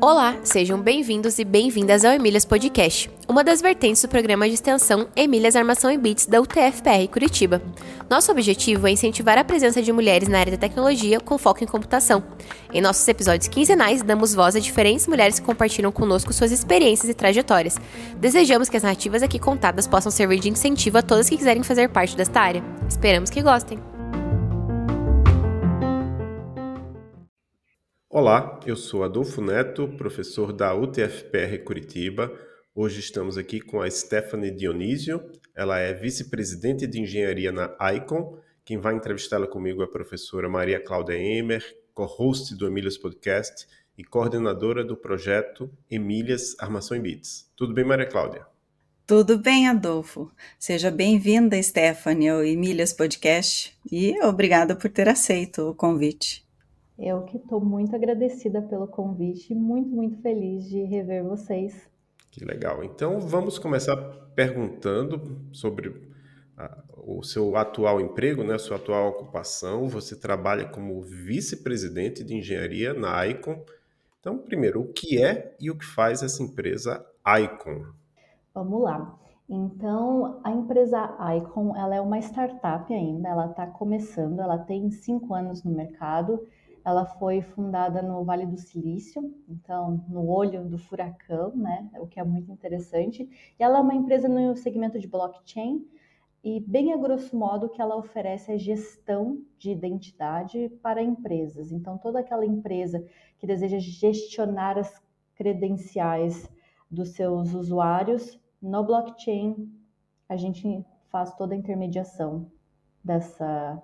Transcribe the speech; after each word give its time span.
Olá, 0.00 0.36
sejam 0.42 0.80
bem-vindos 0.80 1.38
e 1.38 1.44
bem-vindas 1.44 2.04
ao 2.04 2.12
Emílias 2.12 2.44
Podcast, 2.44 3.10
uma 3.28 3.42
das 3.42 3.60
vertentes 3.60 4.02
do 4.02 4.08
programa 4.08 4.48
de 4.48 4.54
extensão 4.54 5.08
Emílias 5.16 5.56
Armação 5.56 5.90
e 5.90 5.98
Bits 5.98 6.26
da 6.26 6.40
UTFPR 6.40 7.08
Curitiba. 7.10 7.62
Nosso 8.10 8.30
objetivo 8.30 8.86
é 8.86 8.90
incentivar 8.90 9.38
a 9.38 9.44
presença 9.44 9.82
de 9.82 9.92
mulheres 9.92 10.28
na 10.28 10.38
área 10.38 10.52
da 10.52 10.58
tecnologia 10.58 11.18
com 11.20 11.38
foco 11.38 11.64
em 11.64 11.66
computação. 11.66 12.22
Em 12.72 12.80
nossos 12.80 13.06
episódios 13.08 13.48
quinzenais, 13.48 14.02
damos 14.02 14.34
voz 14.34 14.54
a 14.54 14.60
diferentes 14.60 15.06
mulheres 15.06 15.38
que 15.38 15.46
compartilham 15.46 15.90
conosco 15.90 16.32
suas 16.32 16.52
experiências 16.52 17.08
e 17.08 17.14
trajetórias. 17.14 17.78
Desejamos 18.16 18.68
que 18.68 18.76
as 18.76 18.82
narrativas 18.82 19.22
aqui 19.22 19.38
contadas 19.38 19.86
possam 19.86 20.10
servir 20.12 20.40
de 20.40 20.48
incentivo 20.48 20.98
a 20.98 21.02
todas 21.02 21.28
que 21.28 21.36
quiserem 21.36 21.62
fazer 21.62 21.88
parte 21.88 22.16
desta 22.16 22.40
área. 22.40 22.64
Esperamos 22.88 23.30
que 23.30 23.42
gostem! 23.42 23.91
Olá, 28.14 28.60
eu 28.66 28.76
sou 28.76 29.04
Adolfo 29.04 29.40
Neto, 29.40 29.88
professor 29.96 30.52
da 30.52 30.74
UTFPR 30.74 31.56
Curitiba. 31.64 32.30
Hoje 32.74 33.00
estamos 33.00 33.38
aqui 33.38 33.58
com 33.58 33.80
a 33.80 33.90
Stephanie 33.90 34.50
Dionísio. 34.50 35.30
Ela 35.56 35.78
é 35.78 35.94
vice-presidente 35.94 36.86
de 36.86 37.00
engenharia 37.00 37.50
na 37.50 37.74
ICON. 37.94 38.36
Quem 38.66 38.76
vai 38.76 38.94
entrevistá-la 38.94 39.46
comigo 39.46 39.80
é 39.80 39.86
a 39.86 39.88
professora 39.88 40.46
Maria 40.46 40.78
Cláudia 40.78 41.14
Emer, 41.14 41.64
co-host 41.94 42.54
do 42.54 42.66
Emílias 42.66 42.98
Podcast 42.98 43.66
e 43.96 44.04
coordenadora 44.04 44.84
do 44.84 44.94
projeto 44.94 45.72
Emílias 45.90 46.54
Armação 46.58 46.94
em 46.94 47.00
Bits. 47.00 47.50
Tudo 47.56 47.72
bem, 47.72 47.82
Maria 47.82 48.04
Cláudia? 48.04 48.46
Tudo 49.06 49.38
bem, 49.38 49.68
Adolfo. 49.68 50.30
Seja 50.58 50.90
bem-vinda, 50.90 51.60
Stephanie, 51.62 52.28
ao 52.28 52.44
Emílias 52.44 52.92
Podcast 52.92 53.74
e 53.90 54.22
obrigada 54.22 54.76
por 54.76 54.90
ter 54.90 55.08
aceito 55.08 55.70
o 55.70 55.74
convite. 55.74 56.41
Eu 57.04 57.22
que 57.22 57.36
estou 57.36 57.60
muito 57.60 57.96
agradecida 57.96 58.62
pelo 58.62 58.86
convite, 58.86 59.52
muito, 59.56 59.90
muito 59.90 60.22
feliz 60.22 60.68
de 60.68 60.84
rever 60.84 61.24
vocês. 61.24 61.90
Que 62.30 62.44
legal. 62.44 62.84
Então 62.84 63.18
vamos 63.18 63.58
começar 63.58 63.96
perguntando 64.36 65.40
sobre 65.50 66.12
a, 66.56 66.78
o 67.04 67.20
seu 67.24 67.56
atual 67.56 68.00
emprego, 68.00 68.44
né, 68.44 68.54
a 68.54 68.58
sua 68.58 68.76
atual 68.76 69.08
ocupação. 69.08 69.88
Você 69.88 70.14
trabalha 70.14 70.68
como 70.68 71.02
vice-presidente 71.02 72.22
de 72.22 72.36
engenharia 72.36 72.94
na 72.94 73.26
Icon. 73.26 73.64
Então, 74.20 74.38
primeiro, 74.38 74.82
o 74.82 74.92
que 74.92 75.20
é 75.20 75.56
e 75.58 75.72
o 75.72 75.76
que 75.76 75.84
faz 75.84 76.22
essa 76.22 76.40
empresa 76.40 77.04
Icon? 77.26 77.84
Vamos 78.54 78.80
lá. 78.80 79.18
Então, 79.48 80.40
a 80.44 80.52
empresa 80.52 81.16
Icon, 81.36 81.76
ela 81.76 81.96
é 81.96 82.00
uma 82.00 82.20
startup 82.20 82.94
ainda, 82.94 83.28
ela 83.28 83.46
está 83.46 83.66
começando, 83.66 84.40
ela 84.40 84.56
tem 84.56 84.88
cinco 84.92 85.34
anos 85.34 85.64
no 85.64 85.72
mercado 85.72 86.46
ela 86.84 87.04
foi 87.04 87.40
fundada 87.40 88.02
no 88.02 88.24
Vale 88.24 88.46
do 88.46 88.58
Silício, 88.58 89.34
então 89.48 90.04
no 90.08 90.28
olho 90.28 90.68
do 90.68 90.78
furacão, 90.78 91.54
né? 91.54 91.88
O 91.98 92.06
que 92.06 92.18
é 92.18 92.24
muito 92.24 92.50
interessante. 92.50 93.28
E 93.58 93.62
ela 93.62 93.78
é 93.78 93.80
uma 93.80 93.94
empresa 93.94 94.28
no 94.28 94.56
segmento 94.56 94.98
de 94.98 95.06
blockchain 95.06 95.86
e 96.42 96.58
bem 96.58 96.92
a 96.92 96.96
grosso 96.96 97.36
modo 97.36 97.66
o 97.66 97.68
que 97.68 97.80
ela 97.80 97.96
oferece 97.96 98.52
é 98.52 98.58
gestão 98.58 99.40
de 99.58 99.70
identidade 99.70 100.68
para 100.82 101.00
empresas. 101.00 101.70
Então 101.70 101.96
toda 101.96 102.18
aquela 102.18 102.44
empresa 102.44 103.04
que 103.38 103.46
deseja 103.46 103.78
gestionar 103.78 104.76
as 104.76 105.00
credenciais 105.36 106.50
dos 106.90 107.10
seus 107.10 107.54
usuários 107.54 108.40
no 108.60 108.84
blockchain, 108.84 109.72
a 110.28 110.36
gente 110.36 110.84
faz 111.10 111.32
toda 111.34 111.54
a 111.54 111.56
intermediação 111.56 112.50
dessa 113.04 113.80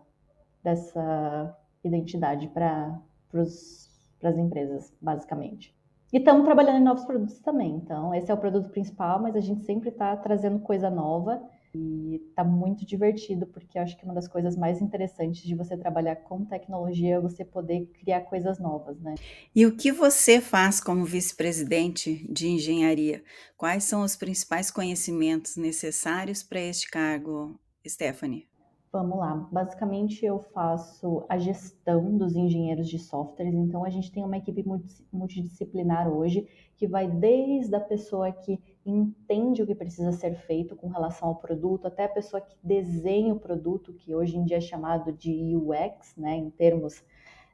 dessa 0.62 1.56
identidade 1.88 2.46
para 2.48 3.00
as 3.34 4.38
empresas, 4.38 4.94
basicamente. 5.00 5.76
E 6.12 6.18
estamos 6.18 6.44
trabalhando 6.44 6.78
em 6.78 6.84
novos 6.84 7.04
produtos 7.04 7.38
também. 7.40 7.74
Então, 7.76 8.14
esse 8.14 8.30
é 8.30 8.34
o 8.34 8.38
produto 8.38 8.70
principal, 8.70 9.20
mas 9.20 9.36
a 9.36 9.40
gente 9.40 9.62
sempre 9.64 9.90
está 9.90 10.16
trazendo 10.16 10.58
coisa 10.60 10.88
nova 10.88 11.42
e 11.74 12.22
está 12.30 12.42
muito 12.42 12.86
divertido, 12.86 13.46
porque 13.46 13.78
eu 13.78 13.82
acho 13.82 13.94
que 13.94 14.04
uma 14.06 14.14
das 14.14 14.26
coisas 14.26 14.56
mais 14.56 14.80
interessantes 14.80 15.42
de 15.42 15.54
você 15.54 15.76
trabalhar 15.76 16.16
com 16.16 16.46
tecnologia 16.46 17.16
é 17.16 17.20
você 17.20 17.44
poder 17.44 17.84
criar 18.00 18.22
coisas 18.22 18.58
novas, 18.58 18.98
né? 19.00 19.16
E 19.54 19.66
o 19.66 19.76
que 19.76 19.92
você 19.92 20.40
faz 20.40 20.80
como 20.80 21.04
vice-presidente 21.04 22.26
de 22.32 22.48
engenharia? 22.48 23.22
Quais 23.54 23.84
são 23.84 24.00
os 24.00 24.16
principais 24.16 24.70
conhecimentos 24.70 25.58
necessários 25.58 26.42
para 26.42 26.58
este 26.58 26.90
cargo, 26.90 27.60
Stephanie? 27.86 28.48
Vamos 28.98 29.16
lá. 29.16 29.48
Basicamente, 29.52 30.26
eu 30.26 30.40
faço 30.40 31.24
a 31.28 31.38
gestão 31.38 32.16
dos 32.16 32.34
engenheiros 32.34 32.88
de 32.88 32.98
softwares. 32.98 33.54
Então, 33.54 33.84
a 33.84 33.90
gente 33.90 34.10
tem 34.10 34.24
uma 34.24 34.36
equipe 34.36 34.64
multidisciplinar 35.12 36.08
hoje 36.08 36.48
que 36.74 36.84
vai 36.84 37.08
desde 37.08 37.76
a 37.76 37.80
pessoa 37.80 38.32
que 38.32 38.60
entende 38.84 39.62
o 39.62 39.66
que 39.68 39.74
precisa 39.76 40.10
ser 40.10 40.34
feito 40.34 40.74
com 40.74 40.88
relação 40.88 41.28
ao 41.28 41.36
produto, 41.36 41.86
até 41.86 42.06
a 42.06 42.08
pessoa 42.08 42.40
que 42.40 42.56
desenha 42.60 43.32
o 43.32 43.38
produto, 43.38 43.92
que 43.92 44.16
hoje 44.16 44.36
em 44.36 44.44
dia 44.44 44.56
é 44.56 44.60
chamado 44.60 45.12
de 45.12 45.56
UX, 45.56 46.16
né, 46.16 46.34
em 46.34 46.50
termos 46.50 47.00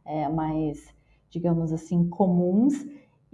é, 0.02 0.26
mais, 0.30 0.94
digamos 1.28 1.74
assim, 1.74 2.08
comuns 2.08 2.86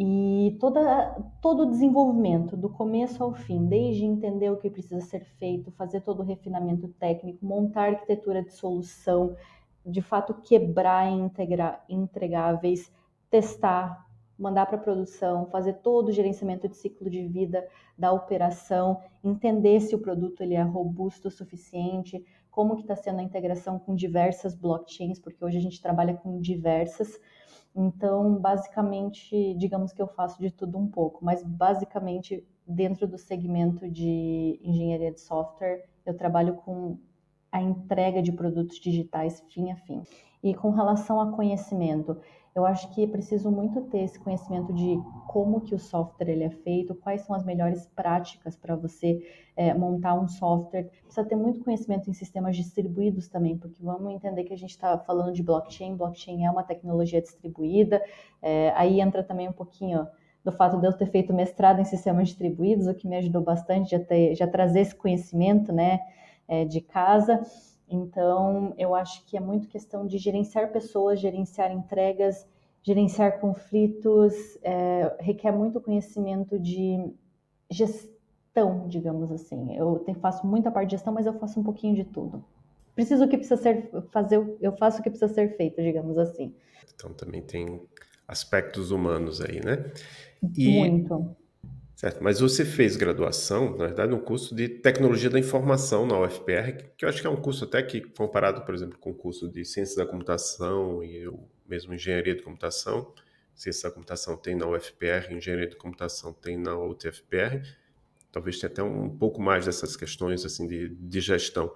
e 0.03 0.57
toda, 0.59 1.15
todo 1.43 1.65
o 1.65 1.71
desenvolvimento, 1.71 2.57
do 2.57 2.71
começo 2.71 3.23
ao 3.23 3.35
fim, 3.35 3.67
desde 3.67 4.07
entender 4.07 4.49
o 4.49 4.57
que 4.57 4.71
precisa 4.71 5.03
ser 5.03 5.27
feito, 5.39 5.71
fazer 5.73 6.01
todo 6.01 6.21
o 6.21 6.25
refinamento 6.25 6.89
técnico, 6.89 7.45
montar 7.45 7.91
arquitetura 7.91 8.43
de 8.43 8.51
solução, 8.51 9.37
de 9.85 10.01
fato 10.01 10.33
quebrar 10.33 11.07
e 11.07 11.21
integrar, 11.21 11.85
entregáveis, 11.87 12.91
testar, 13.29 14.07
mandar 14.39 14.65
para 14.65 14.79
produção, 14.79 15.45
fazer 15.51 15.75
todo 15.75 16.09
o 16.09 16.13
gerenciamento 16.13 16.67
de 16.67 16.79
ciclo 16.79 17.11
de 17.11 17.27
vida 17.27 17.69
da 17.99 18.11
operação, 18.11 19.03
entender 19.23 19.81
se 19.81 19.95
o 19.95 19.99
produto 19.99 20.43
ele 20.43 20.55
é 20.55 20.63
robusto 20.63 21.29
o 21.29 21.31
suficiente, 21.31 22.25
como 22.51 22.75
que 22.75 22.83
está 22.83 22.97
sendo 22.97 23.21
a 23.21 23.23
integração 23.23 23.79
com 23.79 23.95
diversas 23.95 24.55
blockchains, 24.55 25.19
porque 25.19 25.45
hoje 25.45 25.59
a 25.59 25.61
gente 25.61 25.83
trabalha 25.83 26.15
com 26.15 26.41
diversas, 26.41 27.21
então, 27.75 28.35
basicamente, 28.37 29.55
digamos 29.55 29.93
que 29.93 30.03
eu 30.03 30.09
faço 30.09 30.41
de 30.41 30.51
tudo 30.51 30.79
um 30.79 30.89
pouco, 30.89 31.25
mas 31.25 31.43
basicamente 31.43 32.47
dentro 32.67 33.07
do 33.07 33.19
segmento 33.19 33.89
de 33.89 34.61
engenharia 34.63 35.13
de 35.13 35.21
software, 35.21 35.89
eu 36.05 36.17
trabalho 36.17 36.55
com 36.57 36.99
a 37.53 37.61
entrega 37.61 38.23
de 38.23 38.33
produtos 38.33 38.79
digitais 38.79 39.43
fim 39.49 39.71
a 39.71 39.77
fim. 39.77 40.03
E 40.43 40.55
com 40.55 40.71
relação 40.71 41.21
a 41.21 41.33
conhecimento, 41.33 42.17
eu 42.55 42.67
acho 42.67 42.91
que 42.91 43.05
é 43.05 43.07
preciso 43.07 43.51
muito 43.51 43.83
ter 43.83 44.01
esse 44.01 44.19
conhecimento 44.19 44.73
de 44.73 44.99
como 45.29 45.61
que 45.61 45.75
o 45.75 45.79
software 45.79 46.31
ele 46.31 46.45
é 46.45 46.51
feito, 46.51 46.95
quais 46.95 47.21
são 47.23 47.37
as 47.37 47.45
melhores 47.45 47.87
práticas 47.95 48.57
para 48.57 48.75
você 48.75 49.25
é, 49.57 49.73
montar 49.73 50.15
um 50.15 50.27
software. 50.27 50.91
Precisa 51.05 51.25
ter 51.25 51.37
muito 51.37 51.63
conhecimento 51.63 52.11
em 52.11 52.13
sistemas 52.13 52.57
distribuídos 52.57 53.29
também, 53.29 53.57
porque 53.57 53.77
vamos 53.81 54.13
entender 54.13 54.45
que 54.45 54.53
a 54.53 54.57
gente 54.57 54.71
está 54.71 54.99
falando 54.99 55.33
de 55.33 55.43
blockchain, 55.43 55.95
blockchain 55.95 56.45
é 56.45 56.51
uma 56.51 56.65
tecnologia 56.65 57.21
distribuída, 57.21 58.03
é, 58.43 58.73
aí 58.75 59.01
entra 59.01 59.23
também 59.23 59.49
um 59.49 59.53
pouquinho 59.53 60.09
do 60.43 60.51
fato 60.51 60.79
de 60.79 60.87
eu 60.87 60.93
ter 60.93 61.07
feito 61.07 61.33
mestrado 61.35 61.81
em 61.81 61.85
sistemas 61.85 62.29
distribuídos, 62.29 62.87
o 62.87 62.95
que 62.95 63.07
me 63.07 63.17
ajudou 63.17 63.43
bastante 63.43 63.91
já, 63.91 64.01
ter, 64.01 64.35
já 64.35 64.47
trazer 64.47 64.81
esse 64.81 64.95
conhecimento 64.95 65.71
né, 65.73 66.01
é, 66.51 66.65
de 66.65 66.81
casa. 66.81 67.41
Então, 67.89 68.75
eu 68.77 68.93
acho 68.95 69.25
que 69.25 69.37
é 69.37 69.41
muito 69.41 69.69
questão 69.69 70.05
de 70.05 70.19
gerenciar 70.19 70.73
pessoas, 70.73 71.21
gerenciar 71.21 71.71
entregas, 71.71 72.45
gerenciar 72.83 73.39
conflitos, 73.39 74.35
é, 74.63 75.17
requer 75.21 75.53
muito 75.53 75.81
conhecimento 75.81 76.59
de 76.59 77.09
gestão, 77.71 78.89
digamos 78.89 79.31
assim. 79.31 79.77
Eu 79.77 80.01
tenho, 80.01 80.19
faço 80.19 80.45
muita 80.45 80.73
parte 80.73 80.91
de 80.91 80.97
gestão, 80.97 81.13
mas 81.13 81.25
eu 81.25 81.39
faço 81.39 81.61
um 81.61 81.63
pouquinho 81.63 81.95
de 81.95 82.05
tudo. 82.05 82.45
Preciso 82.97 83.25
o 83.25 83.29
que 83.29 83.37
precisa 83.39 83.61
ser 83.61 83.89
fazer, 84.11 84.57
eu 84.61 84.77
faço 84.77 84.99
o 84.99 85.03
que 85.03 85.11
precisa 85.11 85.33
ser 85.33 85.57
feito, 85.57 85.81
digamos 85.81 86.19
assim. 86.19 86.53
Então 86.93 87.13
também 87.13 87.43
tem 87.43 87.81
aspectos 88.27 88.91
humanos 88.91 89.41
aí, 89.41 89.65
né? 89.65 89.93
E, 90.57 90.69
muito. 90.69 91.37
Certo, 92.01 92.25
mas 92.25 92.41
você 92.41 92.65
fez 92.65 92.97
graduação, 92.97 93.77
na 93.77 93.85
verdade, 93.85 94.11
no 94.11 94.21
curso 94.21 94.55
de 94.55 94.71
Tecnologia 94.71 95.29
da 95.29 95.39
Informação 95.39 96.07
na 96.07 96.19
UFPR, 96.19 96.95
que 96.97 97.05
eu 97.05 97.09
acho 97.11 97.21
que 97.21 97.27
é 97.27 97.31
um 97.31 97.37
curso 97.37 97.65
até 97.65 97.83
que, 97.83 98.01
comparado, 98.01 98.63
por 98.63 98.75
exemplo, 98.75 98.97
com 98.99 99.11
o 99.11 99.15
curso 99.15 99.47
de 99.47 99.63
Ciências 99.67 99.99
da 99.99 100.07
Computação 100.07 101.05
e 101.05 101.19
eu 101.19 101.47
mesmo 101.69 101.93
Engenharia 101.93 102.35
de 102.35 102.41
Computação, 102.41 103.13
Ciências 103.55 103.83
da 103.83 103.91
Computação 103.91 104.35
tem 104.35 104.55
na 104.55 104.67
UFPR, 104.67 105.31
Engenharia 105.31 105.67
de 105.67 105.77
Computação 105.77 106.33
tem 106.33 106.57
na 106.57 106.75
UTFPR, 106.75 107.69
talvez 108.33 108.59
tenha 108.59 108.73
até 108.73 108.83
um 108.83 109.11
pouco 109.11 109.43
mais 109.43 109.67
dessas 109.67 109.95
questões 109.95 110.43
assim 110.43 110.67
de, 110.67 110.89
de 110.89 111.21
gestão. 111.21 111.71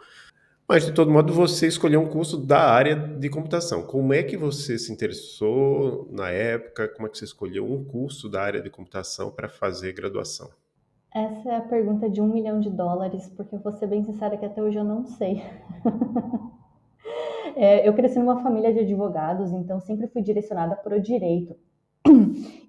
Mas, 0.67 0.87
de 0.87 0.93
todo 0.93 1.11
modo, 1.11 1.33
você 1.33 1.67
escolheu 1.67 2.01
um 2.01 2.09
curso 2.09 2.39
da 2.39 2.61
área 2.71 2.97
de 2.97 3.29
computação. 3.29 3.83
Como 3.83 4.15
é 4.15 4.23
que 4.23 4.37
você 4.37 4.79
se 4.79 4.91
interessou 4.91 6.09
na 6.11 6.31
época? 6.31 6.89
Como 6.89 7.07
é 7.07 7.11
que 7.11 7.19
você 7.19 7.27
escolheu 7.27 7.71
um 7.71 7.85
curso 7.85 8.31
da 8.31 8.43
área 8.43 8.63
de 8.63 8.71
computação 8.71 9.31
para 9.31 9.49
fazer 9.49 9.93
graduação? 9.93 10.51
Essa 11.15 11.49
é 11.51 11.57
a 11.57 11.61
pergunta 11.61 12.09
de 12.09 12.21
um 12.21 12.33
milhão 12.33 12.61
de 12.61 12.71
dólares, 12.71 13.31
porque 13.37 13.55
eu 13.55 13.61
vou 13.61 13.73
ser 13.73 13.87
bem 13.87 14.03
sincera 14.03 14.37
que 14.37 14.47
até 14.47 14.63
hoje 14.63 14.79
eu 14.79 14.85
não 14.85 15.05
sei. 15.05 15.43
É, 17.57 17.89
eu 17.89 17.95
cresci 17.95 18.19
numa 18.19 18.43
família 18.43 18.73
de 18.73 18.81
advogados, 18.81 19.53
então 19.53 19.79
sempre 19.79 20.09
fui 20.09 20.23
direcionada 20.23 20.75
para 20.75 20.97
o 20.97 21.01
direito. 21.01 21.57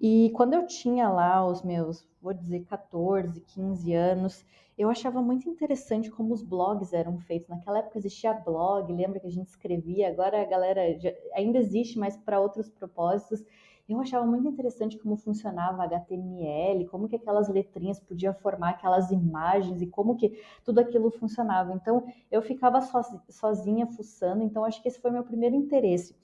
E 0.01 0.31
quando 0.35 0.53
eu 0.53 0.65
tinha 0.67 1.09
lá 1.09 1.45
os 1.45 1.63
meus, 1.63 2.07
vou 2.21 2.33
dizer, 2.33 2.63
14, 2.65 3.41
15 3.41 3.93
anos, 3.93 4.45
eu 4.77 4.89
achava 4.89 5.21
muito 5.21 5.49
interessante 5.49 6.11
como 6.11 6.33
os 6.33 6.41
blogs 6.41 6.93
eram 6.93 7.17
feitos. 7.17 7.49
Naquela 7.49 7.79
época 7.79 7.97
existia 7.97 8.33
blog, 8.33 8.91
lembra 8.93 9.19
que 9.19 9.27
a 9.27 9.31
gente 9.31 9.47
escrevia, 9.47 10.09
agora 10.09 10.41
a 10.41 10.45
galera 10.45 10.99
já, 10.99 11.11
ainda 11.33 11.57
existe, 11.57 11.97
mas 11.97 12.15
para 12.17 12.39
outros 12.39 12.69
propósitos. 12.69 13.43
Eu 13.87 13.99
achava 13.99 14.25
muito 14.25 14.47
interessante 14.47 14.97
como 14.97 15.15
funcionava 15.15 15.83
HTML, 15.83 16.87
como 16.87 17.07
que 17.07 17.15
aquelas 17.15 17.47
letrinhas 17.47 17.99
podiam 17.99 18.33
formar 18.33 18.71
aquelas 18.71 19.11
imagens 19.11 19.81
e 19.81 19.87
como 19.87 20.15
que 20.15 20.41
tudo 20.63 20.79
aquilo 20.79 21.11
funcionava. 21.11 21.71
Então, 21.71 22.03
eu 22.31 22.41
ficava 22.41 22.79
sozinha 23.29 23.85
fuçando, 23.85 24.43
então 24.43 24.65
acho 24.65 24.81
que 24.81 24.87
esse 24.87 24.99
foi 24.99 25.11
meu 25.11 25.23
primeiro 25.23 25.55
interesse. 25.55 26.15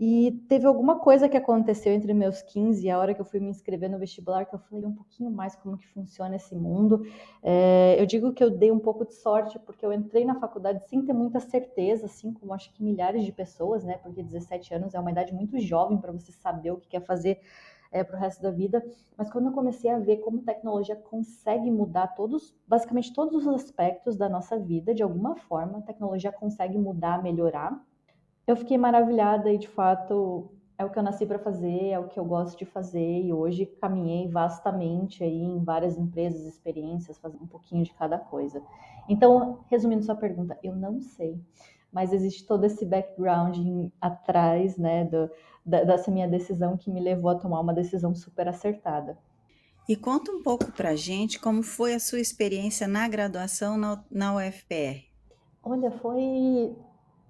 E 0.00 0.30
teve 0.48 0.64
alguma 0.64 1.00
coisa 1.00 1.28
que 1.28 1.36
aconteceu 1.36 1.92
entre 1.92 2.14
meus 2.14 2.40
15 2.40 2.86
e 2.86 2.90
a 2.90 2.96
hora 2.96 3.12
que 3.12 3.20
eu 3.20 3.24
fui 3.24 3.40
me 3.40 3.50
inscrever 3.50 3.90
no 3.90 3.98
vestibular, 3.98 4.46
que 4.46 4.54
eu 4.54 4.58
falei 4.60 4.86
um 4.86 4.94
pouquinho 4.94 5.28
mais 5.28 5.56
como 5.56 5.76
que 5.76 5.88
funciona 5.88 6.36
esse 6.36 6.54
mundo. 6.54 7.02
É, 7.42 8.00
eu 8.00 8.06
digo 8.06 8.32
que 8.32 8.44
eu 8.44 8.48
dei 8.48 8.70
um 8.70 8.78
pouco 8.78 9.04
de 9.04 9.14
sorte, 9.14 9.58
porque 9.58 9.84
eu 9.84 9.92
entrei 9.92 10.24
na 10.24 10.36
faculdade 10.36 10.86
sem 10.88 11.04
ter 11.04 11.12
muita 11.12 11.40
certeza, 11.40 12.06
assim 12.06 12.32
como 12.32 12.54
acho 12.54 12.72
que 12.72 12.80
milhares 12.80 13.24
de 13.24 13.32
pessoas, 13.32 13.82
né? 13.82 13.98
Porque 13.98 14.22
17 14.22 14.72
anos 14.72 14.94
é 14.94 15.00
uma 15.00 15.10
idade 15.10 15.34
muito 15.34 15.58
jovem 15.58 15.98
para 15.98 16.12
você 16.12 16.30
saber 16.30 16.70
o 16.70 16.76
que 16.76 16.86
quer 16.86 17.00
fazer 17.00 17.40
é, 17.90 18.04
para 18.04 18.16
o 18.16 18.20
resto 18.20 18.40
da 18.40 18.52
vida. 18.52 18.80
Mas 19.16 19.28
quando 19.32 19.46
eu 19.46 19.52
comecei 19.52 19.90
a 19.90 19.98
ver 19.98 20.18
como 20.18 20.42
tecnologia 20.42 20.94
consegue 20.94 21.72
mudar 21.72 22.06
todos, 22.14 22.54
basicamente 22.68 23.12
todos 23.12 23.44
os 23.44 23.52
aspectos 23.52 24.16
da 24.16 24.28
nossa 24.28 24.56
vida, 24.60 24.94
de 24.94 25.02
alguma 25.02 25.34
forma, 25.34 25.78
a 25.78 25.82
tecnologia 25.82 26.30
consegue 26.30 26.78
mudar, 26.78 27.20
melhorar 27.20 27.84
eu 28.48 28.56
fiquei 28.56 28.78
maravilhada 28.78 29.52
e 29.52 29.58
de 29.58 29.68
fato 29.68 30.50
é 30.78 30.84
o 30.84 30.88
que 30.88 30.98
eu 30.98 31.02
nasci 31.02 31.26
para 31.26 31.38
fazer, 31.38 31.88
é 31.88 31.98
o 31.98 32.08
que 32.08 32.18
eu 32.18 32.24
gosto 32.24 32.56
de 32.56 32.64
fazer 32.64 33.22
e 33.22 33.30
hoje 33.30 33.66
caminhei 33.66 34.26
vastamente 34.26 35.22
aí 35.22 35.42
em 35.42 35.62
várias 35.62 35.98
empresas, 35.98 36.46
experiências, 36.46 37.18
fazendo 37.18 37.44
um 37.44 37.46
pouquinho 37.46 37.84
de 37.84 37.92
cada 37.92 38.16
coisa. 38.16 38.62
Então, 39.06 39.60
resumindo 39.68 40.02
sua 40.02 40.14
pergunta, 40.14 40.58
eu 40.62 40.74
não 40.74 40.98
sei, 41.00 41.38
mas 41.92 42.12
existe 42.12 42.46
todo 42.46 42.64
esse 42.64 42.86
background 42.86 43.58
atrás, 44.00 44.78
né, 44.78 45.04
do, 45.04 45.28
da, 45.66 45.84
dessa 45.84 46.10
minha 46.10 46.28
decisão 46.28 46.76
que 46.76 46.90
me 46.90 47.00
levou 47.00 47.30
a 47.30 47.34
tomar 47.34 47.60
uma 47.60 47.74
decisão 47.74 48.14
super 48.14 48.48
acertada. 48.48 49.18
E 49.86 49.94
conta 49.94 50.32
um 50.32 50.42
pouco 50.42 50.72
para 50.72 50.96
gente 50.96 51.38
como 51.38 51.62
foi 51.62 51.94
a 51.94 52.00
sua 52.00 52.20
experiência 52.20 52.88
na 52.88 53.06
graduação 53.08 53.76
na, 53.76 54.02
na 54.10 54.36
UFPR. 54.36 55.04
Olha, 55.62 55.90
foi 55.90 56.76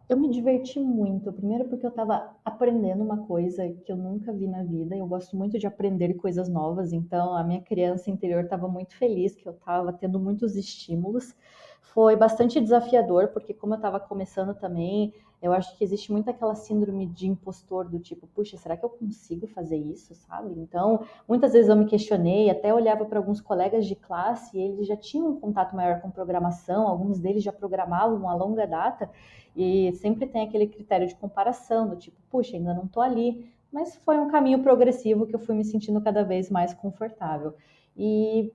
eu 0.09 0.17
me 0.17 0.31
diverti 0.31 0.81
muito. 0.81 1.33
Primeiro 1.33 1.69
porque 1.69 1.85
eu 1.85 1.91
estava 1.91 2.35
aprendendo 2.45 3.05
uma 3.05 3.27
coisa 3.27 3.69
que 3.85 3.93
eu 3.93 3.97
nunca 3.97 4.33
vi 4.33 4.47
na 4.47 4.65
vida. 4.65 4.97
Eu 4.97 5.07
gosto 5.07 5.37
muito 5.37 5.59
de 5.59 5.67
aprender 5.67 6.15
coisas 6.15 6.49
novas, 6.49 6.93
então 6.93 7.35
a 7.35 7.45
minha 7.45 7.61
criança 7.61 8.11
interior 8.11 8.45
estava 8.45 8.67
muito 8.69 8.97
feliz 8.97 9.35
que 9.37 9.47
eu 9.47 9.53
estava 9.53 9.93
tendo 9.93 10.19
muitos 10.19 10.57
estímulos. 10.57 11.37
Foi 11.83 12.17
bastante 12.17 12.61
desafiador, 12.61 13.29
porque 13.29 13.53
como 13.53 13.75
eu 13.75 13.77
estava 13.79 14.01
começando 14.01 14.55
também, 14.55 15.13
eu 15.41 15.53
acho 15.53 15.77
que 15.77 15.85
existe 15.85 16.11
muito 16.11 16.29
aquela 16.29 16.55
síndrome 16.55 17.07
de 17.07 17.29
impostor 17.29 17.89
do 17.89 17.99
tipo, 17.99 18.27
puxa, 18.27 18.57
será 18.57 18.77
que 18.77 18.85
eu 18.85 18.91
consigo 18.91 19.47
fazer 19.47 19.77
isso, 19.77 20.15
sabe? 20.15 20.53
Então, 20.59 21.05
muitas 21.29 21.53
vezes 21.53 21.69
eu 21.69 21.77
me 21.77 21.87
questionei, 21.87 22.51
até 22.51 22.75
olhava 22.75 23.05
para 23.05 23.19
alguns 23.19 23.41
colegas 23.41 23.87
de 23.87 23.95
classe 23.95 24.59
e 24.59 24.61
eles 24.61 24.87
já 24.87 24.97
tinham 24.97 25.29
um 25.29 25.41
contato 25.41 25.77
maior 25.77 26.01
com 26.01 26.11
programação, 26.11 26.89
alguns 26.89 27.21
deles 27.21 27.43
já 27.43 27.53
programavam 27.53 28.29
a 28.29 28.35
longa 28.35 28.67
data, 28.67 29.09
e 29.57 29.93
sempre 29.95 30.27
tem 30.27 30.43
aquele 30.43 30.67
critério 30.67 31.07
de 31.07 31.15
comparação, 31.15 31.89
do 31.89 31.97
tipo, 31.97 32.17
puxa, 32.29 32.57
ainda 32.57 32.75
não 32.75 32.85
estou 32.85 33.03
ali, 33.03 33.53
mas 33.73 33.97
foi 33.97 34.19
um 34.19 34.29
caminho 34.31 34.63
progressivo 34.63 35.27
que 35.27 35.35
eu 35.35 35.39
fui 35.39 35.55
me 35.55 35.65
sentindo 35.65 36.01
cada 36.01 36.25
vez 36.25 36.51
mais 36.51 36.75
confortável. 36.75 37.55
E 37.97 38.53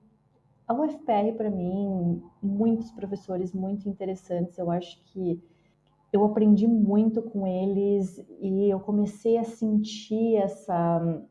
a 0.66 0.74
UFPR, 0.74 1.34
para 1.36 1.50
mim, 1.50 2.22
muitos 2.42 2.90
professores 2.90 3.52
muito 3.52 3.88
interessantes, 3.88 4.58
eu 4.58 4.70
acho 4.70 4.98
que 5.06 5.42
eu 6.14 6.24
aprendi 6.24 6.64
muito 6.68 7.20
com 7.20 7.44
eles 7.44 8.24
e 8.40 8.72
eu 8.72 8.78
comecei 8.78 9.36
a 9.36 9.42
sentir 9.42 10.36
essa 10.36 11.26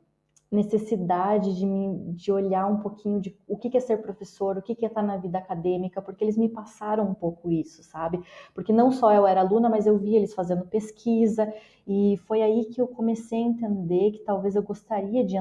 necessidade 0.52 1.56
de, 1.58 1.66
me, 1.66 2.14
de 2.14 2.30
olhar 2.34 2.68
um 2.68 2.82
pouquinho 2.82 3.22
de 3.22 3.34
o 3.48 3.58
que 3.58 3.78
é 3.78 3.80
ser 3.80 4.02
professor, 4.02 4.58
o 4.58 4.62
que 4.62 4.76
é 4.84 4.90
estar 4.90 5.02
na 5.02 5.16
vida 5.16 5.38
acadêmica, 5.38 6.02
porque 6.02 6.22
eles 6.22 6.36
me 6.36 6.50
passaram 6.50 7.10
um 7.10 7.14
pouco 7.14 7.50
isso, 7.50 7.82
sabe? 7.82 8.22
Porque 8.54 8.74
não 8.74 8.92
só 8.92 9.14
eu 9.14 9.26
era 9.26 9.40
aluna, 9.40 9.70
mas 9.70 9.88
eu 9.88 9.98
via 9.98 10.18
eles 10.18 10.34
fazendo 10.34 10.66
pesquisa 10.66 11.52
e 11.88 12.18
foi 12.28 12.42
aí 12.42 12.66
que 12.66 12.82
eu 12.82 12.88
comecei 12.88 13.42
a 13.42 13.48
entender 13.48 14.12
que 14.12 14.20
talvez 14.20 14.54
eu 14.54 14.64
gostaria 14.64 15.24
de 15.24 15.38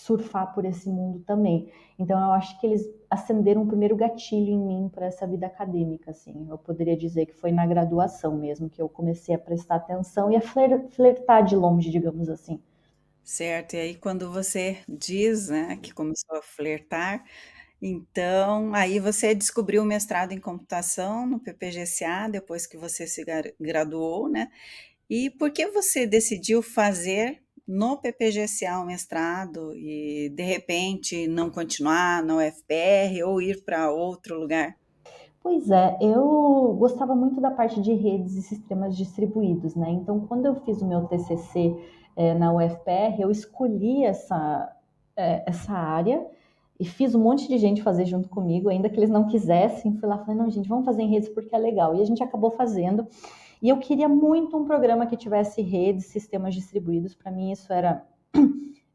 surfar 0.00 0.54
por 0.54 0.64
esse 0.64 0.88
mundo 0.88 1.20
também. 1.20 1.70
Então 1.98 2.18
eu 2.18 2.32
acho 2.32 2.58
que 2.60 2.66
eles 2.66 2.88
acenderam 3.08 3.62
um 3.62 3.66
primeiro 3.66 3.96
gatilho 3.96 4.50
em 4.50 4.58
mim 4.58 4.90
para 4.92 5.06
essa 5.06 5.26
vida 5.26 5.46
acadêmica, 5.46 6.10
assim. 6.10 6.46
Eu 6.48 6.58
poderia 6.58 6.96
dizer 6.96 7.26
que 7.26 7.34
foi 7.34 7.52
na 7.52 7.66
graduação 7.66 8.36
mesmo 8.36 8.70
que 8.70 8.80
eu 8.80 8.88
comecei 8.88 9.34
a 9.34 9.38
prestar 9.38 9.76
atenção 9.76 10.30
e 10.30 10.36
a 10.36 10.40
flertar 10.40 11.44
de 11.44 11.56
longe, 11.56 11.90
digamos 11.90 12.28
assim. 12.28 12.60
Certo. 13.22 13.74
E 13.74 13.78
aí 13.78 13.94
quando 13.94 14.30
você 14.30 14.78
diz, 14.88 15.48
né, 15.48 15.78
que 15.82 15.92
começou 15.92 16.36
a 16.36 16.42
flertar, 16.42 17.24
então 17.80 18.74
aí 18.74 18.98
você 18.98 19.34
descobriu 19.34 19.82
o 19.82 19.86
mestrado 19.86 20.32
em 20.32 20.40
computação 20.40 21.26
no 21.26 21.38
PPGCA 21.38 22.28
depois 22.30 22.66
que 22.66 22.76
você 22.76 23.06
se 23.06 23.24
graduou, 23.60 24.28
né? 24.28 24.48
E 25.08 25.28
por 25.30 25.50
que 25.50 25.66
você 25.66 26.06
decidiu 26.06 26.62
fazer 26.62 27.42
no 27.70 27.96
PPGCA 27.96 28.80
o 28.80 28.84
mestrado 28.84 29.72
e 29.76 30.28
de 30.34 30.42
repente 30.42 31.28
não 31.28 31.48
continuar 31.48 32.20
na 32.20 32.38
UFPR 32.38 33.22
ou 33.24 33.40
ir 33.40 33.62
para 33.64 33.92
outro 33.92 34.40
lugar? 34.40 34.74
Pois 35.40 35.70
é, 35.70 35.96
eu 36.00 36.74
gostava 36.76 37.14
muito 37.14 37.40
da 37.40 37.50
parte 37.50 37.80
de 37.80 37.94
redes 37.94 38.34
e 38.34 38.42
sistemas 38.42 38.96
distribuídos, 38.96 39.76
né? 39.76 39.88
Então, 39.90 40.18
quando 40.26 40.46
eu 40.46 40.56
fiz 40.56 40.82
o 40.82 40.86
meu 40.86 41.04
TCC 41.06 41.76
é, 42.16 42.34
na 42.34 42.52
UFPR, 42.52 43.20
eu 43.20 43.30
escolhi 43.30 44.04
essa, 44.04 44.76
é, 45.16 45.48
essa 45.48 45.72
área 45.72 46.26
e 46.78 46.84
fiz 46.84 47.14
um 47.14 47.22
monte 47.22 47.46
de 47.46 47.56
gente 47.56 47.82
fazer 47.82 48.04
junto 48.04 48.28
comigo, 48.28 48.68
ainda 48.68 48.88
que 48.88 48.98
eles 48.98 49.10
não 49.10 49.28
quisessem. 49.28 49.96
Fui 49.96 50.08
lá 50.08 50.16
e 50.16 50.18
falei, 50.26 50.34
não, 50.34 50.50
gente, 50.50 50.68
vamos 50.68 50.84
fazer 50.84 51.02
em 51.02 51.10
redes 51.10 51.28
porque 51.28 51.54
é 51.54 51.58
legal. 51.58 51.94
E 51.94 52.02
a 52.02 52.04
gente 52.04 52.22
acabou 52.22 52.50
fazendo. 52.50 53.06
E 53.62 53.68
eu 53.68 53.78
queria 53.78 54.08
muito 54.08 54.56
um 54.56 54.64
programa 54.64 55.06
que 55.06 55.16
tivesse 55.16 55.60
redes, 55.60 56.06
sistemas 56.06 56.54
distribuídos. 56.54 57.14
Para 57.14 57.30
mim, 57.30 57.52
isso 57.52 57.70
era, 57.72 58.06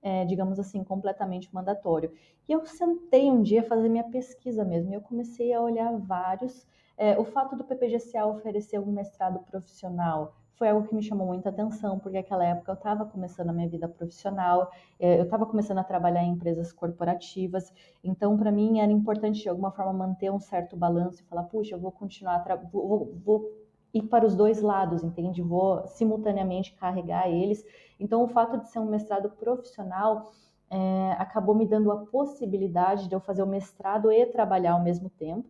é, 0.01 0.25
digamos 0.25 0.59
assim, 0.59 0.83
completamente 0.83 1.53
mandatório. 1.53 2.11
E 2.49 2.51
eu 2.51 2.65
sentei 2.65 3.29
um 3.29 3.43
dia 3.43 3.61
fazer 3.61 3.89
minha 3.89 4.03
pesquisa 4.05 4.65
mesmo. 4.65 4.91
E 4.91 4.95
eu 4.95 5.01
comecei 5.01 5.53
a 5.53 5.61
olhar 5.61 5.95
vários. 5.99 6.67
É, 6.97 7.17
o 7.17 7.25
fato 7.25 7.55
do 7.55 7.63
PPGCA 7.63 8.25
oferecer 8.25 8.79
um 8.79 8.91
mestrado 8.91 9.39
profissional 9.39 10.33
foi 10.55 10.69
algo 10.69 10.87
que 10.87 10.95
me 10.95 11.03
chamou 11.03 11.27
muita 11.27 11.49
atenção, 11.49 11.99
porque 11.99 12.17
naquela 12.17 12.45
época 12.45 12.71
eu 12.71 12.75
estava 12.75 13.05
começando 13.05 13.49
a 13.49 13.53
minha 13.53 13.67
vida 13.67 13.87
profissional, 13.87 14.71
é, 14.97 15.19
eu 15.19 15.23
estava 15.23 15.45
começando 15.45 15.79
a 15.79 15.83
trabalhar 15.83 16.23
em 16.23 16.31
empresas 16.31 16.71
corporativas, 16.71 17.73
então 18.01 18.37
para 18.37 18.51
mim 18.51 18.79
era 18.79 18.91
importante 18.91 19.41
de 19.41 19.49
alguma 19.49 19.71
forma 19.71 19.91
manter 19.91 20.31
um 20.31 20.39
certo 20.39 20.77
balanço 20.77 21.21
e 21.21 21.25
falar, 21.25 21.43
puxa, 21.43 21.75
eu 21.75 21.79
vou 21.79 21.91
continuar, 21.91 22.41
vou, 22.71 23.13
vou, 23.23 23.51
ir 23.95 24.03
para 24.03 24.25
os 24.25 24.35
dois 24.35 24.61
lados, 24.61 25.03
entende? 25.03 25.41
Vou 25.41 25.87
simultaneamente 25.87 26.75
carregar 26.75 27.29
eles. 27.29 27.65
Então, 27.97 28.23
o 28.23 28.27
fato 28.27 28.57
de 28.57 28.69
ser 28.69 28.79
um 28.79 28.89
mestrado 28.89 29.29
profissional 29.29 30.33
é, 30.69 31.11
acabou 31.17 31.55
me 31.55 31.65
dando 31.65 31.89
a 31.91 32.05
possibilidade 32.05 33.07
de 33.07 33.15
eu 33.15 33.21
fazer 33.21 33.41
o 33.41 33.47
mestrado 33.47 34.11
e 34.11 34.25
trabalhar 34.25 34.73
ao 34.73 34.83
mesmo 34.83 35.09
tempo. 35.09 35.47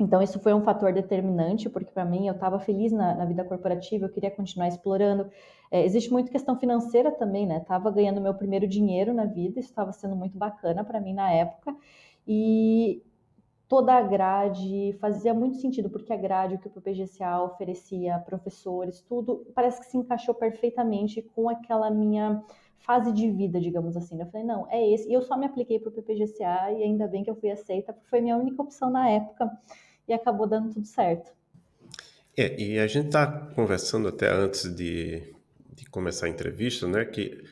Então, 0.00 0.22
isso 0.22 0.40
foi 0.40 0.54
um 0.54 0.62
fator 0.62 0.90
determinante, 0.90 1.68
porque 1.68 1.92
para 1.92 2.04
mim 2.04 2.26
eu 2.26 2.32
estava 2.32 2.58
feliz 2.58 2.90
na, 2.92 3.14
na, 3.14 3.26
vida 3.26 3.44
corporativa, 3.44 4.06
eu 4.06 4.08
queria 4.08 4.30
continuar 4.30 4.68
explorando. 4.68 5.30
É, 5.70 5.84
existe 5.84 6.10
muito 6.10 6.32
questão 6.32 6.58
financeira 6.58 7.10
também, 7.10 7.46
né? 7.46 7.58
Estava 7.58 7.90
ganhando 7.90 8.18
meu 8.18 8.32
primeiro 8.32 8.66
dinheiro 8.66 9.12
na 9.12 9.26
vida, 9.26 9.60
isso 9.60 9.68
estava 9.68 9.92
sendo 9.92 10.16
muito 10.16 10.38
bacana 10.38 10.82
para 10.82 10.98
mim 10.98 11.12
na 11.12 11.30
época. 11.30 11.76
E 12.26 13.02
toda 13.72 13.94
a 13.94 14.02
grade 14.02 14.94
fazia 15.00 15.32
muito 15.32 15.56
sentido, 15.56 15.88
porque 15.88 16.12
a 16.12 16.16
grade, 16.16 16.56
o 16.56 16.58
que 16.58 16.66
o 16.66 16.70
PPGCA 16.70 17.40
oferecia, 17.40 18.18
professores, 18.18 19.00
tudo, 19.00 19.46
parece 19.54 19.80
que 19.80 19.86
se 19.86 19.96
encaixou 19.96 20.34
perfeitamente 20.34 21.22
com 21.22 21.48
aquela 21.48 21.90
minha 21.90 22.44
fase 22.80 23.10
de 23.14 23.30
vida, 23.30 23.58
digamos 23.58 23.96
assim. 23.96 24.20
Eu 24.20 24.26
falei, 24.26 24.46
não, 24.46 24.70
é 24.70 24.92
esse. 24.92 25.08
E 25.08 25.14
eu 25.14 25.22
só 25.22 25.38
me 25.38 25.46
apliquei 25.46 25.78
para 25.78 25.88
o 25.88 25.92
PPGCA 25.92 26.70
e 26.70 26.82
ainda 26.82 27.08
bem 27.08 27.24
que 27.24 27.30
eu 27.30 27.34
fui 27.34 27.50
aceita, 27.50 27.94
porque 27.94 28.10
foi 28.10 28.20
minha 28.20 28.36
única 28.36 28.60
opção 28.60 28.90
na 28.90 29.08
época 29.08 29.50
e 30.06 30.12
acabou 30.12 30.46
dando 30.46 30.74
tudo 30.74 30.86
certo. 30.86 31.32
É, 32.36 32.60
e 32.60 32.78
a 32.78 32.86
gente 32.86 33.06
está 33.06 33.26
conversando 33.54 34.06
até 34.06 34.30
antes 34.30 34.64
de, 34.76 35.34
de 35.72 35.88
começar 35.88 36.26
a 36.26 36.28
entrevista, 36.28 36.86
né, 36.86 37.06
que 37.06 37.42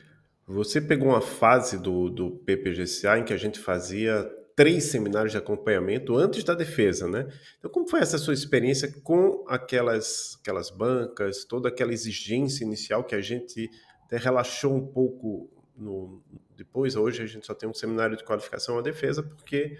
você 0.45 0.79
pegou 0.79 1.07
uma 1.07 1.21
fase 1.21 1.81
do, 1.81 2.11
do 2.11 2.29
PPGCA 2.29 3.17
em 3.17 3.25
que 3.25 3.33
a 3.33 3.37
gente 3.37 3.57
fazia 3.57 4.31
três 4.55 4.85
seminários 4.85 5.31
de 5.31 5.37
acompanhamento 5.37 6.15
antes 6.15 6.43
da 6.43 6.53
defesa, 6.53 7.07
né? 7.07 7.27
Então, 7.57 7.69
como 7.69 7.87
foi 7.87 7.99
essa 7.99 8.17
sua 8.17 8.33
experiência 8.33 8.91
com 9.03 9.45
aquelas, 9.47 10.37
aquelas 10.41 10.69
bancas, 10.69 11.45
toda 11.45 11.69
aquela 11.69 11.93
exigência 11.93 12.63
inicial 12.63 13.03
que 13.03 13.15
a 13.15 13.21
gente 13.21 13.69
até 14.05 14.17
relaxou 14.17 14.75
um 14.75 14.85
pouco 14.85 15.49
no, 15.75 16.23
depois? 16.55 16.95
Hoje 16.95 17.23
a 17.23 17.27
gente 17.27 17.45
só 17.45 17.53
tem 17.53 17.67
um 17.67 17.73
seminário 17.73 18.17
de 18.17 18.23
qualificação 18.23 18.77
à 18.77 18.81
defesa 18.81 19.23
porque 19.23 19.77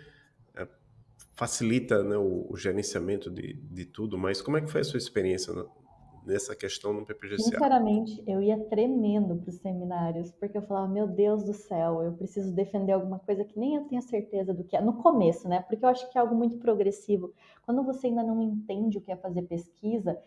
é, 0.55 0.67
facilita 1.35 2.03
né, 2.03 2.17
o, 2.17 2.47
o, 2.49 2.57
gerenciamento 2.57 3.29
de, 3.29 3.53
de 3.53 3.85
tudo, 3.85 4.17
mas 4.17 4.41
como 4.41 4.57
é 4.57 4.61
que 4.61 4.71
foi 4.71 4.81
a 4.81 4.85
sua 4.85 4.97
experiência 4.97 5.53
nessa 6.25 6.55
questão 6.55 6.93
no 6.93 7.05
PPGCA? 7.05 7.43
Sinceramente, 7.43 8.23
eu 8.27 8.41
ia 8.41 8.57
tremendo 8.65 9.35
para 9.35 9.49
os 9.49 9.55
seminários, 9.55 10.31
porque 10.31 10.57
eu 10.57 10.61
falava, 10.61 10.87
meu 10.87 11.07
Deus 11.07 11.43
do 11.43 11.53
céu, 11.53 12.01
eu 12.03 12.13
preciso 12.13 12.53
defender 12.53 12.91
alguma 12.91 13.19
coisa 13.19 13.43
que 13.43 13.59
nem 13.59 13.75
eu 13.75 13.85
tenho 13.85 14.01
certeza 14.01 14.53
do 14.53 14.63
que 14.63 14.75
é. 14.75 14.81
No 14.81 14.93
começo, 14.93 15.47
né? 15.47 15.61
Porque 15.61 15.83
eu 15.83 15.89
acho 15.89 16.09
que 16.11 16.17
é 16.17 16.21
algo 16.21 16.35
muito 16.35 16.57
progressivo. 16.57 17.33
Quando 17.65 17.83
você 17.83 18.07
ainda 18.07 18.23
não 18.23 18.41
entende 18.41 18.97
o 18.97 19.01
que 19.01 19.11
é 19.11 19.15
fazer 19.15 19.43
pesquisa, 19.43 20.17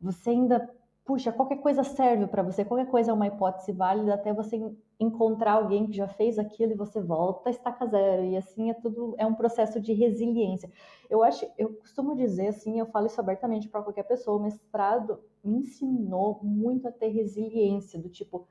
você 0.00 0.30
ainda 0.30 0.68
puxa, 1.06 1.30
qualquer 1.32 1.58
coisa 1.58 1.84
serve 1.84 2.26
para 2.26 2.42
você, 2.42 2.64
qualquer 2.64 2.90
coisa 2.90 3.12
é 3.12 3.14
uma 3.14 3.28
hipótese 3.28 3.70
válida 3.70 4.14
até 4.14 4.32
você 4.32 4.60
encontrar 4.98 5.52
alguém 5.52 5.86
que 5.86 5.92
já 5.92 6.08
fez 6.08 6.36
aquilo 6.36 6.72
e 6.72 6.76
você 6.76 7.00
volta 7.00 7.48
a 7.48 7.52
estaca 7.52 7.86
zero. 7.86 8.24
E 8.24 8.36
assim 8.36 8.70
é 8.70 8.74
tudo, 8.74 9.14
é 9.16 9.24
um 9.24 9.34
processo 9.34 9.80
de 9.80 9.92
resiliência. 9.92 10.68
Eu 11.08 11.22
acho, 11.22 11.46
eu 11.56 11.74
costumo 11.74 12.16
dizer 12.16 12.48
assim, 12.48 12.80
eu 12.80 12.86
falo 12.86 13.06
isso 13.06 13.20
abertamente 13.20 13.68
para 13.68 13.82
qualquer 13.82 14.02
pessoa, 14.02 14.36
o 14.36 14.42
mestrado 14.42 15.20
me 15.44 15.58
ensinou 15.58 16.40
muito 16.42 16.88
a 16.88 16.92
ter 16.92 17.08
resiliência, 17.08 18.00
do 18.00 18.08
tipo, 18.08 18.48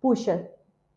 puxa, 0.00 0.50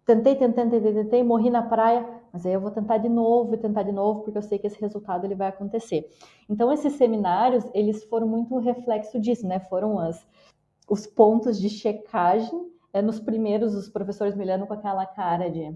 tentei, 0.03 0.35
tentei, 0.35 0.67
tentei, 0.67 0.93
tentei, 0.93 1.23
morri 1.23 1.51
na 1.51 1.61
praia, 1.61 2.09
mas 2.33 2.43
aí 2.43 2.53
eu 2.53 2.61
vou 2.61 2.71
tentar 2.71 2.97
de 2.97 3.07
novo 3.07 3.53
e 3.53 3.57
tentar 3.57 3.83
de 3.83 3.91
novo, 3.91 4.21
porque 4.21 4.39
eu 4.39 4.41
sei 4.41 4.57
que 4.57 4.65
esse 4.65 4.81
resultado 4.81 5.25
ele 5.25 5.35
vai 5.35 5.49
acontecer. 5.49 6.09
Então 6.49 6.73
esses 6.73 6.93
seminários, 6.93 7.63
eles 7.71 8.03
foram 8.05 8.27
muito 8.27 8.57
reflexo 8.57 9.19
disso, 9.19 9.47
né? 9.47 9.59
Foram 9.59 9.99
as 9.99 10.25
os 10.87 11.05
pontos 11.05 11.59
de 11.59 11.69
checagem. 11.69 12.71
É, 12.93 13.01
nos 13.01 13.19
primeiros, 13.19 13.75
os 13.75 13.89
professores 13.89 14.35
me 14.35 14.43
olhando 14.43 14.65
com 14.65 14.73
aquela 14.73 15.05
cara 15.05 15.49
de 15.49 15.75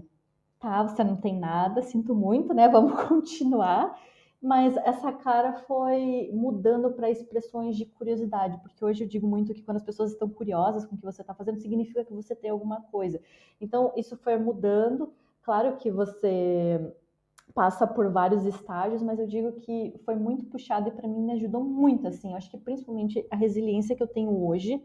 tá, 0.58 0.82
você 0.82 1.02
não 1.02 1.16
tem 1.16 1.38
nada, 1.38 1.82
sinto 1.82 2.14
muito, 2.14 2.54
né? 2.54 2.68
Vamos 2.68 2.92
continuar. 3.06 3.98
Mas 4.40 4.76
essa 4.78 5.12
cara 5.12 5.52
foi 5.52 6.28
mudando 6.32 6.90
para 6.92 7.08
expressões 7.08 7.76
de 7.76 7.86
curiosidade, 7.86 8.58
porque 8.60 8.84
hoje 8.84 9.04
eu 9.04 9.08
digo 9.08 9.24
muito 9.24 9.54
que 9.54 9.62
quando 9.62 9.76
as 9.76 9.84
pessoas 9.84 10.10
estão 10.10 10.28
curiosas 10.28 10.84
com 10.84 10.96
o 10.96 10.98
que 10.98 11.04
você 11.04 11.20
está 11.20 11.32
fazendo, 11.32 11.60
significa 11.60 12.04
que 12.04 12.12
você 12.12 12.34
tem 12.34 12.50
alguma 12.50 12.80
coisa. 12.80 13.20
Então, 13.60 13.92
isso 13.96 14.16
foi 14.16 14.36
mudando. 14.36 15.12
Claro 15.42 15.76
que 15.76 15.92
você 15.92 16.92
passa 17.54 17.86
por 17.86 18.10
vários 18.10 18.44
estágios, 18.44 19.02
mas 19.02 19.20
eu 19.20 19.26
digo 19.28 19.52
que 19.52 19.94
foi 20.04 20.16
muito 20.16 20.44
puxado 20.46 20.88
e 20.88 20.92
para 20.92 21.06
mim 21.06 21.22
me 21.22 21.32
ajudou 21.34 21.62
muito, 21.62 22.08
assim. 22.08 22.30
Eu 22.30 22.36
acho 22.36 22.50
que 22.50 22.58
principalmente 22.58 23.24
a 23.30 23.36
resiliência 23.36 23.94
que 23.94 24.02
eu 24.02 24.08
tenho 24.08 24.44
hoje, 24.44 24.82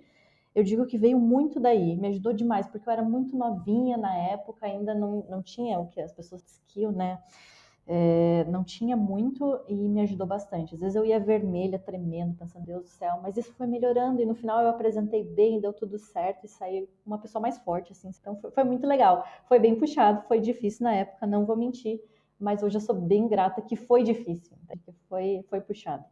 eu 0.57 0.63
digo 0.63 0.87
que 0.87 0.97
veio 0.97 1.19
muito 1.19 1.59
daí, 1.59 1.95
me 1.95 2.07
ajudou 2.07 2.33
demais, 2.33 2.65
porque 2.65 2.89
eu 2.89 2.91
era 2.91 3.03
muito 3.03 3.37
novinha 3.37 3.95
na 3.95 4.11
época, 4.17 4.65
ainda 4.65 4.91
não, 4.95 5.23
não 5.29 5.43
tinha 5.43 5.79
o 5.79 5.87
que 5.87 6.01
as 6.01 6.11
pessoas 6.11 6.41
skill, 6.47 6.91
né? 6.91 7.21
É, 7.85 8.43
não 8.45 8.63
tinha 8.63 8.97
muito 8.97 9.61
e 9.67 9.75
me 9.87 10.01
ajudou 10.01 10.25
bastante. 10.25 10.73
Às 10.73 10.79
vezes 10.81 10.95
eu 10.95 11.05
ia 11.05 11.19
vermelha, 11.19 11.77
tremendo, 11.77 12.33
pensando, 12.33 12.65
Deus 12.65 12.81
do 12.85 12.89
céu, 12.89 13.19
mas 13.21 13.37
isso 13.37 13.53
foi 13.53 13.67
melhorando 13.67 14.19
e 14.19 14.25
no 14.25 14.33
final 14.33 14.59
eu 14.63 14.69
apresentei 14.69 15.23
bem, 15.23 15.61
deu 15.61 15.71
tudo 15.71 15.99
certo 15.99 16.45
e 16.45 16.47
saí 16.47 16.89
uma 17.05 17.19
pessoa 17.19 17.39
mais 17.39 17.59
forte, 17.59 17.91
assim. 17.91 18.09
Então 18.19 18.35
foi, 18.37 18.49
foi 18.49 18.63
muito 18.63 18.87
legal. 18.87 19.23
Foi 19.47 19.59
bem 19.59 19.75
puxado, 19.75 20.23
foi 20.27 20.39
difícil 20.39 20.85
na 20.85 20.95
época, 20.95 21.27
não 21.27 21.45
vou 21.45 21.55
mentir, 21.55 22.01
mas 22.39 22.63
hoje 22.63 22.77
eu 22.77 22.81
sou 22.81 22.95
bem 22.95 23.27
grata 23.27 23.61
que 23.61 23.75
foi 23.75 24.01
difícil, 24.01 24.57
que 24.83 24.91
foi, 25.07 25.45
foi 25.51 25.61
puxado. 25.61 26.03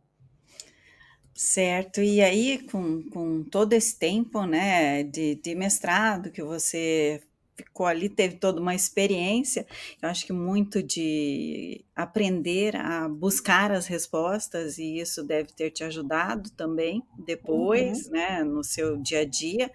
Certo, 1.35 1.99
e 1.99 2.21
aí 2.21 2.65
com, 2.71 3.03
com 3.09 3.43
todo 3.43 3.73
esse 3.73 3.99
tempo, 3.99 4.45
né, 4.45 5.03
de, 5.03 5.35
de 5.35 5.53
mestrado 5.53 6.31
que 6.31 6.41
você 6.41 7.21
ficou 7.57 7.85
ali, 7.85 8.07
teve 8.07 8.37
toda 8.37 8.61
uma 8.61 8.73
experiência, 8.73 9.67
eu 10.01 10.07
acho 10.07 10.25
que 10.25 10.31
muito 10.31 10.81
de 10.81 11.83
aprender 11.93 12.77
a 12.77 13.09
buscar 13.09 13.69
as 13.73 13.85
respostas, 13.85 14.77
e 14.77 14.99
isso 14.99 15.23
deve 15.23 15.51
ter 15.51 15.71
te 15.71 15.83
ajudado 15.83 16.49
também 16.51 17.03
depois, 17.25 18.05
uhum. 18.05 18.11
né, 18.13 18.43
no 18.45 18.63
seu 18.63 18.95
dia 18.95 19.19
a 19.19 19.25
dia, 19.25 19.69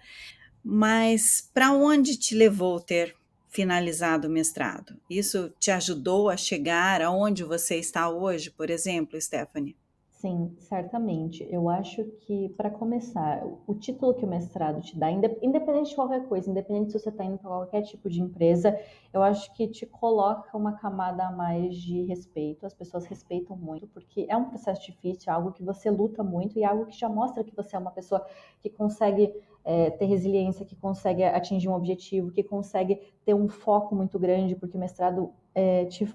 mas 0.63 1.47
para 1.53 1.71
onde 1.71 2.17
te 2.17 2.33
levou 2.33 2.79
ter 2.79 3.15
finalizado 3.49 4.27
o 4.27 4.31
mestrado? 4.31 4.95
Isso 5.07 5.53
te 5.59 5.69
ajudou 5.69 6.27
a 6.27 6.37
chegar 6.37 7.03
aonde 7.03 7.43
você 7.43 7.75
está 7.75 8.09
hoje, 8.09 8.49
por 8.49 8.71
exemplo, 8.71 9.19
Stephanie? 9.21 9.75
Sim, 10.21 10.55
certamente. 10.59 11.47
Eu 11.49 11.67
acho 11.67 12.05
que, 12.19 12.49
para 12.49 12.69
começar, 12.69 13.43
o 13.65 13.73
título 13.73 14.13
que 14.13 14.23
o 14.23 14.27
mestrado 14.27 14.79
te 14.79 14.95
dá, 14.95 15.09
independente 15.09 15.89
de 15.89 15.95
qualquer 15.95 16.27
coisa, 16.27 16.47
independente 16.47 16.91
se 16.91 16.99
você 16.99 17.09
está 17.09 17.25
indo 17.25 17.39
para 17.39 17.49
qualquer 17.49 17.81
tipo 17.81 18.07
de 18.07 18.21
empresa, 18.21 18.79
eu 19.11 19.23
acho 19.23 19.51
que 19.55 19.67
te 19.67 19.83
coloca 19.87 20.55
uma 20.55 20.73
camada 20.73 21.25
a 21.25 21.31
mais 21.31 21.75
de 21.75 22.03
respeito. 22.03 22.67
As 22.67 22.73
pessoas 22.75 23.07
respeitam 23.07 23.57
muito, 23.57 23.87
porque 23.87 24.27
é 24.29 24.37
um 24.37 24.45
processo 24.45 24.85
difícil, 24.85 25.31
é 25.31 25.35
algo 25.35 25.53
que 25.53 25.63
você 25.63 25.89
luta 25.89 26.21
muito 26.21 26.59
e 26.59 26.61
é 26.61 26.67
algo 26.67 26.85
que 26.85 26.99
já 26.99 27.09
mostra 27.09 27.43
que 27.43 27.55
você 27.55 27.75
é 27.75 27.79
uma 27.79 27.91
pessoa 27.91 28.23
que 28.59 28.69
consegue 28.69 29.33
é, 29.65 29.89
ter 29.89 30.05
resiliência, 30.05 30.63
que 30.63 30.75
consegue 30.75 31.23
atingir 31.23 31.67
um 31.67 31.73
objetivo, 31.73 32.29
que 32.29 32.43
consegue 32.43 33.01
ter 33.25 33.33
um 33.33 33.49
foco 33.49 33.95
muito 33.95 34.19
grande, 34.19 34.55
porque 34.55 34.77
o 34.77 34.79
mestrado 34.79 35.33
é, 35.55 35.85
te, 35.85 36.07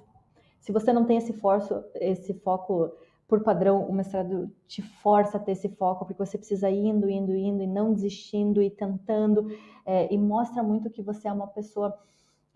se 0.60 0.70
você 0.70 0.92
não 0.92 1.04
tem 1.04 1.16
esse, 1.16 1.32
forço, 1.32 1.82
esse 1.96 2.34
foco 2.34 2.92
por 3.28 3.42
padrão, 3.42 3.85
o 3.85 3.92
mestrado 3.92 4.50
te 4.66 4.83
força 4.83 5.37
a 5.37 5.40
ter 5.40 5.52
esse 5.52 5.68
foco, 5.68 6.04
porque 6.04 6.25
você 6.25 6.38
precisa 6.38 6.71
indo, 6.71 7.11
indo, 7.11 7.35
indo, 7.35 7.62
e 7.62 7.66
não 7.66 7.92
desistindo, 7.92 8.62
e 8.62 8.71
tentando, 8.71 9.49
é, 9.85 10.12
e 10.12 10.16
mostra 10.16 10.62
muito 10.62 10.90
que 10.90 11.02
você 11.02 11.26
é 11.26 11.33
uma 11.33 11.49
pessoa 11.49 11.99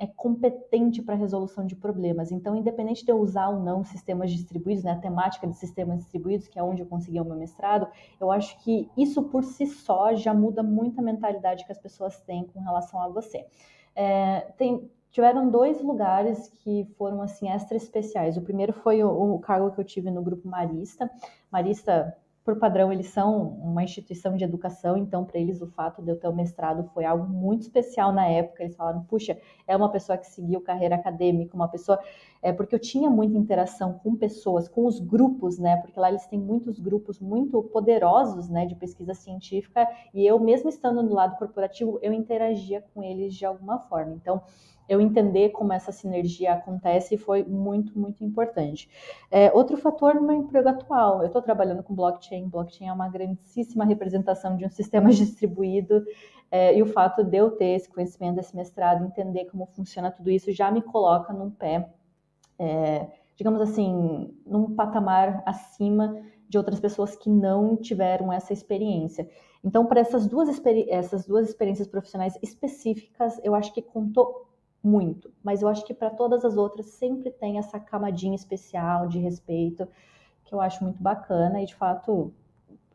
é 0.00 0.06
competente 0.06 1.02
para 1.02 1.14
resolução 1.14 1.66
de 1.66 1.76
problemas. 1.76 2.32
Então, 2.32 2.56
independente 2.56 3.04
de 3.04 3.12
eu 3.12 3.20
usar 3.20 3.50
ou 3.50 3.60
não 3.60 3.84
sistemas 3.84 4.30
distribuídos, 4.30 4.82
né, 4.82 4.92
a 4.92 4.96
temática 4.96 5.46
de 5.46 5.54
sistemas 5.54 5.98
distribuídos, 5.98 6.48
que 6.48 6.58
é 6.58 6.62
onde 6.62 6.80
eu 6.80 6.86
consegui 6.86 7.20
o 7.20 7.24
meu 7.24 7.36
mestrado, 7.36 7.86
eu 8.18 8.32
acho 8.32 8.58
que 8.64 8.88
isso 8.96 9.22
por 9.24 9.44
si 9.44 9.66
só 9.66 10.14
já 10.14 10.32
muda 10.32 10.62
muito 10.62 10.98
a 10.98 11.02
mentalidade 11.02 11.66
que 11.66 11.72
as 11.72 11.78
pessoas 11.78 12.18
têm 12.22 12.44
com 12.44 12.60
relação 12.60 12.98
a 13.02 13.08
você. 13.08 13.46
É, 13.94 14.40
tem, 14.56 14.90
tiveram 15.10 15.50
dois 15.50 15.82
lugares 15.82 16.48
que 16.62 16.86
foram 16.96 17.20
assim 17.22 17.48
extra 17.48 17.76
especiais. 17.76 18.36
O 18.36 18.42
primeiro 18.42 18.72
foi 18.72 19.02
o, 19.02 19.34
o, 19.34 19.38
cargo 19.38 19.70
que 19.72 19.80
eu 19.80 19.84
tive 19.84 20.10
no 20.10 20.22
grupo 20.22 20.48
Marista. 20.48 21.10
Marista, 21.50 22.16
por 22.44 22.58
padrão, 22.58 22.92
eles 22.92 23.08
são 23.08 23.48
uma 23.48 23.82
instituição 23.82 24.36
de 24.36 24.44
educação, 24.44 24.96
então 24.96 25.24
para 25.24 25.38
eles 25.38 25.60
o 25.60 25.66
fato 25.66 26.00
de 26.02 26.10
eu 26.10 26.18
ter 26.18 26.28
o 26.28 26.34
mestrado 26.34 26.88
foi 26.94 27.04
algo 27.04 27.26
muito 27.26 27.62
especial 27.62 28.12
na 28.12 28.26
época. 28.26 28.62
Eles 28.62 28.76
falaram: 28.76 29.02
"Puxa, 29.04 29.36
é 29.66 29.76
uma 29.76 29.90
pessoa 29.90 30.16
que 30.16 30.26
seguiu 30.26 30.60
carreira 30.60 30.94
acadêmica, 30.94 31.56
uma 31.56 31.68
pessoa 31.68 31.98
é 32.42 32.52
porque 32.52 32.74
eu 32.74 32.78
tinha 32.78 33.10
muita 33.10 33.36
interação 33.36 33.94
com 33.94 34.16
pessoas, 34.16 34.68
com 34.68 34.86
os 34.86 34.98
grupos, 34.98 35.58
né? 35.58 35.76
Porque 35.76 35.98
lá 35.98 36.08
eles 36.08 36.26
têm 36.26 36.38
muitos 36.38 36.78
grupos 36.78 37.20
muito 37.20 37.62
poderosos, 37.64 38.48
né, 38.48 38.66
de 38.66 38.74
pesquisa 38.74 39.14
científica, 39.14 39.86
e 40.14 40.26
eu 40.26 40.38
mesmo 40.38 40.68
estando 40.68 41.02
no 41.02 41.14
lado 41.14 41.36
corporativo, 41.36 41.98
eu 42.02 42.12
interagia 42.12 42.84
com 42.94 43.02
eles 43.02 43.34
de 43.34 43.44
alguma 43.44 43.78
forma. 43.78 44.12
Então, 44.14 44.42
eu 44.88 45.00
entender 45.00 45.50
como 45.50 45.72
essa 45.72 45.92
sinergia 45.92 46.52
acontece 46.52 47.16
foi 47.16 47.44
muito, 47.44 47.96
muito 47.96 48.24
importante. 48.24 48.90
É, 49.30 49.52
outro 49.52 49.76
fator 49.76 50.16
no 50.16 50.22
meu 50.22 50.34
emprego 50.34 50.68
atual, 50.68 51.20
eu 51.20 51.26
estou 51.26 51.40
trabalhando 51.40 51.80
com 51.80 51.94
blockchain, 51.94 52.48
blockchain 52.48 52.88
é 52.88 52.92
uma 52.92 53.08
grandíssima 53.08 53.84
representação 53.84 54.56
de 54.56 54.66
um 54.66 54.68
sistema 54.68 55.10
distribuído, 55.14 56.04
é, 56.50 56.76
e 56.76 56.82
o 56.82 56.86
fato 56.86 57.22
de 57.22 57.36
eu 57.36 57.52
ter 57.52 57.76
esse 57.76 57.88
conhecimento 57.88 58.34
desse 58.34 58.56
mestrado, 58.56 59.04
entender 59.04 59.44
como 59.44 59.64
funciona 59.66 60.10
tudo 60.10 60.28
isso, 60.28 60.50
já 60.50 60.72
me 60.72 60.82
coloca 60.82 61.32
num 61.32 61.50
pé, 61.50 61.88
é, 62.60 63.08
digamos 63.36 63.60
assim, 63.62 64.36
num 64.46 64.74
patamar 64.76 65.42
acima 65.46 66.14
de 66.46 66.58
outras 66.58 66.78
pessoas 66.78 67.16
que 67.16 67.30
não 67.30 67.74
tiveram 67.74 68.30
essa 68.30 68.52
experiência. 68.52 69.26
Então, 69.64 69.86
para 69.86 70.00
essas 70.00 70.26
duas, 70.26 70.48
essas 70.88 71.26
duas 71.26 71.48
experiências 71.48 71.88
profissionais 71.88 72.38
específicas, 72.42 73.40
eu 73.42 73.54
acho 73.54 73.72
que 73.72 73.80
contou 73.80 74.46
muito, 74.82 75.32
mas 75.42 75.62
eu 75.62 75.68
acho 75.68 75.84
que 75.84 75.94
para 75.94 76.10
todas 76.10 76.44
as 76.44 76.56
outras 76.56 76.86
sempre 76.86 77.30
tem 77.30 77.58
essa 77.58 77.78
camadinha 77.78 78.34
especial 78.34 79.08
de 79.08 79.18
respeito 79.18 79.86
que 80.44 80.54
eu 80.54 80.60
acho 80.60 80.82
muito 80.82 81.02
bacana 81.02 81.62
e 81.62 81.66
de 81.66 81.74
fato 81.74 82.32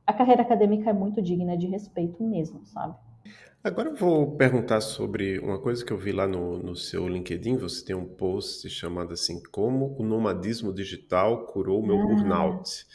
a 0.05 0.13
carreira 0.13 0.41
acadêmica 0.41 0.89
é 0.89 0.93
muito 0.93 1.22
digna 1.22 1.57
de 1.57 1.67
respeito 1.67 2.24
mesmo, 2.24 2.65
sabe? 2.65 2.95
Agora 3.65 3.89
eu 3.89 3.95
vou 3.95 4.38
perguntar 4.38 4.79
sobre 4.79 5.39
uma 5.39 5.57
coisa 5.57 5.84
que 5.84 5.91
eu 5.91 5.98
vi 5.98 6.12
lá 6.12 6.27
no, 6.27 6.60
no 6.60 6.75
seu 6.75 7.07
LinkedIn. 7.07 7.57
Você 7.57 7.84
tem 7.84 7.95
um 7.95 8.05
post 8.05 8.69
chamado 8.69 9.12
assim: 9.12 9.41
Como 9.51 9.95
o 9.98 10.03
nomadismo 10.03 10.72
digital 10.72 11.48
curou 11.48 11.81
o 11.81 11.88
meu 11.88 12.00
ah. 12.00 12.05
burnout. 12.05 12.86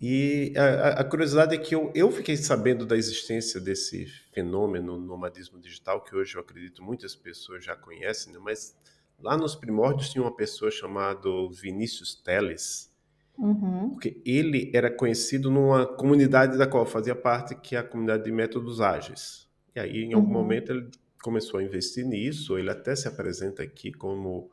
E 0.00 0.54
a, 0.56 1.00
a, 1.00 1.04
curiosidade 1.04 1.54
é 1.54 1.58
que 1.58 1.74
eu, 1.74 1.92
eu 1.94 2.10
fiquei 2.10 2.34
sabendo 2.34 2.86
da 2.86 2.96
existência 2.96 3.60
desse 3.60 4.06
fenômeno 4.32 4.98
nomadismo 4.98 5.60
digital, 5.60 6.02
que 6.02 6.16
hoje 6.16 6.34
eu 6.34 6.40
acredito 6.40 6.82
muitas 6.82 7.14
pessoas 7.14 7.62
já 7.62 7.76
conhecem, 7.76 8.32
né? 8.32 8.38
mas 8.42 8.74
lá 9.20 9.36
nos 9.36 9.54
primórdios 9.54 10.08
tinha 10.08 10.24
uma 10.24 10.34
pessoa 10.34 10.70
chamada 10.70 11.28
Vinícius 11.50 12.14
Teles, 12.14 12.90
Uhum. 13.36 13.90
porque 13.90 14.18
ele 14.24 14.70
era 14.74 14.90
conhecido 14.90 15.50
numa 15.50 15.84
comunidade 15.84 16.56
da 16.56 16.66
qual 16.66 16.86
fazia 16.86 17.14
parte, 17.14 17.54
que 17.54 17.76
é 17.76 17.80
a 17.80 17.84
comunidade 17.84 18.24
de 18.24 18.32
métodos 18.32 18.80
ágeis. 18.80 19.45
E 19.76 19.80
aí, 19.80 20.02
em 20.04 20.14
algum 20.14 20.28
Uhum. 20.28 20.32
momento, 20.32 20.72
ele 20.72 20.88
começou 21.22 21.60
a 21.60 21.64
investir 21.64 22.04
nisso. 22.06 22.56
Ele 22.58 22.70
até 22.70 22.94
se 22.96 23.06
apresenta 23.08 23.62
aqui 23.62 23.92
como 23.92 24.50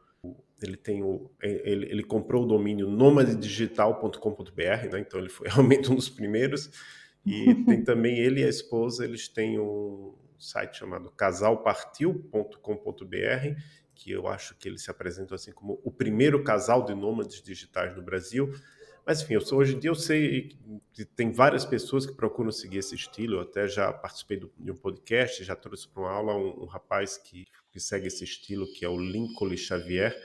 ele 0.62 0.78
tem 0.78 1.04
o 1.04 1.30
ele, 1.42 1.86
ele 1.92 2.04
comprou 2.04 2.44
o 2.44 2.48
domínio 2.48 2.88
nomadedigital.com.br, 2.90 4.90
né? 4.92 5.00
Então 5.00 5.20
ele 5.20 5.30
foi 5.30 5.48
realmente 5.50 5.92
um 5.92 5.96
dos 5.96 6.10
primeiros. 6.10 6.70
E 7.26 7.56
tem 7.68 7.82
também 7.86 8.20
ele 8.20 8.42
e 8.42 8.46
a 8.46 8.50
esposa, 8.50 9.06
eles 9.06 9.28
têm 9.30 9.60
um 9.60 10.14
site 10.40 10.78
chamado 10.80 11.10
casalpartiu.com.br, 11.12 13.62
que 13.96 14.12
eu 14.12 14.28
acho 14.28 14.58
que 14.58 14.68
eles 14.68 14.84
se 14.84 14.92
apresentam 14.92 15.36
assim 15.36 15.52
como 15.54 15.80
o 15.84 15.92
primeiro 15.92 16.44
casal 16.44 16.84
de 16.84 16.94
nômades 16.94 17.42
digitais 17.42 17.96
no 17.96 18.02
Brasil. 18.02 18.52
Mas 19.06 19.22
enfim, 19.22 19.34
eu 19.34 19.58
hoje 19.58 19.76
em 19.76 19.80
dia 19.80 19.90
eu 19.90 19.96
sei 19.96 20.56
que 20.94 21.04
tem 21.04 21.32
várias 21.32 21.66
pessoas 21.66 22.06
que 22.06 22.14
procuram 22.14 22.52
seguir 22.52 22.78
esse 22.78 22.96
estilo. 22.96 23.36
Eu 23.36 23.42
até 23.42 23.68
já 23.68 23.92
participei 23.92 24.38
do, 24.38 24.52
de 24.58 24.72
um 24.72 24.76
podcast, 24.76 25.44
já 25.44 25.56
trouxe 25.56 25.88
para 25.88 26.04
uma 26.04 26.12
aula 26.12 26.36
um, 26.36 26.64
um 26.64 26.66
rapaz 26.66 27.18
que, 27.18 27.46
que, 27.72 27.80
segue 27.80 28.08
esse 28.08 28.24
estilo, 28.24 28.66
que 28.74 28.86
é 28.86 28.90
o 28.90 28.98
Lincoln 28.98 29.56
Xavier. 29.58 30.16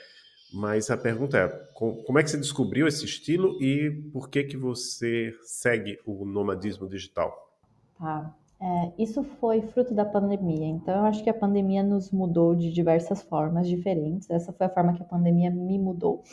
Mas 0.52 0.90
a 0.90 0.96
pergunta 0.96 1.36
é, 1.36 1.48
como 1.74 2.18
é 2.18 2.22
que 2.22 2.30
você 2.30 2.38
descobriu 2.38 2.86
esse 2.86 3.04
estilo 3.04 3.60
e 3.62 3.90
por 4.12 4.30
que 4.30 4.44
que 4.44 4.56
você 4.56 5.34
segue 5.42 5.98
o 6.06 6.24
nomadismo 6.24 6.88
digital? 6.88 7.52
Tá. 7.98 8.34
É, 8.60 8.92
isso 8.98 9.22
foi 9.22 9.62
fruto 9.62 9.94
da 9.94 10.04
pandemia, 10.04 10.66
então 10.66 10.92
eu 10.92 11.04
acho 11.04 11.22
que 11.22 11.30
a 11.30 11.34
pandemia 11.34 11.80
nos 11.80 12.10
mudou 12.10 12.56
de 12.56 12.72
diversas 12.72 13.22
formas 13.22 13.68
diferentes. 13.68 14.28
Essa 14.28 14.52
foi 14.52 14.66
a 14.66 14.70
forma 14.70 14.94
que 14.94 15.02
a 15.02 15.06
pandemia 15.06 15.48
me 15.48 15.78
mudou. 15.78 16.24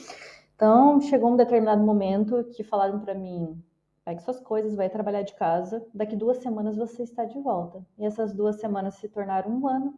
Então, 0.55 1.01
chegou 1.01 1.33
um 1.33 1.35
determinado 1.35 1.83
momento 1.83 2.45
que 2.55 2.63
falaram 2.63 2.99
para 2.99 3.13
mim: 3.13 3.61
pegue 4.05 4.21
suas 4.21 4.39
coisas, 4.39 4.75
vai 4.75 4.89
trabalhar 4.89 5.21
de 5.21 5.35
casa, 5.35 5.85
daqui 5.93 6.15
duas 6.15 6.37
semanas 6.37 6.77
você 6.77 7.03
está 7.03 7.25
de 7.25 7.39
volta. 7.39 7.85
E 7.97 8.05
essas 8.05 8.33
duas 8.33 8.59
semanas 8.59 8.95
se 8.95 9.09
tornaram 9.09 9.51
um 9.51 9.67
ano. 9.67 9.93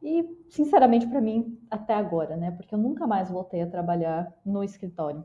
E, 0.00 0.24
sinceramente, 0.48 1.08
para 1.08 1.20
mim, 1.20 1.58
até 1.68 1.94
agora, 1.94 2.36
né? 2.36 2.52
Porque 2.52 2.72
eu 2.72 2.78
nunca 2.78 3.06
mais 3.06 3.28
voltei 3.28 3.62
a 3.62 3.66
trabalhar 3.66 4.32
no 4.46 4.62
escritório. 4.62 5.24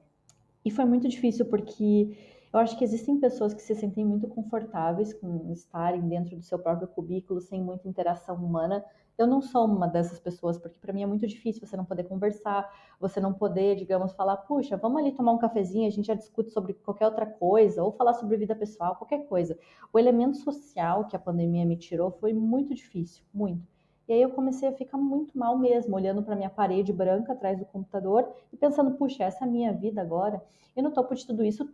E 0.65 0.72
foi 0.72 0.86
muito 0.86 1.08
difícil 1.08 1.46
porque 1.46 2.18
eu 2.53 2.60
acho 2.60 2.77
que 2.77 2.83
existem 2.83 3.19
pessoas 3.19 3.51
que 3.51 3.63
se 3.63 3.74
sentem 3.74 4.05
muito 4.05 4.27
confortáveis 4.27 5.12
com 5.12 5.51
estarem 5.51 6.07
dentro 6.07 6.36
do 6.36 6.43
seu 6.43 6.60
próprio 6.60 6.88
cubículo, 6.88 7.41
sem 7.41 7.60
muita 7.60 7.88
interação 7.88 8.36
humana. 8.36 8.86
Eu 9.17 9.25
não 9.25 9.41
sou 9.41 9.65
uma 9.65 9.88
dessas 9.88 10.19
pessoas, 10.19 10.55
porque 10.60 10.77
para 10.79 10.93
mim 10.93 11.01
é 11.01 11.05
muito 11.07 11.25
difícil 11.25 11.65
você 11.65 11.75
não 11.75 11.83
poder 11.83 12.03
conversar, 12.03 12.72
você 13.00 13.19
não 13.19 13.33
poder, 13.33 13.75
digamos, 13.75 14.13
falar, 14.13 14.38
puxa, 14.38 14.77
vamos 14.77 15.01
ali 15.01 15.12
tomar 15.12 15.31
um 15.31 15.39
cafezinho, 15.39 15.88
a 15.88 15.89
gente 15.89 16.05
já 16.05 16.13
discute 16.13 16.51
sobre 16.51 16.75
qualquer 16.75 17.07
outra 17.07 17.25
coisa, 17.25 17.83
ou 17.83 17.91
falar 17.91 18.13
sobre 18.13 18.38
vida 18.38 18.55
pessoal, 18.55 18.95
qualquer 18.95 19.25
coisa. 19.25 19.57
O 19.91 19.98
elemento 19.98 20.38
social 20.38 21.07
que 21.07 21.15
a 21.15 21.19
pandemia 21.19 21.65
me 21.65 21.75
tirou 21.75 22.12
foi 22.12 22.33
muito 22.33 22.75
difícil, 22.75 23.24
muito. 23.33 23.67
E 24.07 24.13
aí 24.13 24.22
eu 24.22 24.29
comecei 24.29 24.67
a 24.67 24.74
ficar 24.74 24.98
muito 24.98 25.36
mal 25.36 25.57
mesmo, 25.57 25.95
olhando 25.95 26.22
para 26.22 26.36
minha 26.36 26.50
parede 26.50 26.93
branca 26.93 27.33
atrás 27.33 27.57
do 27.57 27.65
computador 27.65 28.31
e 28.51 28.57
pensando, 28.57 28.91
puxa, 28.91 29.24
essa 29.24 29.43
é 29.43 29.48
a 29.48 29.51
minha 29.51 29.74
vida 29.74 30.01
agora. 30.01 30.43
E 30.75 30.81
no 30.81 30.91
topo 30.91 31.15
de 31.15 31.25
tudo 31.25 31.43
isso, 31.43 31.67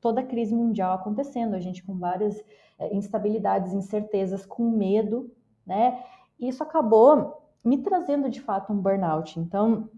toda 0.00 0.20
a 0.20 0.24
crise 0.24 0.54
mundial 0.54 0.94
acontecendo, 0.94 1.54
a 1.54 1.60
gente 1.60 1.82
com 1.82 1.96
várias 1.98 2.42
é, 2.78 2.94
instabilidades, 2.94 3.72
incertezas, 3.72 4.44
com 4.44 4.70
medo, 4.70 5.30
né? 5.66 6.02
E 6.38 6.48
isso 6.48 6.62
acabou 6.62 7.42
me 7.64 7.78
trazendo 7.78 8.30
de 8.30 8.40
fato 8.40 8.72
um 8.72 8.76
burnout. 8.76 9.40
Então, 9.40 9.88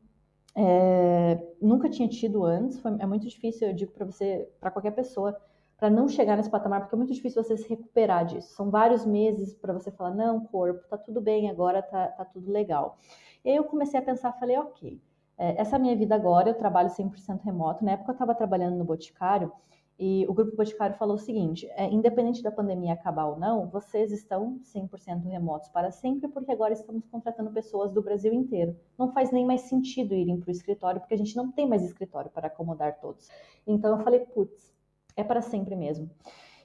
é, 0.54 1.38
nunca 1.60 1.88
tinha 1.88 2.08
tido 2.08 2.44
antes, 2.44 2.80
foi, 2.80 2.96
é 2.98 3.06
muito 3.06 3.28
difícil, 3.28 3.68
eu 3.68 3.74
digo 3.74 3.92
para 3.92 4.04
você, 4.04 4.48
para 4.58 4.70
qualquer 4.70 4.92
pessoa, 4.92 5.36
para 5.76 5.88
não 5.88 6.08
chegar 6.08 6.36
nesse 6.36 6.50
patamar, 6.50 6.80
porque 6.80 6.94
é 6.94 6.98
muito 6.98 7.12
difícil 7.12 7.42
você 7.42 7.56
se 7.56 7.68
recuperar 7.68 8.24
disso. 8.24 8.54
São 8.54 8.68
vários 8.70 9.06
meses 9.06 9.54
para 9.54 9.72
você 9.72 9.92
falar, 9.92 10.10
não, 10.10 10.44
corpo, 10.46 10.88
tá 10.88 10.98
tudo 10.98 11.20
bem, 11.20 11.48
agora 11.48 11.80
tá, 11.82 12.08
tá 12.08 12.24
tudo 12.24 12.50
legal. 12.50 12.98
E 13.44 13.50
aí 13.50 13.56
eu 13.56 13.64
comecei 13.64 13.98
a 14.00 14.02
pensar, 14.02 14.32
falei, 14.32 14.58
ok, 14.58 15.00
é, 15.38 15.60
essa 15.60 15.78
minha 15.78 15.96
vida 15.96 16.16
agora, 16.16 16.50
eu 16.50 16.54
trabalho 16.54 16.90
100% 16.90 17.42
remoto. 17.44 17.84
Na 17.84 17.92
época 17.92 18.10
eu 18.10 18.14
estava 18.14 18.34
trabalhando 18.34 18.76
no 18.76 18.84
Boticário, 18.84 19.52
e 19.98 20.24
o 20.28 20.32
Grupo 20.32 20.56
Boticário 20.56 20.96
falou 20.96 21.16
o 21.16 21.18
seguinte: 21.18 21.66
é, 21.70 21.84
independente 21.86 22.42
da 22.42 22.52
pandemia 22.52 22.92
acabar 22.92 23.26
ou 23.26 23.36
não, 23.36 23.66
vocês 23.68 24.12
estão 24.12 24.60
100% 24.62 25.24
remotos 25.24 25.68
para 25.70 25.90
sempre, 25.90 26.28
porque 26.28 26.52
agora 26.52 26.72
estamos 26.72 27.04
contratando 27.06 27.50
pessoas 27.50 27.90
do 27.90 28.00
Brasil 28.00 28.32
inteiro. 28.32 28.76
Não 28.96 29.12
faz 29.12 29.32
nem 29.32 29.44
mais 29.44 29.62
sentido 29.62 30.14
irem 30.14 30.38
para 30.38 30.48
o 30.48 30.52
escritório, 30.52 31.00
porque 31.00 31.14
a 31.14 31.18
gente 31.18 31.36
não 31.36 31.50
tem 31.50 31.66
mais 31.66 31.82
escritório 31.82 32.30
para 32.30 32.46
acomodar 32.46 33.00
todos. 33.00 33.28
Então 33.66 33.98
eu 33.98 34.04
falei: 34.04 34.20
putz, 34.20 34.72
é 35.16 35.24
para 35.24 35.42
sempre 35.42 35.74
mesmo. 35.74 36.08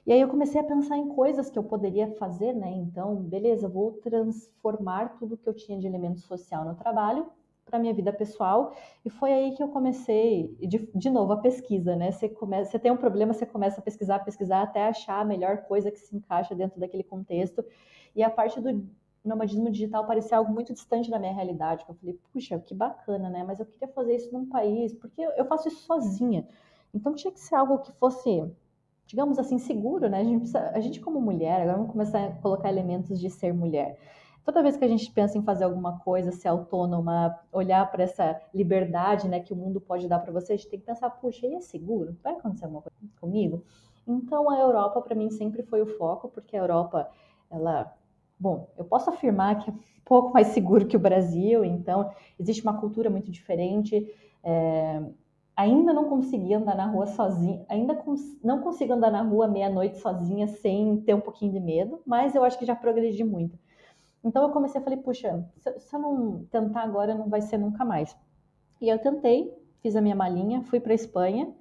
E 0.06 0.12
aí 0.12 0.20
eu 0.20 0.28
comecei 0.28 0.60
a 0.60 0.64
pensar 0.64 0.96
em 0.98 1.08
coisas 1.08 1.50
que 1.50 1.58
eu 1.58 1.64
poderia 1.64 2.14
fazer, 2.16 2.52
né? 2.52 2.70
Então, 2.70 3.16
beleza, 3.16 3.66
vou 3.68 3.92
transformar 3.92 5.16
tudo 5.18 5.36
que 5.36 5.48
eu 5.48 5.54
tinha 5.54 5.78
de 5.78 5.86
elemento 5.86 6.20
social 6.20 6.64
no 6.64 6.74
trabalho 6.74 7.26
para 7.64 7.78
minha 7.78 7.94
vida 7.94 8.12
pessoal 8.12 8.74
e 9.04 9.10
foi 9.10 9.32
aí 9.32 9.54
que 9.56 9.62
eu 9.62 9.68
comecei 9.68 10.54
de, 10.60 10.88
de 10.94 11.10
novo 11.10 11.32
a 11.32 11.36
pesquisa, 11.38 11.96
né? 11.96 12.10
Você 12.12 12.28
começa, 12.28 12.70
você 12.70 12.78
tem 12.78 12.92
um 12.92 12.96
problema, 12.96 13.32
você 13.32 13.46
começa 13.46 13.80
a 13.80 13.82
pesquisar, 13.82 14.18
pesquisar 14.20 14.62
até 14.62 14.86
achar 14.86 15.20
a 15.20 15.24
melhor 15.24 15.58
coisa 15.62 15.90
que 15.90 15.98
se 15.98 16.14
encaixa 16.14 16.54
dentro 16.54 16.78
daquele 16.78 17.02
contexto 17.02 17.64
e 18.14 18.22
a 18.22 18.30
parte 18.30 18.60
do 18.60 18.86
nomadismo 19.24 19.70
digital 19.70 20.06
parecia 20.06 20.36
algo 20.36 20.52
muito 20.52 20.72
distante 20.72 21.10
da 21.10 21.18
minha 21.18 21.32
realidade. 21.32 21.84
Eu 21.88 21.94
falei, 21.94 22.18
puxa, 22.32 22.58
que 22.58 22.74
bacana, 22.74 23.30
né? 23.30 23.42
Mas 23.42 23.58
eu 23.58 23.66
queria 23.66 23.88
fazer 23.88 24.14
isso 24.16 24.32
num 24.32 24.46
país 24.46 24.92
porque 24.92 25.22
eu 25.22 25.44
faço 25.46 25.68
isso 25.68 25.82
sozinha. 25.82 26.46
Então 26.92 27.14
tinha 27.14 27.32
que 27.32 27.40
ser 27.40 27.54
algo 27.54 27.78
que 27.78 27.92
fosse 27.92 28.44
digamos 29.06 29.38
assim, 29.38 29.58
seguro, 29.58 30.08
né? 30.08 30.20
A 30.20 30.24
gente, 30.24 30.38
precisa, 30.38 30.70
a 30.70 30.80
gente 30.80 31.00
como 31.00 31.20
mulher, 31.20 31.60
agora 31.60 31.76
vamos 31.76 31.92
começar 31.92 32.24
a 32.24 32.32
colocar 32.32 32.70
elementos 32.70 33.20
de 33.20 33.28
ser 33.28 33.52
mulher 33.52 33.98
toda 34.44 34.62
vez 34.62 34.76
que 34.76 34.84
a 34.84 34.88
gente 34.88 35.10
pensa 35.10 35.38
em 35.38 35.42
fazer 35.42 35.64
alguma 35.64 35.98
coisa, 36.00 36.30
ser 36.30 36.48
autônoma, 36.48 37.38
olhar 37.50 37.90
para 37.90 38.04
essa 38.04 38.40
liberdade 38.52 39.26
né, 39.26 39.40
que 39.40 39.52
o 39.52 39.56
mundo 39.56 39.80
pode 39.80 40.06
dar 40.06 40.18
para 40.18 40.32
você, 40.32 40.52
a 40.52 40.56
gente 40.56 40.68
tem 40.68 40.78
que 40.78 40.86
pensar, 40.86 41.08
puxa, 41.10 41.46
e 41.46 41.54
é 41.54 41.60
seguro? 41.60 42.16
Vai 42.22 42.34
acontecer 42.34 42.64
alguma 42.64 42.82
coisa 42.82 42.96
comigo? 43.20 43.64
Então 44.06 44.50
a 44.50 44.58
Europa 44.58 45.00
para 45.00 45.14
mim 45.14 45.30
sempre 45.30 45.62
foi 45.62 45.80
o 45.80 45.86
foco, 45.86 46.28
porque 46.28 46.56
a 46.56 46.60
Europa, 46.60 47.08
ela, 47.50 47.92
bom, 48.38 48.68
eu 48.76 48.84
posso 48.84 49.08
afirmar 49.08 49.58
que 49.58 49.70
é 49.70 49.72
um 49.72 49.78
pouco 50.04 50.34
mais 50.34 50.48
seguro 50.48 50.86
que 50.86 50.96
o 50.96 51.00
Brasil, 51.00 51.64
então 51.64 52.10
existe 52.38 52.62
uma 52.62 52.78
cultura 52.78 53.08
muito 53.08 53.30
diferente. 53.30 54.06
É, 54.42 55.02
ainda 55.56 55.92
não 55.92 56.08
consegui 56.08 56.52
andar 56.52 56.76
na 56.76 56.86
rua 56.86 57.06
sozinha, 57.06 57.64
ainda 57.68 57.94
cons 57.94 58.20
não 58.42 58.60
consigo 58.60 58.92
andar 58.92 59.10
na 59.10 59.22
rua 59.22 59.48
meia-noite 59.48 59.98
sozinha 59.98 60.46
sem 60.48 61.00
ter 61.00 61.14
um 61.14 61.20
pouquinho 61.20 61.52
de 61.52 61.60
medo, 61.60 62.02
mas 62.04 62.34
eu 62.34 62.44
acho 62.44 62.58
que 62.58 62.66
já 62.66 62.76
progredi 62.76 63.24
muito. 63.24 63.58
Então 64.24 64.42
eu 64.42 64.50
comecei 64.50 64.80
a 64.80 64.84
falei, 64.84 64.98
puxa, 64.98 65.46
se, 65.58 65.78
se 65.80 65.94
eu 65.94 66.00
não 66.00 66.44
tentar 66.50 66.82
agora, 66.82 67.14
não 67.14 67.28
vai 67.28 67.42
ser 67.42 67.58
nunca 67.58 67.84
mais. 67.84 68.16
E 68.80 68.88
eu 68.88 68.98
tentei, 68.98 69.52
fiz 69.80 69.94
a 69.94 70.00
minha 70.00 70.16
malinha, 70.16 70.62
fui 70.62 70.80
para 70.80 70.94
Espanha 70.94 71.54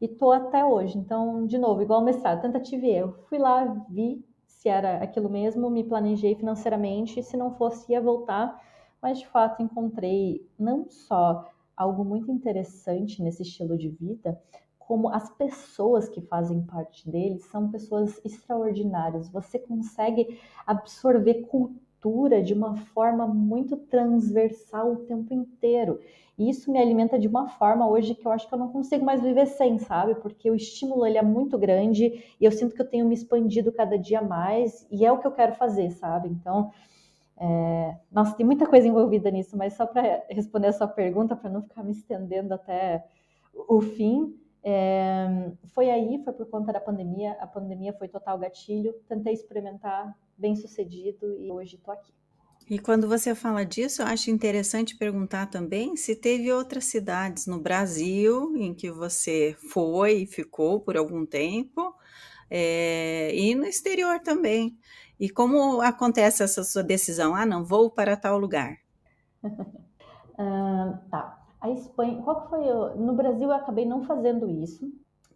e 0.00 0.08
tô 0.08 0.32
até 0.32 0.64
hoje. 0.64 0.96
Então, 0.96 1.46
de 1.46 1.58
novo, 1.58 1.82
igual 1.82 2.00
o 2.00 2.04
mestrado, 2.04 2.40
tentativa 2.40 2.86
e 2.86 2.90
erro. 2.90 3.14
Fui 3.28 3.38
lá, 3.38 3.64
vi 3.90 4.24
se 4.46 4.68
era 4.68 4.98
aquilo 5.02 5.28
mesmo, 5.28 5.70
me 5.70 5.84
planejei 5.84 6.34
financeiramente, 6.34 7.22
se 7.22 7.36
não 7.36 7.54
fosse 7.54 7.92
ia 7.92 8.00
voltar, 8.00 8.60
mas 9.00 9.18
de 9.18 9.26
fato 9.28 9.62
encontrei 9.62 10.48
não 10.58 10.88
só 10.88 11.48
algo 11.76 12.04
muito 12.04 12.32
interessante 12.32 13.22
nesse 13.22 13.42
estilo 13.42 13.78
de 13.78 13.88
vida, 13.88 14.40
como 14.78 15.10
as 15.10 15.30
pessoas 15.36 16.08
que 16.08 16.20
fazem 16.22 16.62
parte 16.62 17.08
dele 17.08 17.38
são 17.38 17.70
pessoas 17.70 18.20
extraordinárias. 18.24 19.28
Você 19.28 19.58
consegue 19.58 20.40
absorver 20.66 21.42
cultura 21.42 21.87
cultura 22.00 22.42
de 22.42 22.54
uma 22.54 22.76
forma 22.76 23.26
muito 23.26 23.76
transversal 23.76 24.92
o 24.92 24.96
tempo 25.04 25.34
inteiro. 25.34 26.00
E 26.36 26.48
isso 26.48 26.70
me 26.70 26.78
alimenta 26.78 27.18
de 27.18 27.26
uma 27.26 27.48
forma 27.48 27.88
hoje 27.88 28.14
que 28.14 28.24
eu 28.24 28.30
acho 28.30 28.46
que 28.46 28.54
eu 28.54 28.58
não 28.58 28.70
consigo 28.70 29.04
mais 29.04 29.20
viver 29.20 29.46
sem, 29.46 29.78
sabe? 29.78 30.14
Porque 30.16 30.48
o 30.50 30.54
estímulo 30.54 31.04
ele 31.04 31.18
é 31.18 31.22
muito 31.22 31.58
grande 31.58 32.24
e 32.40 32.44
eu 32.44 32.52
sinto 32.52 32.74
que 32.74 32.80
eu 32.80 32.88
tenho 32.88 33.06
me 33.06 33.14
expandido 33.14 33.72
cada 33.72 33.98
dia 33.98 34.22
mais 34.22 34.86
e 34.90 35.04
é 35.04 35.10
o 35.10 35.18
que 35.18 35.26
eu 35.26 35.32
quero 35.32 35.54
fazer, 35.54 35.90
sabe? 35.90 36.28
Então, 36.28 36.70
é... 37.36 37.96
nossa, 38.10 38.36
tem 38.36 38.46
muita 38.46 38.66
coisa 38.66 38.86
envolvida 38.86 39.30
nisso, 39.30 39.56
mas 39.56 39.74
só 39.74 39.84
para 39.84 40.24
responder 40.30 40.68
a 40.68 40.72
sua 40.72 40.86
pergunta, 40.86 41.34
para 41.34 41.50
não 41.50 41.62
ficar 41.62 41.82
me 41.82 41.90
estendendo 41.90 42.54
até 42.54 43.04
o 43.52 43.80
fim, 43.80 44.32
é... 44.62 45.50
foi 45.74 45.90
aí, 45.90 46.22
foi 46.22 46.32
por 46.32 46.46
conta 46.46 46.72
da 46.72 46.80
pandemia. 46.80 47.36
A 47.40 47.48
pandemia 47.48 47.92
foi 47.92 48.06
total 48.06 48.38
gatilho. 48.38 48.94
Tentei 49.08 49.32
experimentar 49.32 50.16
bem 50.38 50.56
sucedido 50.56 51.36
e 51.40 51.50
hoje 51.50 51.76
estou 51.76 51.92
aqui. 51.92 52.12
E 52.70 52.78
quando 52.78 53.08
você 53.08 53.34
fala 53.34 53.64
disso, 53.64 54.02
eu 54.02 54.06
acho 54.06 54.30
interessante 54.30 54.96
perguntar 54.96 55.46
também 55.46 55.96
se 55.96 56.14
teve 56.14 56.52
outras 56.52 56.84
cidades 56.84 57.46
no 57.46 57.58
Brasil 57.58 58.54
em 58.56 58.74
que 58.74 58.90
você 58.90 59.56
foi 59.72 60.22
e 60.22 60.26
ficou 60.26 60.78
por 60.80 60.96
algum 60.96 61.24
tempo, 61.24 61.94
é, 62.50 63.34
e 63.34 63.54
no 63.54 63.64
exterior 63.64 64.20
também. 64.20 64.76
E 65.18 65.30
como 65.30 65.80
acontece 65.80 66.42
essa 66.42 66.62
sua 66.62 66.82
decisão? 66.82 67.34
Ah, 67.34 67.46
não, 67.46 67.64
vou 67.64 67.90
para 67.90 68.16
tal 68.16 68.38
lugar. 68.38 68.76
Tá. 71.10 71.36
A 71.60 71.68
Espanha, 71.70 72.22
qual 72.22 72.42
que 72.42 72.50
foi? 72.50 72.60
O... 72.60 72.94
No 72.94 73.14
Brasil 73.14 73.48
eu 73.48 73.52
acabei 73.52 73.84
não 73.84 74.04
fazendo 74.04 74.48
isso, 74.48 74.88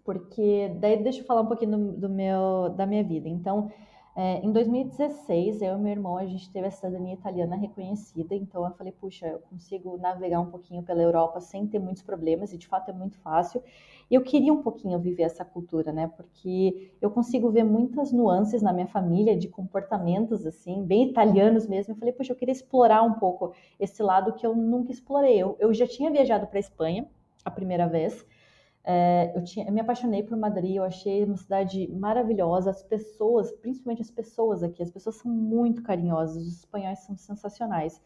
porque 0.04 0.72
daí 0.78 1.02
deixa 1.02 1.20
eu 1.20 1.24
falar 1.24 1.40
um 1.40 1.46
pouquinho 1.46 1.76
do, 1.76 1.92
do 1.92 2.08
meu, 2.08 2.72
da 2.76 2.86
minha 2.86 3.02
vida. 3.02 3.28
Então, 3.28 3.68
é, 4.14 4.44
em 4.44 4.52
2016, 4.52 5.62
eu 5.62 5.74
e 5.74 5.80
meu 5.80 5.90
irmão, 5.90 6.18
a 6.18 6.26
gente 6.26 6.50
teve 6.50 6.66
a 6.66 6.70
cidadania 6.70 7.14
italiana 7.14 7.56
reconhecida, 7.56 8.34
então 8.34 8.62
eu 8.62 8.70
falei, 8.72 8.92
puxa, 8.92 9.26
eu 9.26 9.38
consigo 9.38 9.96
navegar 9.96 10.38
um 10.40 10.50
pouquinho 10.50 10.82
pela 10.82 11.00
Europa 11.00 11.40
sem 11.40 11.66
ter 11.66 11.78
muitos 11.78 12.02
problemas, 12.02 12.52
e 12.52 12.58
de 12.58 12.66
fato 12.66 12.90
é 12.90 12.92
muito 12.92 13.18
fácil. 13.20 13.62
E 14.10 14.14
eu 14.14 14.22
queria 14.22 14.52
um 14.52 14.62
pouquinho 14.62 14.98
viver 14.98 15.22
essa 15.22 15.46
cultura, 15.46 15.90
né? 15.92 16.12
Porque 16.14 16.92
eu 17.00 17.10
consigo 17.10 17.50
ver 17.50 17.64
muitas 17.64 18.12
nuances 18.12 18.60
na 18.60 18.70
minha 18.70 18.86
família 18.86 19.34
de 19.34 19.48
comportamentos, 19.48 20.44
assim, 20.46 20.84
bem 20.84 21.08
italianos 21.08 21.66
mesmo. 21.66 21.94
Eu 21.94 21.98
falei, 21.98 22.12
puxa, 22.12 22.32
eu 22.32 22.36
queria 22.36 22.52
explorar 22.52 23.02
um 23.02 23.14
pouco 23.14 23.54
esse 23.80 24.02
lado 24.02 24.34
que 24.34 24.46
eu 24.46 24.54
nunca 24.54 24.92
explorei. 24.92 25.38
Eu, 25.38 25.56
eu 25.58 25.72
já 25.72 25.86
tinha 25.86 26.10
viajado 26.10 26.46
para 26.46 26.58
a 26.58 26.60
Espanha 26.60 27.08
a 27.42 27.50
primeira 27.50 27.88
vez, 27.88 28.26
é, 28.84 29.32
eu, 29.36 29.44
tinha, 29.44 29.66
eu 29.66 29.72
me 29.72 29.80
apaixonei 29.80 30.22
por 30.22 30.36
Madrid, 30.36 30.76
eu 30.76 30.82
achei 30.82 31.24
uma 31.24 31.36
cidade 31.36 31.88
maravilhosa, 31.92 32.70
as 32.70 32.82
pessoas, 32.82 33.52
principalmente 33.52 34.02
as 34.02 34.10
pessoas 34.10 34.62
aqui, 34.62 34.82
as 34.82 34.90
pessoas 34.90 35.16
são 35.16 35.30
muito 35.30 35.82
carinhosas, 35.82 36.42
os 36.42 36.58
espanhóis 36.58 36.98
são 37.00 37.16
sensacionais. 37.16 38.00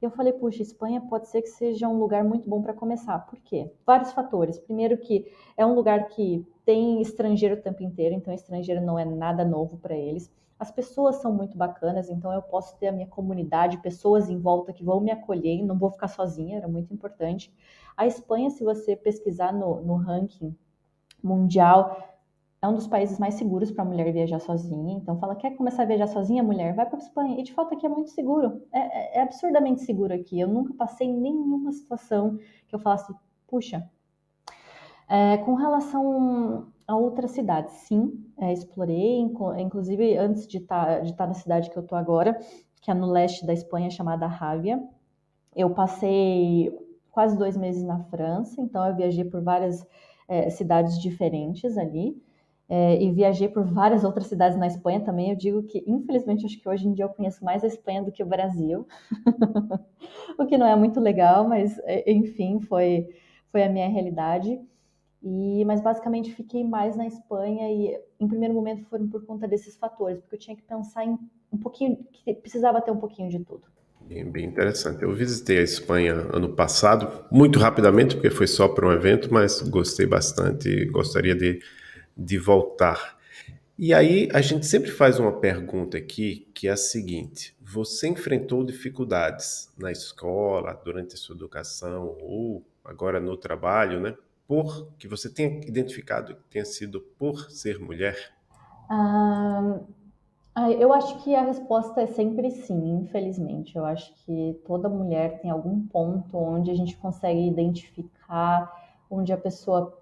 E 0.00 0.04
eu 0.04 0.10
falei, 0.10 0.32
puxa, 0.32 0.62
Espanha 0.62 1.00
pode 1.00 1.28
ser 1.28 1.42
que 1.42 1.48
seja 1.48 1.86
um 1.88 1.98
lugar 1.98 2.24
muito 2.24 2.48
bom 2.48 2.62
para 2.62 2.72
começar. 2.72 3.18
Por 3.26 3.38
quê? 3.40 3.70
Vários 3.84 4.12
fatores. 4.12 4.58
Primeiro 4.58 4.96
que 4.96 5.30
é 5.56 5.64
um 5.64 5.74
lugar 5.74 6.08
que 6.08 6.46
tem 6.64 7.02
estrangeiro 7.02 7.54
o 7.54 7.60
tempo 7.60 7.82
inteiro, 7.82 8.14
então 8.14 8.32
estrangeiro 8.32 8.80
não 8.80 8.98
é 8.98 9.04
nada 9.04 9.44
novo 9.44 9.76
para 9.76 9.94
eles. 9.94 10.30
As 10.60 10.70
pessoas 10.70 11.16
são 11.16 11.32
muito 11.32 11.56
bacanas, 11.56 12.10
então 12.10 12.30
eu 12.34 12.42
posso 12.42 12.76
ter 12.76 12.88
a 12.88 12.92
minha 12.92 13.06
comunidade, 13.06 13.78
pessoas 13.78 14.28
em 14.28 14.38
volta 14.38 14.74
que 14.74 14.84
vão 14.84 15.00
me 15.00 15.10
acolher, 15.10 15.64
não 15.64 15.78
vou 15.78 15.90
ficar 15.90 16.08
sozinha, 16.08 16.58
era 16.58 16.68
muito 16.68 16.92
importante. 16.92 17.50
A 17.96 18.06
Espanha, 18.06 18.50
se 18.50 18.62
você 18.62 18.94
pesquisar 18.94 19.54
no, 19.54 19.80
no 19.80 19.96
ranking 19.96 20.54
mundial, 21.22 21.96
é 22.60 22.68
um 22.68 22.74
dos 22.74 22.86
países 22.86 23.18
mais 23.18 23.34
seguros 23.34 23.70
para 23.70 23.84
a 23.84 23.86
mulher 23.86 24.12
viajar 24.12 24.38
sozinha. 24.38 24.98
Então, 24.98 25.18
fala, 25.18 25.34
quer 25.34 25.56
começar 25.56 25.84
a 25.84 25.86
viajar 25.86 26.08
sozinha, 26.08 26.42
mulher? 26.42 26.74
Vai 26.74 26.84
para 26.84 26.98
a 26.98 27.02
Espanha. 27.02 27.40
E 27.40 27.42
de 27.42 27.54
fato 27.54 27.72
aqui 27.74 27.86
é 27.86 27.88
muito 27.88 28.10
seguro. 28.10 28.62
É, 28.70 28.80
é, 28.80 29.18
é, 29.18 29.22
absurdamente 29.22 29.80
seguro 29.80 30.12
aqui. 30.12 30.38
Eu 30.38 30.48
nunca 30.48 30.74
passei 30.74 31.10
nenhuma 31.10 31.72
situação 31.72 32.38
que 32.68 32.74
eu 32.74 32.78
falasse, 32.78 33.14
puxa. 33.46 33.88
É, 35.08 35.38
com 35.38 35.54
relação 35.54 36.70
a 36.90 36.96
outras 36.96 37.30
cidades, 37.30 37.72
sim, 37.86 38.12
é, 38.36 38.52
explorei, 38.52 39.20
inclusive 39.20 40.16
antes 40.18 40.44
de 40.44 40.58
estar 40.58 40.84
tá, 40.84 40.98
de 40.98 41.14
tá 41.14 41.24
na 41.24 41.34
cidade 41.34 41.70
que 41.70 41.76
eu 41.76 41.84
estou 41.84 41.96
agora, 41.96 42.36
que 42.82 42.90
é 42.90 42.94
no 42.94 43.06
leste 43.06 43.46
da 43.46 43.52
Espanha, 43.52 43.88
chamada 43.90 44.26
Rávia. 44.26 44.82
Eu 45.54 45.70
passei 45.70 46.76
quase 47.12 47.38
dois 47.38 47.56
meses 47.56 47.84
na 47.84 48.00
França, 48.04 48.60
então 48.60 48.84
eu 48.84 48.96
viajei 48.96 49.24
por 49.24 49.40
várias 49.40 49.86
é, 50.26 50.50
cidades 50.50 50.98
diferentes 51.00 51.78
ali. 51.78 52.20
É, 52.68 53.00
e 53.02 53.10
viajei 53.12 53.48
por 53.48 53.64
várias 53.64 54.04
outras 54.04 54.26
cidades 54.26 54.58
na 54.58 54.66
Espanha 54.66 55.00
também. 55.00 55.30
Eu 55.30 55.36
digo 55.36 55.62
que, 55.62 55.84
infelizmente, 55.86 56.46
acho 56.46 56.60
que 56.60 56.68
hoje 56.68 56.88
em 56.88 56.92
dia 56.92 57.04
eu 57.04 57.08
conheço 57.08 57.44
mais 57.44 57.62
a 57.62 57.68
Espanha 57.68 58.02
do 58.02 58.12
que 58.12 58.22
o 58.22 58.26
Brasil, 58.26 58.86
o 60.38 60.46
que 60.46 60.58
não 60.58 60.66
é 60.66 60.74
muito 60.74 60.98
legal, 61.00 61.48
mas 61.48 61.78
é, 61.84 62.10
enfim, 62.10 62.60
foi, 62.60 63.08
foi 63.52 63.62
a 63.62 63.68
minha 63.68 63.88
realidade. 63.88 64.60
E, 65.22 65.64
mas 65.66 65.82
basicamente 65.82 66.34
fiquei 66.34 66.64
mais 66.64 66.96
na 66.96 67.06
Espanha 67.06 67.70
e 67.70 67.98
em 68.18 68.26
primeiro 68.26 68.54
momento 68.54 68.84
foram 68.86 69.06
por 69.06 69.24
conta 69.26 69.46
desses 69.46 69.76
fatores, 69.76 70.18
porque 70.20 70.36
eu 70.36 70.38
tinha 70.38 70.56
que 70.56 70.62
pensar 70.62 71.04
em 71.04 71.18
um 71.52 71.58
pouquinho, 71.58 71.98
que 72.10 72.32
precisava 72.32 72.80
ter 72.80 72.90
um 72.90 72.96
pouquinho 72.96 73.28
de 73.28 73.38
tudo. 73.40 73.62
Bem, 74.00 74.24
bem 74.24 74.46
interessante. 74.46 75.02
Eu 75.02 75.14
visitei 75.14 75.58
a 75.58 75.62
Espanha 75.62 76.14
ano 76.32 76.54
passado, 76.54 77.26
muito 77.30 77.58
rapidamente, 77.58 78.16
porque 78.16 78.30
foi 78.30 78.46
só 78.46 78.66
para 78.66 78.88
um 78.88 78.92
evento, 78.92 79.32
mas 79.32 79.60
gostei 79.60 80.06
bastante 80.06 80.68
e 80.68 80.86
gostaria 80.86 81.34
de, 81.34 81.60
de 82.16 82.38
voltar. 82.38 83.18
E 83.78 83.94
aí 83.94 84.28
a 84.32 84.40
gente 84.40 84.66
sempre 84.66 84.90
faz 84.90 85.18
uma 85.18 85.32
pergunta 85.32 85.96
aqui, 85.96 86.48
que 86.54 86.66
é 86.66 86.72
a 86.72 86.76
seguinte: 86.76 87.56
você 87.60 88.08
enfrentou 88.08 88.64
dificuldades 88.64 89.72
na 89.78 89.92
escola, 89.92 90.72
durante 90.84 91.14
a 91.14 91.16
sua 91.16 91.36
educação 91.36 92.16
ou 92.20 92.64
agora 92.84 93.20
no 93.20 93.36
trabalho, 93.36 94.00
né? 94.00 94.16
Por 94.50 94.88
que 94.98 95.06
você 95.06 95.32
tenha 95.32 95.60
identificado 95.64 96.34
que 96.34 96.42
tenha 96.50 96.64
sido 96.64 97.00
por 97.16 97.52
ser 97.52 97.78
mulher? 97.78 98.16
Ah, 98.90 99.78
eu 100.76 100.92
acho 100.92 101.22
que 101.22 101.36
a 101.36 101.44
resposta 101.44 102.00
é 102.00 102.08
sempre 102.08 102.50
sim, 102.50 102.96
infelizmente. 102.96 103.76
Eu 103.76 103.84
acho 103.84 104.12
que 104.24 104.60
toda 104.66 104.88
mulher 104.88 105.40
tem 105.40 105.52
algum 105.52 105.80
ponto 105.86 106.36
onde 106.36 106.68
a 106.68 106.74
gente 106.74 106.96
consegue 106.96 107.46
identificar, 107.46 108.68
onde 109.08 109.32
a 109.32 109.36
pessoa 109.36 109.96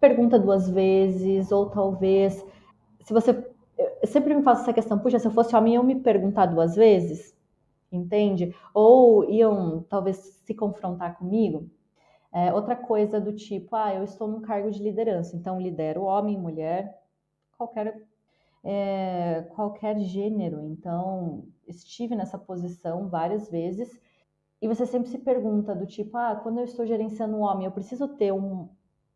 pergunta 0.00 0.40
duas 0.40 0.68
vezes, 0.68 1.52
ou 1.52 1.70
talvez, 1.70 2.44
se 3.04 3.12
você. 3.12 3.46
Eu 3.78 4.08
sempre 4.08 4.34
me 4.34 4.42
faço 4.42 4.62
essa 4.62 4.72
questão, 4.72 4.98
puxa, 4.98 5.20
se 5.20 5.28
eu 5.28 5.30
fosse 5.30 5.54
homem, 5.54 5.76
eu 5.76 5.84
me 5.84 6.00
perguntar 6.00 6.46
duas 6.46 6.74
vezes, 6.74 7.32
entende? 7.92 8.52
Ou 8.74 9.30
iam 9.30 9.84
talvez 9.88 10.16
se 10.44 10.52
confrontar 10.52 11.16
comigo. 11.16 11.70
É, 12.34 12.52
outra 12.52 12.74
coisa 12.74 13.20
do 13.20 13.32
tipo, 13.32 13.76
ah, 13.76 13.94
eu 13.94 14.02
estou 14.02 14.26
num 14.26 14.40
cargo 14.40 14.68
de 14.70 14.82
liderança, 14.82 15.36
então 15.36 15.60
lidero 15.60 16.02
homem, 16.02 16.36
mulher, 16.36 17.00
qualquer, 17.56 18.02
é, 18.64 19.42
qualquer 19.54 20.00
gênero. 20.00 20.60
Então, 20.66 21.46
estive 21.68 22.16
nessa 22.16 22.36
posição 22.36 23.08
várias 23.08 23.48
vezes 23.48 23.88
e 24.60 24.66
você 24.66 24.84
sempre 24.84 25.10
se 25.10 25.18
pergunta 25.18 25.76
do 25.76 25.86
tipo, 25.86 26.16
ah, 26.16 26.34
quando 26.42 26.58
eu 26.58 26.64
estou 26.64 26.84
gerenciando 26.84 27.36
um 27.36 27.42
homem, 27.42 27.66
eu 27.66 27.72
preciso 27.72 28.08
ter 28.08 28.32
um, 28.32 28.68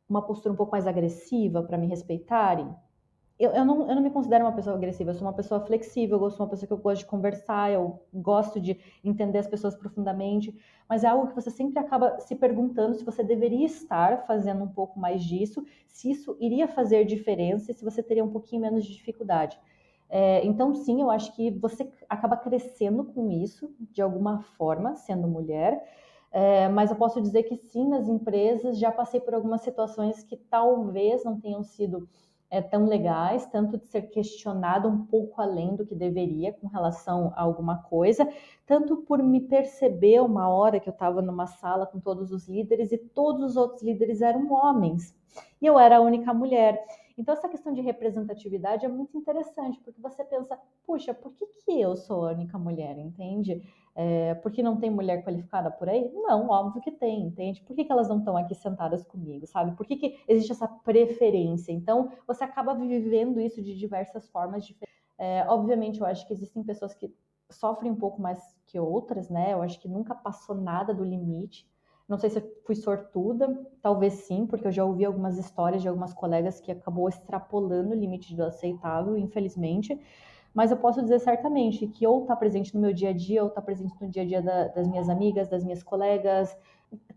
uma 0.08 0.22
postura 0.22 0.52
um 0.54 0.56
pouco 0.56 0.72
mais 0.72 0.86
agressiva 0.86 1.62
para 1.62 1.76
me 1.78 1.88
respeitarem? 1.88 2.72
Eu, 3.38 3.52
eu, 3.52 3.64
não, 3.64 3.88
eu 3.88 3.94
não 3.94 4.02
me 4.02 4.10
considero 4.10 4.44
uma 4.44 4.52
pessoa 4.52 4.74
agressiva, 4.74 5.10
eu 5.10 5.14
sou 5.14 5.26
uma 5.26 5.32
pessoa 5.32 5.60
flexível, 5.60 6.20
eu 6.22 6.30
sou 6.30 6.44
uma 6.44 6.50
pessoa 6.50 6.66
que 6.66 6.72
eu 6.72 6.78
gosto 6.78 7.00
de 7.02 7.06
conversar, 7.06 7.70
eu 7.70 8.02
gosto 8.12 8.60
de 8.60 8.80
entender 9.04 9.38
as 9.38 9.46
pessoas 9.46 9.76
profundamente, 9.76 10.52
mas 10.88 11.04
é 11.04 11.08
algo 11.08 11.28
que 11.28 11.34
você 11.34 11.50
sempre 11.50 11.78
acaba 11.78 12.18
se 12.20 12.34
perguntando 12.34 12.94
se 12.96 13.04
você 13.04 13.22
deveria 13.22 13.66
estar 13.66 14.26
fazendo 14.26 14.64
um 14.64 14.68
pouco 14.68 14.98
mais 14.98 15.22
disso, 15.22 15.64
se 15.86 16.10
isso 16.10 16.36
iria 16.40 16.66
fazer 16.66 17.04
diferença 17.04 17.70
e 17.70 17.74
se 17.74 17.84
você 17.84 18.02
teria 18.02 18.24
um 18.24 18.30
pouquinho 18.30 18.62
menos 18.62 18.84
de 18.84 18.92
dificuldade. 18.92 19.58
É, 20.10 20.44
então, 20.44 20.74
sim, 20.74 21.00
eu 21.02 21.10
acho 21.10 21.34
que 21.36 21.50
você 21.50 21.88
acaba 22.08 22.36
crescendo 22.36 23.04
com 23.04 23.30
isso, 23.30 23.70
de 23.78 24.00
alguma 24.00 24.40
forma, 24.40 24.96
sendo 24.96 25.28
mulher. 25.28 25.84
É, 26.30 26.68
mas 26.68 26.90
eu 26.90 26.96
posso 26.96 27.20
dizer 27.20 27.44
que 27.44 27.56
sim, 27.56 27.88
nas 27.88 28.08
empresas 28.08 28.78
já 28.78 28.90
passei 28.90 29.20
por 29.20 29.34
algumas 29.34 29.60
situações 29.62 30.22
que 30.22 30.36
talvez 30.36 31.24
não 31.24 31.40
tenham 31.40 31.62
sido 31.62 32.08
é, 32.50 32.62
tão 32.62 32.86
legais, 32.86 33.46
tanto 33.46 33.76
de 33.78 33.86
ser 33.86 34.02
questionado 34.02 34.88
um 34.88 35.04
pouco 35.04 35.40
além 35.40 35.76
do 35.76 35.84
que 35.84 35.94
deveria 35.94 36.52
com 36.52 36.66
relação 36.66 37.32
a 37.36 37.42
alguma 37.42 37.82
coisa, 37.82 38.28
tanto 38.66 38.98
por 38.98 39.22
me 39.22 39.40
perceber 39.40 40.20
uma 40.20 40.48
hora 40.48 40.80
que 40.80 40.88
eu 40.88 40.92
estava 40.92 41.20
numa 41.20 41.46
sala 41.46 41.86
com 41.86 42.00
todos 42.00 42.32
os 42.32 42.48
líderes 42.48 42.92
e 42.92 42.98
todos 42.98 43.42
os 43.42 43.56
outros 43.56 43.82
líderes 43.82 44.22
eram 44.22 44.50
homens 44.52 45.17
e 45.60 45.66
eu 45.66 45.78
era 45.78 45.98
a 45.98 46.00
única 46.00 46.32
mulher. 46.32 46.84
Então, 47.16 47.34
essa 47.34 47.48
questão 47.48 47.72
de 47.72 47.80
representatividade 47.80 48.84
é 48.84 48.88
muito 48.88 49.18
interessante, 49.18 49.80
porque 49.80 50.00
você 50.00 50.24
pensa, 50.24 50.56
puxa, 50.86 51.12
por 51.12 51.32
que, 51.32 51.46
que 51.46 51.80
eu 51.80 51.96
sou 51.96 52.28
a 52.28 52.32
única 52.32 52.56
mulher, 52.56 52.96
entende? 52.96 53.60
É, 53.94 54.34
porque 54.36 54.62
não 54.62 54.76
tem 54.76 54.88
mulher 54.88 55.24
qualificada 55.24 55.68
por 55.68 55.88
aí? 55.88 56.08
Não, 56.14 56.48
óbvio 56.48 56.80
que 56.80 56.92
tem, 56.92 57.22
entende? 57.22 57.60
Por 57.62 57.74
que, 57.74 57.84
que 57.84 57.90
elas 57.90 58.08
não 58.08 58.18
estão 58.18 58.36
aqui 58.36 58.54
sentadas 58.54 59.04
comigo, 59.04 59.46
sabe? 59.48 59.76
Por 59.76 59.84
que, 59.84 59.96
que 59.96 60.20
existe 60.28 60.52
essa 60.52 60.68
preferência? 60.68 61.72
Então, 61.72 62.12
você 62.24 62.44
acaba 62.44 62.72
vivendo 62.74 63.40
isso 63.40 63.60
de 63.60 63.76
diversas 63.76 64.28
formas 64.28 64.64
diferentes. 64.64 64.96
É, 65.18 65.44
obviamente, 65.48 66.00
eu 66.00 66.06
acho 66.06 66.24
que 66.24 66.32
existem 66.32 66.62
pessoas 66.62 66.94
que 66.94 67.12
sofrem 67.50 67.90
um 67.90 67.96
pouco 67.96 68.22
mais 68.22 68.38
que 68.66 68.78
outras, 68.78 69.28
né? 69.28 69.54
Eu 69.54 69.62
acho 69.62 69.80
que 69.80 69.88
nunca 69.88 70.14
passou 70.14 70.54
nada 70.54 70.94
do 70.94 71.02
limite. 71.02 71.66
Não 72.08 72.16
sei 72.16 72.30
se 72.30 72.38
eu 72.38 72.52
fui 72.64 72.74
sortuda, 72.74 73.66
talvez 73.82 74.14
sim, 74.14 74.46
porque 74.46 74.66
eu 74.66 74.72
já 74.72 74.82
ouvi 74.82 75.04
algumas 75.04 75.36
histórias 75.36 75.82
de 75.82 75.88
algumas 75.88 76.14
colegas 76.14 76.58
que 76.58 76.72
acabou 76.72 77.06
extrapolando 77.06 77.90
o 77.90 77.94
limite 77.94 78.34
do 78.34 78.44
aceitável, 78.44 79.18
infelizmente. 79.18 80.00
Mas 80.54 80.70
eu 80.70 80.78
posso 80.78 81.02
dizer 81.02 81.18
certamente 81.20 81.86
que 81.86 82.06
ou 82.06 82.22
está 82.22 82.34
presente 82.34 82.74
no 82.74 82.80
meu 82.80 82.94
dia 82.94 83.10
a 83.10 83.12
dia, 83.12 83.42
ou 83.42 83.48
está 83.48 83.60
presente 83.60 83.94
no 84.00 84.08
dia 84.08 84.22
a 84.22 84.26
dia 84.26 84.40
da, 84.40 84.68
das 84.68 84.88
minhas 84.88 85.10
amigas, 85.10 85.48
das 85.48 85.62
minhas 85.62 85.82
colegas, 85.82 86.56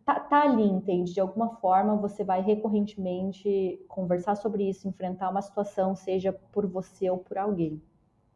tá, 0.06 0.20
tá, 0.20 0.44
ali, 0.44 0.66
entende? 0.66 1.14
De 1.14 1.22
alguma 1.22 1.56
forma 1.56 1.96
você 1.96 2.24
vai 2.26 2.42
recorrentemente 2.42 3.80
conversar 3.88 4.36
sobre 4.36 4.68
isso, 4.70 4.90
enfrentar 4.90 5.30
uma 5.30 5.42
situação, 5.42 5.96
seja 5.96 6.34
por 6.52 6.68
você 6.68 7.10
ou 7.10 7.18
por 7.18 7.38
alguém. 7.38 7.82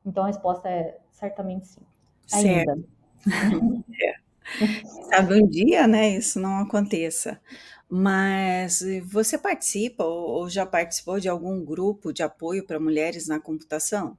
Então 0.06 0.24
a 0.24 0.28
resposta 0.28 0.70
é 0.70 1.00
certamente 1.12 1.68
sim. 1.68 1.82
Ainda. 2.34 2.76
Certo. 2.76 2.90
é. 4.02 4.25
Sabe, 5.10 5.42
um 5.42 5.48
dia, 5.48 5.88
né, 5.88 6.10
isso 6.10 6.40
não 6.40 6.60
aconteça. 6.60 7.40
Mas 7.90 8.84
você 9.06 9.38
participa 9.38 10.04
ou 10.04 10.50
já 10.50 10.66
participou 10.66 11.20
de 11.20 11.30
algum 11.30 11.64
grupo 11.64 12.12
de 12.12 12.24
apoio 12.24 12.66
para 12.66 12.80
mulheres 12.80 13.28
na 13.28 13.40
computação? 13.40 14.18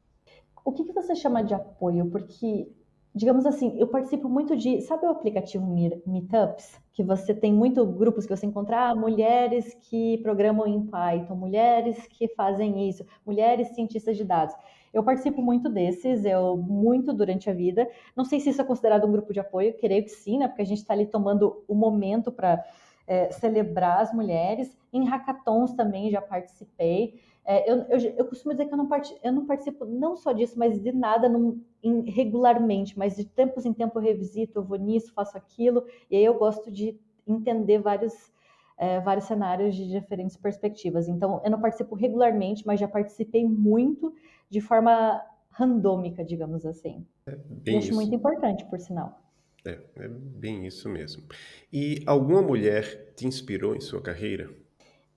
O 0.64 0.72
que, 0.72 0.84
que 0.84 0.92
você 0.92 1.14
chama 1.14 1.42
de 1.42 1.54
apoio? 1.54 2.06
Porque 2.06 2.68
digamos 3.16 3.46
assim, 3.46 3.74
eu 3.78 3.88
participo 3.88 4.28
muito 4.28 4.54
de, 4.54 4.82
sabe 4.82 5.06
o 5.06 5.08
aplicativo 5.08 5.66
Meetups? 6.06 6.78
Que 6.92 7.02
você 7.02 7.34
tem 7.34 7.50
muito 7.50 7.84
grupos 7.86 8.26
que 8.26 8.36
você 8.36 8.44
encontra, 8.44 8.90
ah, 8.90 8.94
mulheres 8.94 9.74
que 9.84 10.18
programam 10.18 10.66
em 10.66 10.84
Python, 10.86 11.34
mulheres 11.34 12.06
que 12.08 12.28
fazem 12.28 12.90
isso, 12.90 13.06
mulheres 13.24 13.68
cientistas 13.74 14.18
de 14.18 14.24
dados. 14.24 14.54
Eu 14.96 15.04
participo 15.04 15.42
muito 15.42 15.68
desses, 15.68 16.24
eu 16.24 16.56
muito 16.56 17.12
durante 17.12 17.50
a 17.50 17.52
vida. 17.52 17.87
Não 18.16 18.24
sei 18.24 18.40
se 18.40 18.48
isso 18.48 18.62
é 18.62 18.64
considerado 18.64 19.06
um 19.06 19.12
grupo 19.12 19.30
de 19.30 19.38
apoio, 19.38 19.76
creio 19.78 20.02
que 20.02 20.09
sim, 20.09 20.38
né? 20.38 20.48
Porque 20.48 20.62
a 20.62 20.66
gente 20.66 20.78
está 20.78 20.94
ali 20.94 21.04
tomando 21.04 21.62
o 21.68 21.74
momento 21.74 22.32
para 22.32 22.64
é, 23.06 23.30
celebrar 23.30 24.00
as 24.00 24.11
mulheres. 24.14 24.74
Em 24.90 25.04
hackathons 25.04 25.74
também 25.74 26.11
já 26.11 26.22
participei. 26.22 27.20
É, 27.44 27.70
eu, 27.70 27.76
eu, 27.90 27.98
eu, 28.16 28.24
costumo 28.24 28.54
dizer 28.54 28.68
que 28.68 28.72
eu 28.72 28.78
não, 28.78 28.88
part, 28.88 29.14
eu 29.22 29.32
não 29.32 29.44
participo 29.44 29.85
não 29.85 30.16
só 30.16 30.32
disso, 30.32 30.59
mas 30.59 30.82
de 30.82 30.92
nada 30.92 31.28
num, 31.28 31.62
em, 31.82 32.00
regularmente, 32.11 32.98
mas 32.98 33.16
de 33.16 33.24
tempos 33.26 33.66
em 33.66 33.74
tempo 33.74 33.98
eu 33.98 34.02
revisito, 34.02 34.59
eu 34.59 34.64
vou 34.64 34.78
nisso, 34.78 35.12
faço 35.12 35.37
aquilo, 35.37 35.85
e 36.11 36.16
aí 36.16 36.24
eu 36.24 36.38
gosto 36.38 36.72
de 36.72 36.98
entender 37.26 37.78
vários, 37.78 38.32
é, 38.76 39.00
vários 39.00 39.26
cenários 39.26 39.74
de 39.74 39.88
diferentes 39.88 40.36
perspectivas. 40.36 41.08
Então, 41.08 41.40
eu 41.44 41.50
não 41.50 41.60
participo 41.60 41.94
regularmente, 41.94 42.66
mas 42.66 42.78
já 42.78 42.86
participei 42.86 43.44
muito 43.46 44.14
de 44.50 44.60
forma 44.60 45.22
randômica, 45.50 46.24
digamos 46.24 46.66
assim. 46.66 47.06
É 47.26 47.36
bem 47.36 47.78
acho 47.78 47.94
muito 47.94 48.14
importante, 48.14 48.64
por 48.66 48.78
sinal. 48.78 49.20
É, 49.64 49.78
é 49.96 50.08
bem 50.08 50.66
isso 50.66 50.88
mesmo. 50.88 51.24
E 51.72 52.02
alguma 52.06 52.42
mulher 52.42 53.12
te 53.16 53.26
inspirou 53.26 53.74
em 53.74 53.80
sua 53.80 54.00
carreira? 54.00 54.48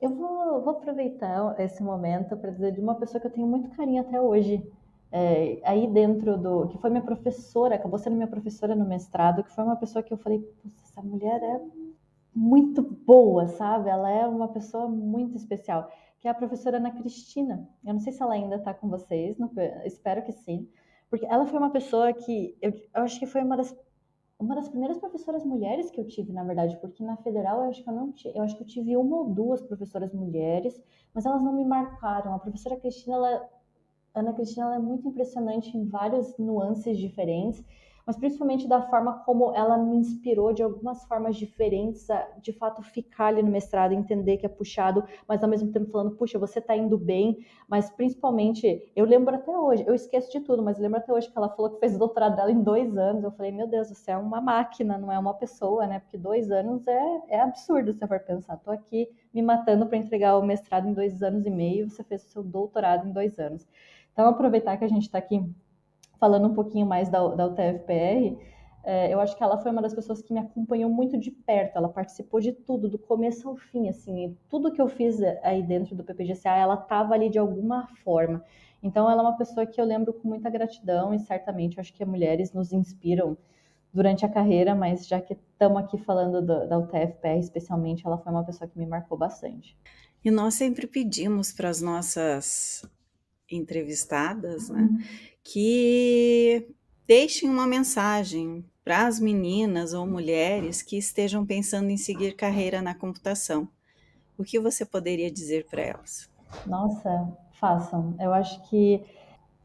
Eu 0.02 0.16
vou, 0.16 0.62
vou 0.62 0.70
aproveitar 0.70 1.60
esse 1.60 1.84
momento 1.84 2.38
para 2.38 2.52
dizer 2.52 2.72
de 2.72 2.80
uma 2.80 2.96
pessoa 2.96 3.20
que 3.20 3.28
eu 3.28 3.32
tenho 3.32 3.46
muito 3.46 3.70
carinho 3.76 4.02
até 4.02 4.20
hoje. 4.20 4.66
É, 5.12 5.60
aí 5.64 5.88
dentro 5.88 6.38
do. 6.38 6.68
que 6.68 6.78
foi 6.78 6.90
minha 6.90 7.04
professora, 7.04 7.76
acabou 7.76 8.00
sendo 8.00 8.16
minha 8.16 8.28
professora 8.28 8.76
no 8.76 8.86
mestrado, 8.86 9.44
que 9.44 9.52
foi 9.52 9.64
uma 9.64 9.76
pessoa 9.76 10.02
que 10.02 10.14
eu 10.14 10.18
falei, 10.18 10.48
essa 10.84 11.02
mulher 11.02 11.42
é 11.42 11.60
muito 12.34 12.82
boa, 12.82 13.48
sabe? 13.48 13.90
Ela 13.90 14.10
é 14.10 14.26
uma 14.28 14.48
pessoa 14.48 14.88
muito 14.88 15.36
especial, 15.38 15.92
que 16.20 16.28
é 16.28 16.32
a 16.32 16.34
professora 16.34 16.78
Ana 16.78 16.92
Cristina. 16.92 17.68
Eu 17.86 17.94
não 17.94 18.00
sei 18.00 18.14
se 18.14 18.22
ela 18.22 18.34
ainda 18.34 18.56
está 18.56 18.74
com 18.74 18.90
vocês, 18.90 19.38
não, 19.38 19.52
espero 19.86 20.24
que 20.24 20.32
sim. 20.32 20.68
Porque 21.10 21.26
ela 21.26 21.46
foi 21.46 21.60
uma 21.60 21.72
pessoa 21.72 22.14
que 22.14 22.56
eu, 22.62 22.72
eu 22.72 23.04
acho 23.04 23.20
que 23.20 23.26
foi 23.26 23.42
uma 23.42 23.58
das 23.58 23.76
uma 24.40 24.56
das 24.56 24.70
primeiras 24.70 24.98
professoras 24.98 25.44
mulheres 25.44 25.92
que 25.92 26.00
eu 26.00 26.08
tive, 26.08 26.32
na 26.32 26.46
verdade, 26.46 26.78
porque 26.80 27.04
na 27.04 27.18
federal 27.18 27.64
eu 27.64 27.70
acho 27.70 27.84
que 27.84 27.90
eu 27.90 27.94
não 27.94 28.14
eu 28.34 28.42
acho 28.42 28.56
que 28.56 28.64
eu 28.64 28.68
tive 28.68 28.96
uma 28.96 29.18
ou 29.18 29.34
duas 29.34 29.62
professoras 29.62 30.14
mulheres, 30.14 30.82
mas 31.14 31.26
elas 31.26 31.42
não 31.42 31.54
me 31.54 31.66
marcaram. 31.66 32.34
A 32.34 32.40
professora 32.40 32.78
Cristina, 32.78 33.18
ela, 33.18 33.50
Ana 34.16 34.34
Cristina, 34.34 34.68
ela 34.68 34.76
é 34.76 34.80
muito 34.80 35.10
impressionante 35.10 35.78
em 35.78 35.86
várias 35.86 36.38
nuances 36.38 36.98
diferentes 36.98 37.64
mas 38.10 38.18
principalmente 38.18 38.68
da 38.68 38.82
forma 38.82 39.20
como 39.20 39.54
ela 39.54 39.78
me 39.78 39.96
inspirou 39.98 40.52
de 40.52 40.64
algumas 40.64 41.06
formas 41.06 41.36
diferentes 41.36 42.10
a, 42.10 42.28
de 42.42 42.52
fato, 42.52 42.82
ficar 42.82 43.28
ali 43.28 43.44
no 43.44 43.52
mestrado, 43.52 43.92
entender 43.92 44.38
que 44.38 44.48
é 44.48 44.50
puxado, 44.50 45.04
mas 45.28 45.44
ao 45.44 45.50
mesmo 45.50 45.72
tempo 45.72 45.92
falando, 45.92 46.16
puxa, 46.16 46.40
você 46.40 46.58
está 46.58 46.76
indo 46.76 46.98
bem, 46.98 47.46
mas 47.68 47.92
principalmente, 47.92 48.92
eu 48.96 49.06
lembro 49.06 49.36
até 49.36 49.56
hoje, 49.56 49.84
eu 49.86 49.94
esqueço 49.94 50.32
de 50.32 50.40
tudo, 50.40 50.64
mas 50.64 50.80
lembro 50.80 50.98
até 50.98 51.14
hoje 51.14 51.30
que 51.30 51.38
ela 51.38 51.50
falou 51.50 51.70
que 51.70 51.80
fez 51.80 51.96
o 51.96 52.00
doutorado 52.00 52.36
dela 52.36 52.52
em 52.52 52.64
dois 52.64 52.98
anos, 52.98 53.24
eu 53.24 53.30
falei, 53.30 53.52
meu 53.52 53.68
Deus, 53.68 53.90
você 53.90 54.10
é 54.10 54.18
uma 54.18 54.42
máquina, 54.42 54.98
não 54.98 55.12
é 55.12 55.20
uma 55.20 55.36
pessoa, 55.36 55.86
né, 55.86 56.00
porque 56.00 56.18
dois 56.18 56.50
anos 56.50 56.88
é, 56.88 57.22
é 57.28 57.40
absurdo 57.40 57.94
se 57.94 58.08
for 58.08 58.20
pensar, 58.22 58.58
tô 58.58 58.72
aqui 58.72 59.08
me 59.32 59.44
matando 59.44 59.86
para 59.86 60.00
entregar 60.00 60.36
o 60.36 60.44
mestrado 60.44 60.90
em 60.90 60.94
dois 60.94 61.22
anos 61.22 61.46
e 61.46 61.52
meio, 61.52 61.88
você 61.88 62.04
fez 62.04 62.26
o 62.26 62.30
seu 62.30 62.42
doutorado 62.42 63.08
em 63.08 63.12
dois 63.12 63.38
anos. 63.38 63.68
Então, 64.12 64.28
aproveitar 64.28 64.78
que 64.78 64.84
a 64.84 64.88
gente 64.88 65.04
está 65.04 65.20
aqui 65.20 65.48
falando 66.20 66.48
um 66.48 66.54
pouquinho 66.54 66.86
mais 66.86 67.10
da, 67.10 67.28
da 67.30 67.48
UTFPR, 67.48 68.38
é, 68.84 69.14
eu 69.14 69.20
acho 69.20 69.36
que 69.36 69.44
ela 69.44 69.58
foi 69.58 69.72
uma 69.72 69.82
das 69.82 69.94
pessoas 69.94 70.22
que 70.22 70.34
me 70.34 70.40
acompanhou 70.40 70.90
muito 70.90 71.18
de 71.18 71.32
perto. 71.32 71.78
Ela 71.78 71.90
participou 71.90 72.40
de 72.40 72.52
tudo, 72.52 72.90
do 72.90 72.98
começo 72.98 73.48
ao 73.48 73.56
fim, 73.56 73.90
assim, 73.90 74.38
tudo 74.50 74.72
que 74.72 74.82
eu 74.82 74.88
fiz 74.88 75.22
aí 75.44 75.62
dentro 75.62 75.96
do 75.96 76.04
PPGCA, 76.04 76.56
ela 76.56 76.76
estava 76.76 77.14
ali 77.14 77.30
de 77.30 77.38
alguma 77.38 77.88
forma. 78.04 78.44
Então, 78.82 79.10
ela 79.10 79.22
é 79.22 79.26
uma 79.26 79.38
pessoa 79.38 79.66
que 79.66 79.80
eu 79.80 79.86
lembro 79.86 80.14
com 80.14 80.28
muita 80.28 80.50
gratidão 80.50 81.14
e 81.14 81.20
certamente 81.20 81.80
acho 81.80 81.94
que 81.94 82.06
mulheres 82.06 82.54
nos 82.54 82.72
inspiram 82.72 83.38
durante 83.94 84.26
a 84.26 84.30
carreira, 84.30 84.74
mas 84.76 85.08
já 85.08 85.20
que 85.20 85.34
estamos 85.34 85.78
aqui 85.78 85.98
falando 85.98 86.42
do, 86.42 86.68
da 86.68 86.78
UTFPR 86.78 87.40
especialmente, 87.40 88.06
ela 88.06 88.18
foi 88.18 88.32
uma 88.32 88.44
pessoa 88.44 88.70
que 88.70 88.78
me 88.78 88.86
marcou 88.86 89.18
bastante. 89.18 89.76
E 90.24 90.32
nós 90.32 90.54
sempre 90.54 90.88
pedimos 90.88 91.52
para 91.52 91.70
as 91.70 91.82
nossas 91.82 92.84
entrevistadas, 93.52 94.70
né, 94.70 94.82
uhum. 94.82 94.98
que 95.44 96.68
deixem 97.08 97.50
uma 97.50 97.66
mensagem 97.66 98.64
para 98.84 99.08
as 99.08 99.20
meninas 99.20 99.94
ou 99.94 100.08
mulheres 100.08 100.82
que 100.82 100.98
estejam 100.98 101.46
pensando 101.46 101.90
em 101.90 101.98
seguir 101.98 102.36
carreira 102.36 102.82
na 102.82 102.96
computação. 102.96 103.68
O 104.38 104.44
que 104.44 104.60
você 104.60 104.86
poderia 104.86 105.30
dizer 105.30 105.68
para 105.70 105.82
elas? 105.82 106.30
Nossa, 106.66 107.32
façam. 107.60 108.16
Eu 108.20 108.34
acho 108.34 108.68
que 108.70 109.04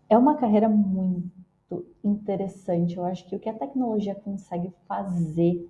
é 0.08 0.18
uma 0.18 0.36
carreira 0.36 0.68
muito 0.68 1.86
interessante. 2.02 2.96
Eu 2.96 3.04
acho 3.04 3.26
que 3.28 3.36
o 3.36 3.38
que 3.38 3.48
a 3.48 3.54
tecnologia 3.54 4.14
consegue 4.14 4.72
fazer 4.86 5.66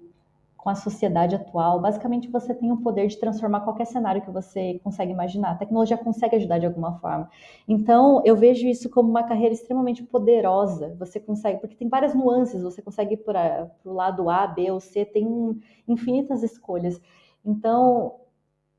com 0.64 0.70
a 0.70 0.74
sociedade 0.74 1.34
atual, 1.34 1.78
basicamente 1.78 2.26
você 2.30 2.54
tem 2.54 2.72
o 2.72 2.78
poder 2.78 3.06
de 3.06 3.18
transformar 3.18 3.60
qualquer 3.60 3.84
cenário 3.84 4.22
que 4.22 4.30
você 4.30 4.80
consegue 4.82 5.12
imaginar. 5.12 5.50
A 5.50 5.56
tecnologia 5.56 5.98
consegue 5.98 6.36
ajudar 6.36 6.58
de 6.58 6.64
alguma 6.64 6.98
forma. 7.00 7.28
Então, 7.68 8.22
eu 8.24 8.34
vejo 8.34 8.66
isso 8.66 8.88
como 8.88 9.10
uma 9.10 9.24
carreira 9.24 9.52
extremamente 9.52 10.02
poderosa. 10.02 10.96
Você 10.98 11.20
consegue, 11.20 11.60
porque 11.60 11.76
tem 11.76 11.86
várias 11.86 12.14
nuances, 12.14 12.62
você 12.62 12.80
consegue 12.80 13.12
ir 13.12 13.18
para 13.18 13.70
o 13.84 13.92
lado 13.92 14.30
A, 14.30 14.46
B 14.46 14.70
ou 14.70 14.80
C, 14.80 15.04
tem 15.04 15.60
infinitas 15.86 16.42
escolhas. 16.42 16.98
Então, 17.44 18.14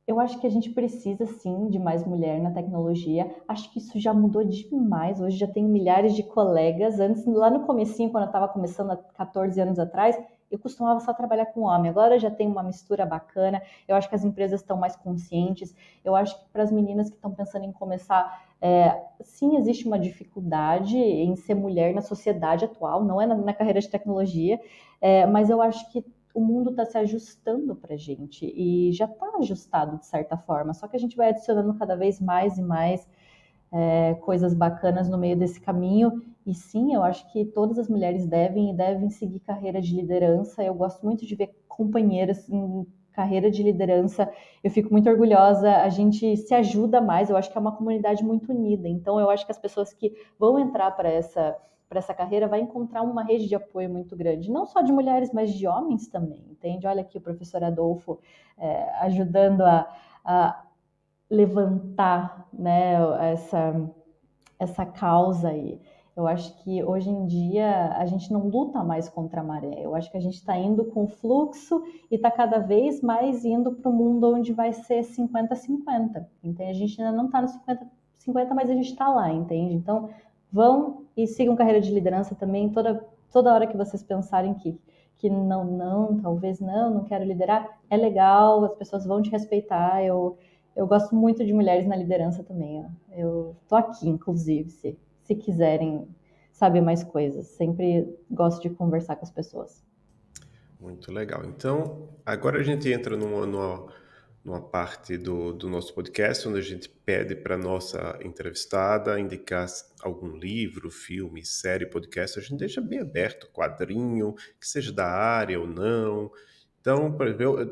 eu 0.07 0.19
acho 0.19 0.39
que 0.39 0.45
a 0.45 0.49
gente 0.49 0.69
precisa 0.69 1.25
sim 1.25 1.67
de 1.69 1.79
mais 1.79 2.05
mulher 2.05 2.39
na 2.39 2.51
tecnologia. 2.51 3.33
Acho 3.47 3.71
que 3.71 3.79
isso 3.79 3.99
já 3.99 4.13
mudou 4.13 4.43
demais. 4.43 5.19
Hoje 5.19 5.37
já 5.37 5.47
tenho 5.47 5.67
milhares 5.67 6.13
de 6.13 6.21
colegas. 6.21 6.99
Antes, 6.99 7.25
lá 7.25 7.49
no 7.49 7.65
comecinho, 7.65 8.11
quando 8.11 8.23
eu 8.23 8.27
estava 8.27 8.47
começando 8.47 8.91
há 8.91 8.97
14 8.97 9.59
anos 9.59 9.79
atrás, 9.79 10.15
eu 10.51 10.59
costumava 10.59 10.99
só 10.99 11.11
trabalhar 11.11 11.47
com 11.47 11.61
homem, 11.61 11.89
agora 11.89 12.19
já 12.19 12.29
tem 12.29 12.47
uma 12.47 12.61
mistura 12.61 13.03
bacana. 13.05 13.61
Eu 13.87 13.95
acho 13.95 14.07
que 14.07 14.15
as 14.15 14.23
empresas 14.23 14.61
estão 14.61 14.77
mais 14.77 14.95
conscientes. 14.95 15.75
Eu 16.03 16.15
acho 16.15 16.37
que 16.39 16.49
para 16.51 16.63
as 16.63 16.71
meninas 16.71 17.09
que 17.09 17.15
estão 17.15 17.31
pensando 17.31 17.65
em 17.65 17.71
começar, 17.71 18.45
é, 18.61 19.01
sim, 19.21 19.57
existe 19.57 19.87
uma 19.87 19.97
dificuldade 19.97 20.97
em 20.97 21.35
ser 21.35 21.55
mulher 21.55 21.93
na 21.93 22.01
sociedade 22.01 22.63
atual, 22.65 23.03
não 23.03 23.19
é 23.19 23.25
na, 23.25 23.35
na 23.35 23.53
carreira 23.53 23.79
de 23.79 23.89
tecnologia, 23.89 24.59
é, 25.01 25.25
mas 25.25 25.49
eu 25.49 25.61
acho 25.61 25.91
que 25.91 26.05
o 26.35 26.41
mundo 26.41 26.69
está 26.69 26.85
se 26.85 26.97
ajustando 26.97 27.75
para 27.75 27.95
a 27.95 27.97
gente 27.97 28.45
e 28.45 28.91
já 28.91 29.05
está 29.05 29.25
ajustado 29.39 29.97
de 29.97 30.05
certa 30.05 30.37
forma, 30.37 30.73
só 30.73 30.87
que 30.87 30.95
a 30.95 30.99
gente 30.99 31.15
vai 31.15 31.29
adicionando 31.29 31.73
cada 31.75 31.95
vez 31.95 32.19
mais 32.19 32.57
e 32.57 32.61
mais 32.61 33.07
é, 33.71 34.13
coisas 34.15 34.53
bacanas 34.53 35.09
no 35.09 35.17
meio 35.17 35.37
desse 35.37 35.59
caminho. 35.59 36.21
E 36.45 36.53
sim, 36.53 36.93
eu 36.93 37.03
acho 37.03 37.31
que 37.31 37.45
todas 37.45 37.79
as 37.79 37.89
mulheres 37.89 38.27
devem 38.27 38.71
e 38.71 38.73
devem 38.73 39.09
seguir 39.09 39.39
carreira 39.39 39.81
de 39.81 39.95
liderança. 39.95 40.63
Eu 40.63 40.75
gosto 40.75 41.03
muito 41.03 41.25
de 41.25 41.35
ver 41.35 41.55
companheiras 41.67 42.47
em 42.49 42.85
carreira 43.11 43.49
de 43.49 43.63
liderança. 43.63 44.29
Eu 44.63 44.69
fico 44.69 44.91
muito 44.91 45.09
orgulhosa. 45.09 45.77
A 45.77 45.89
gente 45.89 46.37
se 46.37 46.53
ajuda 46.53 47.01
mais. 47.01 47.29
Eu 47.29 47.37
acho 47.37 47.51
que 47.51 47.57
é 47.57 47.61
uma 47.61 47.75
comunidade 47.75 48.23
muito 48.23 48.51
unida. 48.51 48.87
Então, 48.87 49.19
eu 49.19 49.29
acho 49.29 49.45
que 49.45 49.51
as 49.51 49.57
pessoas 49.57 49.93
que 49.93 50.13
vão 50.37 50.59
entrar 50.59 50.91
para 50.91 51.09
essa 51.09 51.57
para 51.87 51.99
essa 51.99 52.13
carreira 52.13 52.47
vai 52.47 52.61
encontrar 52.61 53.01
uma 53.01 53.23
rede 53.23 53.47
de 53.47 53.55
apoio 53.55 53.89
muito 53.89 54.15
grande, 54.15 54.51
não 54.51 54.65
só 54.65 54.81
de 54.81 54.91
mulheres, 54.91 55.31
mas 55.31 55.53
de 55.53 55.67
homens 55.67 56.07
também, 56.07 56.43
entende? 56.49 56.87
Olha 56.87 57.01
aqui 57.01 57.17
o 57.17 57.21
professor 57.21 57.63
Adolfo 57.63 58.19
é, 58.57 58.89
ajudando 59.01 59.61
a, 59.61 59.87
a 60.23 60.63
levantar 61.29 62.47
né, 62.53 62.95
essa, 63.31 63.89
essa 64.59 64.85
causa 64.85 65.49
aí. 65.49 65.79
Eu 66.15 66.27
acho 66.27 66.55
que 66.63 66.81
hoje 66.81 67.09
em 67.09 67.25
dia 67.25 67.93
a 67.97 68.05
gente 68.05 68.31
não 68.31 68.47
luta 68.47 68.81
mais 68.83 69.09
contra 69.09 69.41
a 69.41 69.43
maré. 69.43 69.81
Eu 69.81 69.93
acho 69.93 70.09
que 70.09 70.15
a 70.15 70.21
gente 70.21 70.35
está 70.35 70.57
indo 70.57 70.85
com 70.85 71.03
o 71.03 71.07
fluxo 71.07 71.83
e 72.09 72.15
está 72.15 72.31
cada 72.31 72.57
vez 72.57 73.01
mais 73.01 73.43
indo 73.43 73.73
para 73.73 73.91
o 73.91 73.93
mundo 73.93 74.33
onde 74.33 74.53
vai 74.53 74.71
ser 74.71 75.01
50-50. 75.01 76.25
Entende? 76.41 76.69
A 76.69 76.73
gente 76.73 77.01
ainda 77.01 77.15
não 77.15 77.25
está 77.25 77.41
no 77.41 77.49
50-50, 77.49 78.53
mas 78.55 78.69
a 78.69 78.73
gente 78.73 78.91
está 78.91 79.09
lá, 79.09 79.29
entende? 79.29 79.73
Então 79.73 80.09
vão 80.51 81.05
e 81.15 81.27
sigam 81.27 81.55
carreira 81.55 81.81
de 81.81 81.93
liderança 81.93 82.35
também. 82.35 82.69
Toda, 82.69 83.05
toda 83.31 83.53
hora 83.53 83.67
que 83.67 83.77
vocês 83.77 84.03
pensarem 84.03 84.53
que, 84.53 84.79
que 85.17 85.29
não, 85.29 85.65
não, 85.65 86.17
talvez 86.17 86.59
não, 86.59 86.93
não 86.93 87.03
quero 87.03 87.23
liderar, 87.23 87.79
é 87.89 87.97
legal, 87.97 88.63
as 88.63 88.75
pessoas 88.75 89.05
vão 89.05 89.21
te 89.21 89.29
respeitar. 89.29 90.03
Eu 90.03 90.37
eu 90.75 90.85
gosto 90.85 91.15
muito 91.15 91.45
de 91.45 91.53
mulheres 91.53 91.87
na 91.87 91.95
liderança 91.95 92.43
também. 92.43 92.79
Ó. 92.79 92.89
Eu 93.15 93.55
tô 93.67 93.75
aqui, 93.75 94.09
inclusive, 94.09 94.69
se, 94.69 94.97
se 95.23 95.35
quiserem 95.35 96.05
saber 96.51 96.81
mais 96.81 97.03
coisas. 97.03 97.47
Sempre 97.47 98.13
gosto 98.29 98.61
de 98.61 98.69
conversar 98.69 99.15
com 99.15 99.23
as 99.23 99.31
pessoas. 99.31 99.83
Muito 100.79 101.11
legal. 101.11 101.45
Então, 101.45 102.09
agora 102.25 102.59
a 102.59 102.63
gente 102.63 102.91
entra 102.91 103.15
numa, 103.15 103.45
numa, 103.45 103.87
numa 104.45 104.61
parte 104.61 105.17
do, 105.17 105.51
do 105.51 105.67
nosso 105.67 105.91
podcast 105.95 106.47
onde 106.47 106.59
a 106.59 106.61
gente 106.61 106.87
pede 106.87 107.35
para 107.35 107.57
nossa 107.57 108.19
entrevistada 108.23 109.19
indicar 109.19 109.67
algum 109.99 110.37
livro, 110.37 110.91
filme, 110.91 111.43
série, 111.43 111.87
podcast. 111.87 112.37
A 112.37 112.41
gente 112.43 112.59
deixa 112.59 112.79
bem 112.79 112.99
aberto, 112.99 113.49
quadrinho, 113.51 114.35
que 114.61 114.67
seja 114.67 114.91
da 114.91 115.07
área 115.07 115.59
ou 115.59 115.65
não. 115.65 116.31
Então, 116.79 117.11
por 117.11 117.25
exemplo, 117.25 117.59
eu, 117.59 117.71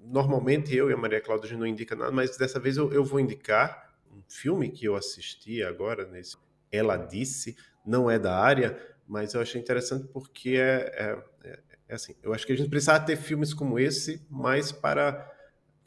normalmente 0.00 0.74
eu 0.74 0.88
e 0.88 0.94
a 0.94 0.96
Maria 0.96 1.20
Cláudia 1.20 1.44
a 1.44 1.48
gente 1.50 1.58
não 1.58 1.66
indica 1.66 1.94
nada, 1.94 2.10
mas 2.10 2.38
dessa 2.38 2.58
vez 2.58 2.78
eu, 2.78 2.90
eu 2.90 3.04
vou 3.04 3.20
indicar 3.20 3.94
um 4.10 4.22
filme 4.26 4.70
que 4.70 4.86
eu 4.86 4.96
assisti 4.96 5.62
agora 5.62 6.06
nesse 6.06 6.38
Ela 6.72 6.96
Disse, 6.96 7.54
não 7.84 8.10
é 8.10 8.18
da 8.18 8.34
área, 8.34 8.80
mas 9.06 9.34
eu 9.34 9.42
achei 9.42 9.60
interessante 9.60 10.08
porque 10.08 10.56
é, 10.56 10.90
é, 11.44 11.50
é, 11.50 11.58
é 11.88 11.94
assim, 11.94 12.14
eu 12.22 12.32
acho 12.32 12.46
que 12.46 12.52
a 12.54 12.56
gente 12.56 12.70
precisava 12.70 13.04
ter 13.04 13.16
filmes 13.16 13.52
como 13.52 13.78
esse 13.78 14.26
mais 14.30 14.72
para 14.72 15.36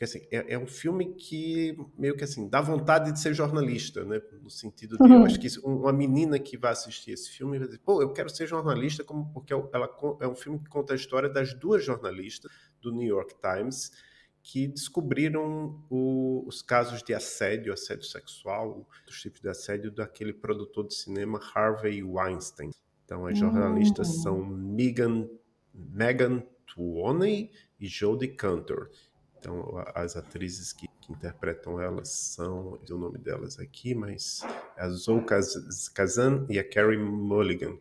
porque, 0.02 0.06
assim, 0.06 0.22
é, 0.32 0.54
é, 0.54 0.58
um 0.58 0.66
filme 0.66 1.14
que 1.14 1.78
meio 1.96 2.18
que 2.18 2.24
assim 2.24 2.50
dá 2.50 2.60
vontade 2.60 3.12
de 3.12 3.20
ser 3.20 3.36
jornalista, 3.36 4.04
né? 4.04 4.20
No 4.42 4.50
sentido 4.50 4.98
de, 4.98 5.04
uhum. 5.04 5.20
eu 5.20 5.26
acho 5.26 5.40
que 5.40 5.48
uma 5.64 5.94
menina 5.94 6.40
que 6.40 6.58
vai 6.58 6.72
assistir 6.72 7.12
esse 7.12 7.30
filme 7.30 7.60
vai 7.60 7.68
dizer, 7.68 7.80
pô, 7.86 8.02
eu 8.02 8.12
quero 8.12 8.28
ser 8.28 8.48
jornalista, 8.48 9.04
como 9.04 9.32
porque 9.32 9.54
ela 9.54 9.90
é 10.20 10.28
um 10.28 10.34
filme 10.34 10.58
que 10.58 10.70
conta 10.70 10.94
a 10.94 10.96
história 10.96 11.30
das 11.30 11.54
duas 11.54 11.86
jornalistas 11.86 12.52
do 12.82 12.92
New 12.92 13.08
York 13.08 13.36
Times 13.40 13.92
que 14.42 14.68
descobriram 14.68 15.86
o, 15.88 16.46
os 16.48 16.64
casos 16.64 17.04
de 17.04 17.14
assédio, 17.14 17.72
assédio 17.72 18.06
sexual, 18.06 18.88
dos 19.06 19.22
tipos 19.22 19.40
de 19.40 19.50
assédio 19.50 19.92
daquele 19.92 20.34
produtor 20.34 20.88
de 20.88 20.96
cinema 20.96 21.40
Harvey 21.54 22.02
Weinstein. 22.02 22.72
Então, 23.06 23.28
as 23.28 23.38
jornalistas 23.38 24.08
uhum. 24.08 24.24
são 24.24 24.44
Megan, 24.44 25.30
Megan 25.72 26.42
Tuoney 26.66 27.52
e 27.80 27.88
Jodie 27.88 28.30
Cantor. 28.30 28.90
Então, 29.41 29.84
as 29.95 30.15
atrizes 30.15 30.71
que, 30.71 30.88
que, 31.01 31.12
interpretam 31.12 31.82
elas 31.82 32.10
são, 32.10 32.77
o 32.88 32.95
nome 32.95 33.17
delas 33.17 33.58
aqui, 33.58 33.95
mas 33.95 34.45
é 34.77 34.84
a 34.84 34.89
Zoe 34.89 35.25
Kazan 35.95 36.45
e 36.47 36.60
a 36.60 36.63
Carrie 36.63 36.99
Mulligan. 36.99 37.75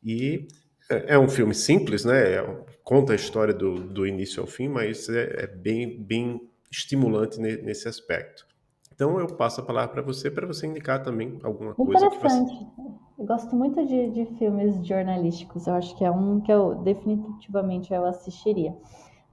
E 0.00 0.46
é, 0.88 1.14
é 1.14 1.18
um 1.18 1.28
filme 1.28 1.54
simples, 1.56 2.04
né? 2.04 2.36
É, 2.36 2.64
conta 2.84 3.12
a 3.12 3.16
história 3.16 3.52
do, 3.52 3.74
do 3.74 4.06
início 4.06 4.40
ao 4.40 4.46
fim, 4.46 4.68
mas 4.68 5.08
é, 5.08 5.42
é 5.42 5.46
bem, 5.48 6.00
bem 6.00 6.48
estimulante 6.70 7.40
nesse 7.40 7.88
aspecto. 7.88 8.46
Então, 8.94 9.18
eu 9.18 9.26
passo 9.26 9.60
a 9.60 9.64
palavra 9.64 9.92
para 9.92 10.02
você, 10.02 10.30
para 10.30 10.46
você 10.46 10.68
indicar 10.68 11.02
também 11.02 11.40
alguma 11.42 11.74
coisa. 11.74 12.06
Interessante. 12.06 12.56
Que 12.56 12.64
você... 12.64 12.92
Eu 13.18 13.26
gosto 13.26 13.56
muito 13.56 13.84
de, 13.86 14.10
de 14.10 14.26
filmes 14.38 14.86
jornalísticos. 14.86 15.66
Eu 15.66 15.74
acho 15.74 15.96
que 15.98 16.04
é 16.04 16.10
um 16.10 16.40
que 16.40 16.52
eu 16.52 16.76
definitivamente 16.76 17.92
eu 17.92 18.04
assistiria. 18.04 18.72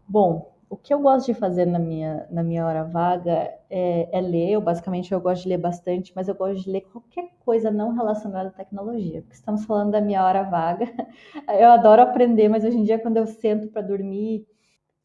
Bom, 0.08 0.59
o 0.70 0.78
que 0.78 0.94
eu 0.94 1.00
gosto 1.00 1.26
de 1.26 1.34
fazer 1.34 1.66
na 1.66 1.80
minha, 1.80 2.28
na 2.30 2.44
minha 2.44 2.66
hora 2.66 2.84
vaga 2.84 3.52
é, 3.70 4.08
é, 4.12 4.22
ler. 4.22 4.52
Eu, 4.52 4.62
basicamente, 4.62 5.12
eu 5.12 5.20
gosto 5.20 5.44
de 5.44 5.50
ler 5.50 5.58
bastante, 5.58 6.14
mas 6.16 6.28
eu 6.28 6.36
gosto 6.36 6.64
de 6.64 6.70
ler 6.70 6.82
qualquer 6.82 7.32
coisa 7.40 7.72
não 7.72 7.92
relacionada 7.94 8.50
à 8.50 8.52
tecnologia, 8.52 9.22
porque 9.22 9.34
estamos 9.34 9.66
falando 9.66 9.92
da 9.92 10.00
minha 10.00 10.24
hora 10.24 10.44
vaga. 10.44 10.86
Eu 11.60 11.72
adoro 11.72 12.02
aprender, 12.02 12.48
mas 12.50 12.64
hoje 12.64 12.78
em 12.78 12.84
dia, 12.84 13.00
quando 13.00 13.18
eu 13.18 13.26
sento 13.26 13.68
para 13.70 13.82
dormir 13.82 14.46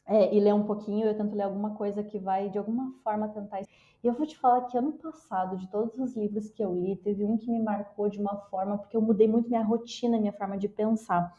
é, 0.07 0.35
e 0.35 0.39
ler 0.39 0.53
um 0.53 0.65
pouquinho, 0.65 1.07
eu 1.07 1.17
tento 1.17 1.35
ler 1.35 1.45
alguma 1.45 1.75
coisa 1.75 2.03
que 2.03 2.19
vai, 2.19 2.51
de 2.51 2.59
alguma 2.59 2.93
forma, 3.03 3.29
tentar. 3.29 3.63
E 3.63 3.67
eu 4.07 4.13
vou 4.13 4.27
te 4.27 4.37
falar 4.37 4.63
que 4.63 4.77
ano 4.77 4.93
passado, 4.93 5.57
de 5.57 5.67
todos 5.69 5.99
os 5.99 6.15
livros 6.15 6.51
que 6.51 6.63
eu 6.63 6.75
li, 6.75 6.97
teve 6.97 7.25
um 7.25 7.39
que 7.39 7.51
me 7.51 7.63
marcou 7.63 8.11
de 8.11 8.21
uma 8.21 8.37
forma, 8.51 8.77
porque 8.77 8.97
eu 8.97 9.01
mudei 9.01 9.27
muito 9.27 9.49
minha 9.49 9.63
rotina, 9.63 10.19
minha 10.19 10.33
forma 10.33 10.59
de 10.59 10.69
pensar. 10.69 11.33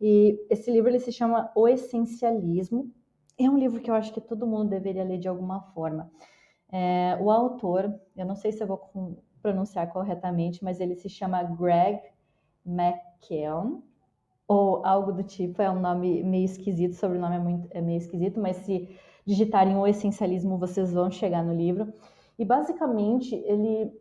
E 0.00 0.38
esse 0.50 0.70
livro 0.70 0.90
ele 0.90 0.98
se 1.00 1.10
chama 1.10 1.50
O 1.54 1.66
Essencialismo 1.66 2.92
é 3.38 3.48
um 3.48 3.58
livro 3.58 3.80
que 3.80 3.90
eu 3.90 3.94
acho 3.94 4.12
que 4.12 4.20
todo 4.20 4.46
mundo 4.46 4.68
deveria 4.68 5.04
ler 5.04 5.18
de 5.18 5.28
alguma 5.28 5.60
forma. 5.74 6.10
É, 6.70 7.18
o 7.20 7.30
autor, 7.30 7.94
eu 8.16 8.24
não 8.24 8.34
sei 8.34 8.52
se 8.52 8.62
eu 8.62 8.66
vou 8.66 9.18
pronunciar 9.42 9.90
corretamente, 9.92 10.62
mas 10.62 10.80
ele 10.80 10.94
se 10.94 11.08
chama 11.08 11.42
Greg 11.42 12.00
McKeown, 12.64 13.82
ou 14.46 14.84
algo 14.84 15.12
do 15.12 15.22
tipo, 15.22 15.60
é 15.62 15.70
um 15.70 15.80
nome 15.80 16.22
meio 16.22 16.44
esquisito, 16.44 16.94
sobrenome 16.94 17.36
é, 17.36 17.38
muito, 17.38 17.68
é 17.70 17.80
meio 17.80 17.98
esquisito, 17.98 18.40
mas 18.40 18.56
se 18.58 18.88
digitarem 19.24 19.76
o 19.76 19.86
essencialismo, 19.86 20.58
vocês 20.58 20.92
vão 20.92 21.10
chegar 21.10 21.44
no 21.44 21.54
livro. 21.54 21.92
E 22.38 22.44
basicamente 22.44 23.34
ele 23.34 23.92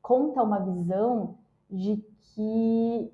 conta 0.00 0.42
uma 0.42 0.60
visão 0.60 1.38
de 1.70 2.02
que 2.34 3.12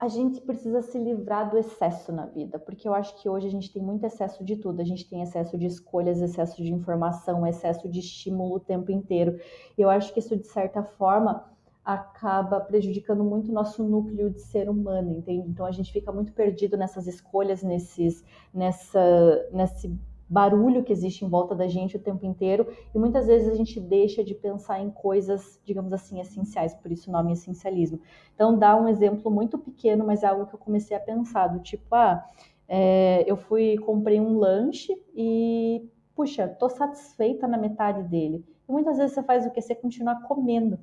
a 0.00 0.06
gente 0.06 0.40
precisa 0.40 0.80
se 0.80 0.96
livrar 0.96 1.50
do 1.50 1.58
excesso 1.58 2.12
na 2.12 2.24
vida, 2.24 2.56
porque 2.56 2.86
eu 2.86 2.94
acho 2.94 3.20
que 3.20 3.28
hoje 3.28 3.48
a 3.48 3.50
gente 3.50 3.72
tem 3.72 3.82
muito 3.82 4.06
excesso 4.06 4.44
de 4.44 4.56
tudo. 4.56 4.80
A 4.80 4.84
gente 4.84 5.08
tem 5.08 5.22
excesso 5.22 5.58
de 5.58 5.66
escolhas, 5.66 6.20
excesso 6.20 6.62
de 6.62 6.72
informação, 6.72 7.44
excesso 7.44 7.88
de 7.88 7.98
estímulo 7.98 8.56
o 8.56 8.60
tempo 8.60 8.92
inteiro. 8.92 9.40
E 9.76 9.82
eu 9.82 9.90
acho 9.90 10.12
que 10.12 10.20
isso, 10.20 10.36
de 10.36 10.46
certa 10.46 10.84
forma, 10.84 11.44
acaba 11.84 12.60
prejudicando 12.60 13.24
muito 13.24 13.50
o 13.50 13.54
nosso 13.54 13.82
núcleo 13.82 14.30
de 14.30 14.40
ser 14.40 14.68
humano, 14.68 15.10
entende? 15.10 15.48
Então 15.48 15.66
a 15.66 15.72
gente 15.72 15.90
fica 15.92 16.12
muito 16.12 16.32
perdido 16.32 16.76
nessas 16.76 17.08
escolhas, 17.08 17.62
nesses, 17.62 18.22
nessa, 18.54 19.48
nesse 19.50 19.98
barulho 20.28 20.84
que 20.84 20.92
existe 20.92 21.24
em 21.24 21.28
volta 21.28 21.54
da 21.54 21.66
gente 21.66 21.96
o 21.96 22.00
tempo 22.00 22.26
inteiro 22.26 22.66
e 22.94 22.98
muitas 22.98 23.26
vezes 23.26 23.48
a 23.48 23.54
gente 23.54 23.80
deixa 23.80 24.22
de 24.22 24.34
pensar 24.34 24.80
em 24.80 24.90
coisas, 24.90 25.60
digamos 25.64 25.92
assim, 25.92 26.20
essenciais, 26.20 26.74
por 26.74 26.92
isso 26.92 27.08
o 27.08 27.12
nome 27.12 27.32
essencialismo. 27.32 28.00
Então, 28.34 28.58
dá 28.58 28.76
um 28.76 28.88
exemplo 28.88 29.30
muito 29.30 29.58
pequeno, 29.58 30.04
mas 30.06 30.22
é 30.22 30.26
algo 30.26 30.46
que 30.46 30.54
eu 30.54 30.58
comecei 30.58 30.96
a 30.96 31.00
pensar, 31.00 31.48
do 31.48 31.60
tipo, 31.60 31.94
ah, 31.94 32.24
é, 32.68 33.24
eu 33.26 33.36
fui, 33.36 33.78
comprei 33.78 34.20
um 34.20 34.38
lanche 34.38 34.94
e, 35.14 35.88
puxa, 36.18 36.48
tô 36.48 36.68
satisfeita 36.68 37.46
na 37.46 37.56
metade 37.56 38.02
dele. 38.02 38.44
E 38.68 38.72
muitas 38.72 38.98
vezes 38.98 39.14
você 39.14 39.22
faz 39.22 39.46
o 39.46 39.52
que? 39.52 39.62
Você 39.62 39.72
continua 39.72 40.20
comendo. 40.22 40.76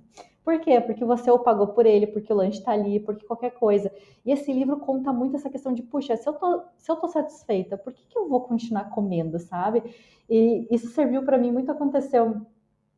Por 0.45 0.61
quê? 0.61 0.79
Porque 0.79 1.03
você 1.03 1.29
ou 1.29 1.39
pagou 1.39 1.67
por 1.67 1.85
ele, 1.85 2.07
porque 2.07 2.31
o 2.31 2.35
lanche 2.37 2.59
está 2.59 2.71
ali, 2.71 3.01
porque 3.01 3.25
qualquer 3.25 3.51
coisa. 3.51 3.91
E 4.25 4.31
esse 4.31 4.53
livro 4.53 4.79
conta 4.79 5.11
muito 5.11 5.35
essa 5.35 5.49
questão 5.49 5.73
de, 5.73 5.83
puxa, 5.83 6.15
se 6.15 6.25
eu 6.25 6.35
tô, 6.35 6.63
se 6.77 6.89
eu 6.89 6.95
tô 6.95 7.09
satisfeita, 7.09 7.77
por 7.77 7.91
que, 7.91 8.05
que 8.07 8.17
eu 8.17 8.29
vou 8.29 8.43
continuar 8.43 8.85
comendo, 8.91 9.37
sabe? 9.37 9.83
E 10.29 10.65
isso 10.71 10.87
serviu 10.87 11.25
para 11.25 11.37
mim, 11.37 11.51
muito 11.51 11.69
aconteceu 11.69 12.41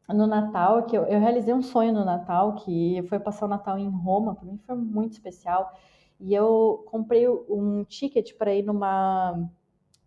no 0.08 0.28
Natal, 0.28 0.84
que 0.84 0.96
eu, 0.96 1.06
eu, 1.06 1.20
realizei 1.20 1.56
um 1.56 1.64
sonho 1.64 1.92
no 1.92 2.06
Natal, 2.06 2.54
que 2.54 3.04
foi 3.10 3.18
passar 3.18 3.48
o 3.48 3.50
Natal 3.50 3.80
em 3.80 3.90
Roma, 3.90 4.36
para 4.36 4.46
mim 4.46 4.60
foi 4.64 4.76
muito 4.76 5.14
especial. 5.14 5.74
E 6.20 6.36
eu 6.36 6.84
comprei 6.86 7.28
um 7.28 7.84
ticket 7.84 8.38
para 8.38 8.54
ir 8.54 8.62
numa 8.62 9.50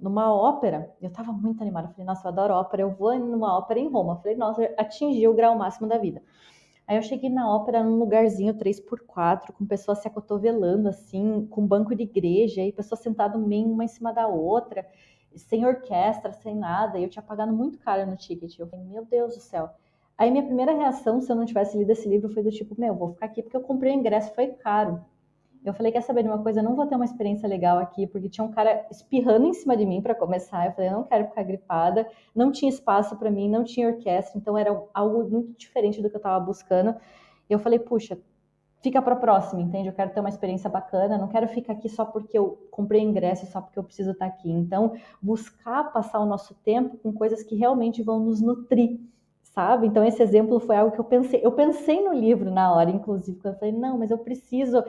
numa 0.01 0.33
ópera. 0.33 0.93
Eu 1.01 1.09
estava 1.09 1.33
muito 1.33 1.61
animada, 1.61 1.89
falei, 1.89 2.05
nossa, 2.05 2.27
eu 2.27 2.33
adoro 2.33 2.55
ópera, 2.55 2.83
eu 2.83 2.91
vou 2.91 3.17
numa 3.19 3.57
ópera 3.57 3.79
em 3.79 3.89
Roma. 3.89 4.17
falei, 4.17 4.37
nossa, 4.37 4.63
atingi 4.79 5.27
o 5.29 5.35
grau 5.35 5.57
máximo 5.57 5.89
da 5.89 5.99
vida. 5.99 6.23
Aí 6.87 6.97
eu 6.97 7.03
cheguei 7.03 7.31
na 7.31 7.49
ópera 7.49 7.85
num 7.85 7.99
lugarzinho 7.99 8.55
3x4, 8.55 9.53
com 9.53 9.65
pessoas 9.65 9.99
se 9.99 10.09
acotovelando 10.09 10.89
assim, 10.89 11.47
com 11.49 11.65
banco 11.65 11.95
de 11.95 12.03
igreja, 12.03 12.63
e 12.63 12.73
pessoas 12.73 13.01
sentadas 13.01 13.41
meio 13.41 13.69
uma 13.69 13.85
em 13.85 13.89
cima 13.89 14.13
da 14.13 14.27
outra, 14.27 14.85
sem 15.37 15.65
orquestra, 15.65 16.33
sem 16.33 16.57
nada, 16.57 16.99
e 16.99 17.05
eu 17.05 17.09
tinha 17.09 17.23
pagado 17.23 17.53
muito 17.53 17.79
caro 17.79 18.05
no 18.11 18.17
ticket. 18.17 18.59
Eu 18.59 18.67
falei, 18.67 18.85
meu 18.87 19.05
Deus 19.05 19.37
do 19.37 19.41
céu. 19.41 19.71
Aí 20.19 20.31
minha 20.31 20.45
primeira 20.45 20.73
reação, 20.73 21.21
se 21.21 21.31
eu 21.31 21.37
não 21.37 21.47
tivesse 21.47 21.79
lido 21.79 21.93
esse 21.93 22.09
livro, 22.09 22.29
foi 22.29 22.43
do 22.43 22.51
tipo, 22.51 22.75
meu, 22.79 22.95
vou 22.95 23.13
ficar 23.13 23.27
aqui 23.27 23.43
porque 23.43 23.57
eu 23.57 23.63
comprei 23.63 23.93
o 23.93 23.97
ingresso, 23.97 24.35
foi 24.35 24.49
caro. 24.49 25.03
Eu 25.65 25.75
falei, 25.75 25.93
quer 25.93 26.01
saber 26.01 26.23
de 26.23 26.29
uma 26.29 26.43
coisa? 26.43 26.61
Eu 26.61 26.65
não 26.65 26.75
vou 26.75 26.87
ter 26.87 26.97
uma 26.97 27.05
experiência 27.05 27.47
legal 27.49 27.79
aqui, 27.79 28.07
porque 28.07 28.31
tinha 28.31 28.45
um 28.45 28.51
cara 28.51 28.87
espirrando 28.91 29.47
em 29.47 29.53
cima 29.53 29.77
de 29.77 29.85
mim 29.85 30.01
para 30.01 30.15
começar. 30.15 30.67
Eu 30.67 30.73
falei, 30.73 30.89
eu 30.89 30.95
não 30.95 31.05
quero 31.05 31.27
ficar 31.27 31.43
gripada. 31.43 32.09
Não 32.35 32.51
tinha 32.51 32.71
espaço 32.71 33.17
para 33.17 33.31
mim, 33.31 33.49
não 33.49 33.63
tinha 33.63 33.89
orquestra, 33.89 34.39
então 34.39 34.57
era 34.57 34.71
algo 34.95 35.29
muito 35.29 35.53
diferente 35.59 36.01
do 36.01 36.09
que 36.09 36.17
eu 36.17 36.21
estava 36.21 36.43
buscando. 36.43 36.95
Eu 37.49 37.59
falei, 37.59 37.79
puxa, 37.79 38.19
fica 38.81 39.03
para 39.03 39.15
a 39.15 39.19
próxima, 39.19 39.61
entende? 39.61 39.89
Eu 39.89 39.93
quero 39.93 40.11
ter 40.13 40.21
uma 40.21 40.29
experiência 40.29 40.71
bacana, 40.71 41.19
não 41.19 41.29
quero 41.29 41.47
ficar 41.49 41.75
aqui 41.75 41.89
só 41.89 42.05
porque 42.07 42.39
eu 42.39 42.67
comprei 42.71 43.03
ingresso, 43.03 43.47
só 43.47 43.61
porque 43.61 43.79
eu 43.79 43.85
preciso 43.85 44.13
estar 44.13 44.27
aqui. 44.27 44.51
Então, 44.51 44.95
buscar 45.21 45.93
passar 45.93 46.21
o 46.21 46.27
nosso 46.27 46.55
tempo 46.65 46.97
com 46.99 47.13
coisas 47.13 47.43
que 47.43 47.55
realmente 47.55 48.03
vão 48.03 48.21
nos 48.21 48.41
nutrir 48.41 48.99
sabe? 49.51 49.87
Então 49.87 50.05
esse 50.05 50.23
exemplo 50.23 50.59
foi 50.61 50.77
algo 50.77 50.93
que 50.93 51.01
eu 51.01 51.05
pensei, 51.05 51.41
eu 51.45 51.53
pensei 51.53 52.03
no 52.03 52.13
livro 52.13 52.51
na 52.51 52.73
hora, 52.73 52.91
inclusive, 52.91 53.39
quando 53.39 53.55
eu 53.55 53.61
falei, 53.61 53.75
não, 53.75 53.99
mas 53.99 54.11
eu 54.11 54.19
preciso 54.19 54.83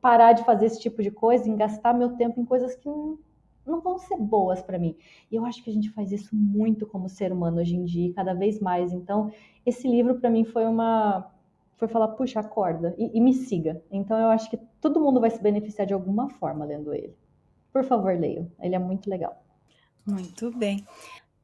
parar 0.00 0.32
de 0.32 0.44
fazer 0.44 0.66
esse 0.66 0.80
tipo 0.80 1.02
de 1.02 1.10
coisa, 1.10 1.48
em 1.48 1.56
gastar 1.56 1.94
meu 1.94 2.16
tempo 2.16 2.40
em 2.40 2.44
coisas 2.44 2.74
que 2.74 2.88
não, 2.88 3.18
não 3.66 3.80
vão 3.80 3.98
ser 3.98 4.16
boas 4.16 4.62
para 4.62 4.78
mim. 4.78 4.96
E 5.30 5.36
eu 5.36 5.44
acho 5.44 5.62
que 5.62 5.70
a 5.70 5.72
gente 5.72 5.90
faz 5.90 6.12
isso 6.12 6.34
muito 6.34 6.86
como 6.86 7.08
ser 7.08 7.32
humano 7.32 7.60
hoje 7.60 7.74
em 7.74 7.84
dia, 7.84 8.12
cada 8.14 8.34
vez 8.34 8.60
mais. 8.60 8.92
Então, 8.92 9.32
esse 9.64 9.88
livro 9.88 10.16
para 10.16 10.30
mim 10.30 10.44
foi 10.44 10.66
uma 10.66 11.30
foi 11.82 11.88
falar, 11.88 12.08
puxa, 12.08 12.38
acorda 12.38 12.94
e, 12.96 13.10
e 13.12 13.20
me 13.20 13.34
siga. 13.34 13.82
Então 13.90 14.16
eu 14.16 14.28
acho 14.28 14.48
que 14.48 14.56
todo 14.80 15.00
mundo 15.00 15.20
vai 15.20 15.30
se 15.30 15.42
beneficiar 15.42 15.84
de 15.84 15.92
alguma 15.92 16.30
forma 16.30 16.64
lendo 16.64 16.94
ele. 16.94 17.16
Por 17.72 17.82
favor, 17.82 18.16
leiam. 18.16 18.48
Ele 18.60 18.76
é 18.76 18.78
muito 18.78 19.10
legal. 19.10 19.42
Muito 20.06 20.56
bem. 20.56 20.86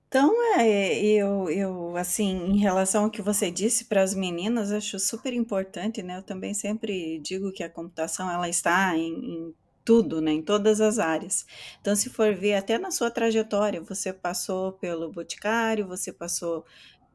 Então, 0.08 0.32
é, 0.58 0.98
eu, 1.04 1.50
eu, 1.50 1.96
assim, 1.96 2.30
em 2.46 2.58
relação 2.58 3.04
ao 3.04 3.10
que 3.10 3.20
você 3.20 3.50
disse 3.50 3.84
para 3.84 4.02
as 4.02 4.14
meninas, 4.14 4.72
acho 4.72 4.98
super 4.98 5.34
importante, 5.34 6.02
né? 6.02 6.16
Eu 6.16 6.22
também 6.22 6.54
sempre 6.54 7.18
digo 7.20 7.52
que 7.52 7.62
a 7.62 7.68
computação 7.68 8.30
ela 8.30 8.48
está 8.48 8.96
em, 8.96 9.12
em 9.12 9.54
tudo, 9.84 10.20
né, 10.20 10.32
em 10.32 10.42
todas 10.42 10.80
as 10.80 10.98
áreas. 10.98 11.46
Então, 11.80 11.94
se 11.96 12.10
for 12.10 12.34
ver 12.34 12.54
até 12.54 12.78
na 12.78 12.90
sua 12.90 13.10
trajetória, 13.10 13.80
você 13.82 14.12
passou 14.12 14.72
pelo 14.72 15.10
boticário, 15.10 15.86
você 15.86 16.12
passou 16.12 16.64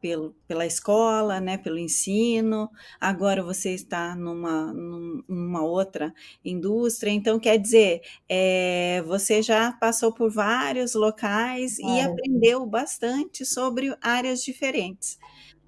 pelo, 0.04 0.36
pela 0.46 0.66
escola, 0.66 1.40
né, 1.40 1.58
pelo 1.58 1.80
ensino, 1.80 2.70
agora 3.00 3.42
você 3.42 3.74
está 3.74 4.14
numa, 4.18 4.74
numa 4.74 5.64
outra 5.64 6.14
indústria, 6.44 7.10
então 7.10 7.40
quer 7.40 7.58
dizer, 7.58 8.02
é, 8.28 9.02
você 9.04 9.42
já 9.42 9.72
passou 9.72 10.14
por 10.14 10.30
vários 10.30 10.94
locais 10.94 11.80
e 11.80 12.02
aprendeu 12.02 12.66
bastante 12.66 13.46
sobre 13.46 13.96
áreas 14.02 14.44
diferentes. 14.44 15.18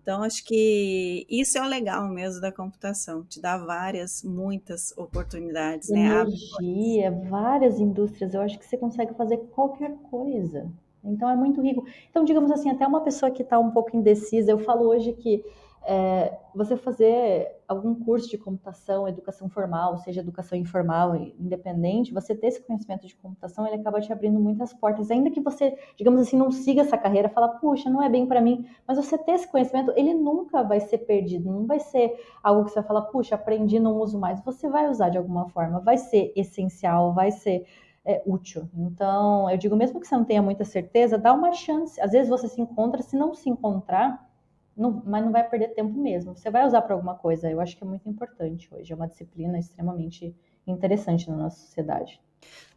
Então, 0.01 0.21
acho 0.21 0.43
que 0.43 1.25
isso 1.29 1.57
é 1.57 1.61
o 1.61 1.65
legal 1.65 2.05
mesmo 2.09 2.41
da 2.41 2.51
computação, 2.51 3.23
te 3.23 3.39
dá 3.39 3.57
várias, 3.57 4.21
muitas 4.21 4.93
oportunidades, 4.97 5.89
né? 5.89 6.07
Energia, 6.07 7.09
várias 7.09 7.79
indústrias, 7.79 8.33
eu 8.33 8.41
acho 8.41 8.59
que 8.59 8.65
você 8.65 8.77
consegue 8.77 9.13
fazer 9.13 9.38
qualquer 9.55 9.95
coisa. 10.11 10.69
Então 11.12 11.30
é 11.30 11.36
muito 11.36 11.62
rico. 11.62 11.86
Então, 12.10 12.24
digamos 12.24 12.51
assim, 12.51 12.70
até 12.70 12.86
uma 12.86 13.01
pessoa 13.01 13.32
que 13.32 13.41
está 13.41 13.60
um 13.60 13.72
pouco 13.72 13.95
indecisa, 13.95 14.51
eu 14.51 14.60
falo 14.60 14.88
hoje 14.88 15.14
que 15.14 15.43
é, 15.88 16.36
você 16.53 16.76
fazer 16.76 17.47
algum 17.68 17.93
curso 17.93 18.28
de 18.28 18.38
computação, 18.39 19.08
educação 19.08 19.47
formal, 19.47 19.97
seja 19.97 20.22
educação 20.22 20.58
informal, 20.58 21.16
independente, 21.16 22.12
você 22.12 22.34
ter 22.36 22.47
esse 22.47 22.62
conhecimento 22.62 23.06
de 23.06 23.16
computação, 23.16 23.68
ele 23.68 23.76
acaba 23.76 24.01
te 24.01 24.12
abrindo 24.12 24.39
muitas 24.39 24.74
portas. 24.74 25.12
Ainda 25.12 25.30
que 25.30 25.39
você, 25.39 25.78
digamos 25.95 26.22
assim, 26.22 26.38
não 26.38 26.51
siga 26.51 26.82
essa 26.82 26.97
carreira, 26.97 27.30
fala, 27.30 27.49
puxa, 27.49 27.89
não 27.89 28.01
é 28.01 28.10
bem 28.10 28.26
para 28.26 28.41
mim, 28.41 28.68
mas 28.88 28.97
você 28.97 29.16
ter 29.18 29.34
esse 29.34 29.47
conhecimento, 29.47 29.93
ele 29.95 30.14
nunca 30.14 30.64
vai 30.64 30.80
ser 30.80 30.99
perdido, 30.99 31.51
não 31.51 31.68
vai 31.68 31.80
ser 31.80 32.20
algo 32.43 32.66
que 32.66 32.72
você 32.72 32.80
vai 32.80 32.88
falar, 32.88 33.01
puxa, 33.03 33.36
aprendi, 33.36 33.80
não 33.80 33.99
uso 33.99 34.20
mais. 34.20 34.43
Você 34.43 34.68
vai 34.68 34.89
usar 34.89 35.10
de 35.10 35.20
alguma 35.20 35.49
forma, 35.49 35.80
vai 35.80 35.97
ser 35.97 36.34
essencial, 36.36 37.14
vai 37.14 37.30
ser 37.30 37.64
é, 38.06 38.22
útil. 38.26 38.70
Então, 38.76 39.49
eu 39.49 39.58
digo, 39.58 39.76
mesmo 39.76 39.99
que 39.99 40.08
você 40.08 40.16
não 40.16 40.24
tenha 40.24 40.41
muita 40.41 40.64
certeza, 40.64 41.18
dá 41.18 41.34
uma 41.34 41.51
chance. 41.51 41.99
Às 41.99 42.12
vezes 42.12 42.30
você 42.30 42.47
se 42.47 42.62
encontra, 42.62 43.01
se 43.01 43.18
não 43.18 43.34
se 43.34 43.49
encontrar, 43.49 44.30
não, 44.78 45.01
mas 45.06 45.24
não 45.24 45.32
vai 45.32 45.47
perder 45.47 45.70
tempo 45.70 45.97
mesmo. 45.97 46.36
Você 46.36 46.51
vai 46.51 46.66
usar 46.66 46.82
para 46.84 46.93
alguma 46.93 47.16
coisa. 47.16 47.49
Eu 47.49 47.60
acho 47.60 47.76
que 47.76 47.84
é 47.84 47.88
muito 47.88 48.08
importante 48.08 48.74
hoje. 48.74 48.93
É 48.93 48.95
uma 48.95 49.08
disciplina 49.08 49.58
extremamente 49.58 50.36
interessante 50.68 51.30
na 51.30 51.36
nossa 51.36 51.58
sociedade. 51.58 52.22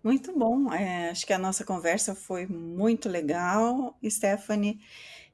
Muito 0.02 0.36
bom. 0.38 0.72
É, 0.72 1.10
acho 1.10 1.26
que 1.26 1.32
a 1.32 1.38
nossa 1.38 1.64
conversa 1.64 2.14
foi 2.14 2.46
muito 2.46 3.08
legal, 3.08 3.94
Stephanie. 4.02 4.80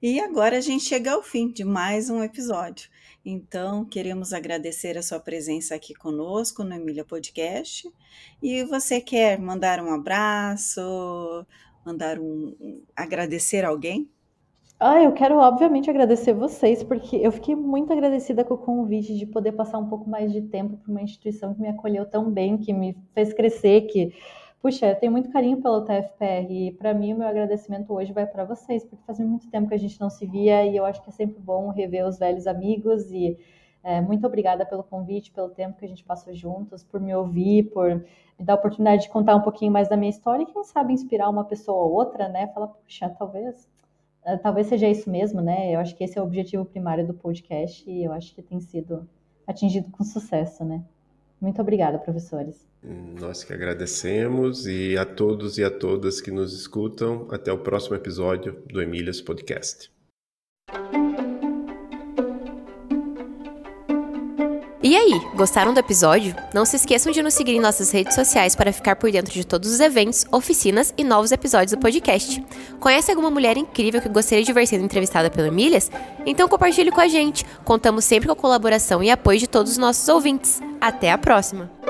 E 0.02 0.18
agora 0.20 0.58
a 0.58 0.60
gente 0.60 0.84
chega 0.84 1.12
ao 1.12 1.22
fim 1.22 1.52
de 1.52 1.64
mais 1.64 2.10
um 2.10 2.22
episódio. 2.22 2.90
Então, 3.24 3.86
queremos 3.86 4.34
agradecer 4.34 4.98
a 4.98 5.02
sua 5.02 5.18
presença 5.18 5.74
aqui 5.74 5.94
conosco 5.94 6.62
no 6.62 6.74
Emília 6.74 7.04
Podcast. 7.06 7.90
E 8.42 8.62
você 8.64 9.00
quer 9.00 9.38
mandar 9.38 9.80
um 9.82 9.94
abraço, 9.94 11.46
mandar 11.86 12.18
um 12.18 12.82
agradecer 12.94 13.64
alguém? 13.64 14.10
Ah, 14.78 15.02
eu 15.02 15.12
quero 15.12 15.38
obviamente 15.38 15.88
agradecer 15.88 16.34
vocês, 16.34 16.82
porque 16.82 17.16
eu 17.16 17.32
fiquei 17.32 17.56
muito 17.56 17.90
agradecida 17.92 18.44
com 18.44 18.54
o 18.54 18.58
convite 18.58 19.16
de 19.16 19.24
poder 19.24 19.52
passar 19.52 19.78
um 19.78 19.88
pouco 19.88 20.10
mais 20.10 20.30
de 20.30 20.42
tempo 20.42 20.76
para 20.76 20.90
uma 20.90 21.00
instituição 21.00 21.54
que 21.54 21.62
me 21.62 21.68
acolheu 21.68 22.04
tão 22.04 22.30
bem, 22.30 22.58
que 22.58 22.74
me 22.74 22.94
fez 23.14 23.32
crescer, 23.32 23.82
que 23.86 24.12
Puxa, 24.64 24.86
eu 24.86 24.96
tenho 24.96 25.12
muito 25.12 25.28
carinho 25.28 25.60
pelo 25.60 25.82
TFPR 25.82 26.50
e 26.50 26.72
para 26.72 26.94
mim 26.94 27.12
o 27.12 27.18
meu 27.18 27.28
agradecimento 27.28 27.92
hoje 27.92 28.14
vai 28.14 28.26
para 28.26 28.46
vocês, 28.46 28.82
porque 28.82 29.04
faz 29.04 29.20
muito 29.20 29.46
tempo 29.50 29.68
que 29.68 29.74
a 29.74 29.78
gente 29.78 30.00
não 30.00 30.08
se 30.08 30.24
via 30.24 30.64
e 30.64 30.74
eu 30.74 30.86
acho 30.86 31.02
que 31.02 31.10
é 31.10 31.12
sempre 31.12 31.38
bom 31.38 31.68
rever 31.68 32.06
os 32.06 32.18
velhos 32.18 32.46
amigos 32.46 33.10
e 33.10 33.36
é, 33.82 34.00
muito 34.00 34.26
obrigada 34.26 34.64
pelo 34.64 34.82
convite, 34.82 35.30
pelo 35.32 35.50
tempo 35.50 35.76
que 35.76 35.84
a 35.84 35.88
gente 35.88 36.02
passou 36.02 36.34
juntos, 36.34 36.82
por 36.82 36.98
me 36.98 37.14
ouvir, 37.14 37.64
por 37.74 38.06
me 38.38 38.42
dar 38.46 38.54
a 38.54 38.56
oportunidade 38.56 39.02
de 39.02 39.10
contar 39.10 39.36
um 39.36 39.42
pouquinho 39.42 39.70
mais 39.70 39.86
da 39.86 39.98
minha 39.98 40.08
história 40.08 40.44
e 40.44 40.46
quem 40.46 40.64
sabe 40.64 40.94
inspirar 40.94 41.28
uma 41.28 41.44
pessoa 41.44 41.84
ou 41.84 41.92
outra, 41.92 42.26
né? 42.30 42.46
Falar, 42.46 42.68
puxa, 42.68 43.10
talvez 43.10 43.68
é, 44.24 44.38
talvez 44.38 44.68
seja 44.68 44.88
isso 44.88 45.10
mesmo, 45.10 45.42
né? 45.42 45.74
Eu 45.74 45.80
acho 45.80 45.94
que 45.94 46.02
esse 46.02 46.18
é 46.18 46.22
o 46.22 46.24
objetivo 46.24 46.64
primário 46.64 47.06
do 47.06 47.12
podcast 47.12 47.84
e 47.86 48.02
eu 48.02 48.14
acho 48.14 48.34
que 48.34 48.40
tem 48.40 48.58
sido 48.62 49.06
atingido 49.46 49.90
com 49.90 50.02
sucesso, 50.02 50.64
né? 50.64 50.82
Muito 51.38 51.60
obrigada, 51.60 51.98
professores. 51.98 52.66
Nós 52.84 53.42
que 53.42 53.52
agradecemos 53.54 54.66
e 54.66 54.98
a 54.98 55.06
todos 55.06 55.56
e 55.56 55.64
a 55.64 55.70
todas 55.70 56.20
que 56.20 56.30
nos 56.30 56.52
escutam. 56.52 57.26
Até 57.30 57.50
o 57.50 57.58
próximo 57.58 57.96
episódio 57.96 58.62
do 58.70 58.82
Emílias 58.82 59.22
Podcast. 59.22 59.90
E 64.82 64.94
aí, 64.94 65.18
gostaram 65.34 65.72
do 65.72 65.80
episódio? 65.80 66.36
Não 66.52 66.66
se 66.66 66.76
esqueçam 66.76 67.10
de 67.10 67.22
nos 67.22 67.32
seguir 67.32 67.54
em 67.54 67.60
nossas 67.60 67.90
redes 67.90 68.14
sociais 68.14 68.54
para 68.54 68.70
ficar 68.70 68.96
por 68.96 69.10
dentro 69.10 69.32
de 69.32 69.46
todos 69.46 69.72
os 69.72 69.80
eventos, 69.80 70.26
oficinas 70.30 70.92
e 70.94 71.02
novos 71.02 71.32
episódios 71.32 71.70
do 71.72 71.78
podcast. 71.78 72.44
Conhece 72.78 73.10
alguma 73.10 73.30
mulher 73.30 73.56
incrível 73.56 74.02
que 74.02 74.10
gostaria 74.10 74.44
de 74.44 74.52
ver 74.52 74.66
sendo 74.66 74.84
entrevistada 74.84 75.30
pelo 75.30 75.48
Emílias? 75.48 75.90
Então 76.26 76.46
compartilhe 76.46 76.90
com 76.90 77.00
a 77.00 77.08
gente. 77.08 77.46
Contamos 77.64 78.04
sempre 78.04 78.26
com 78.26 78.34
a 78.34 78.36
colaboração 78.36 79.02
e 79.02 79.10
apoio 79.10 79.38
de 79.38 79.48
todos 79.48 79.72
os 79.72 79.78
nossos 79.78 80.06
ouvintes. 80.06 80.60
Até 80.78 81.10
a 81.10 81.16
próxima! 81.16 81.83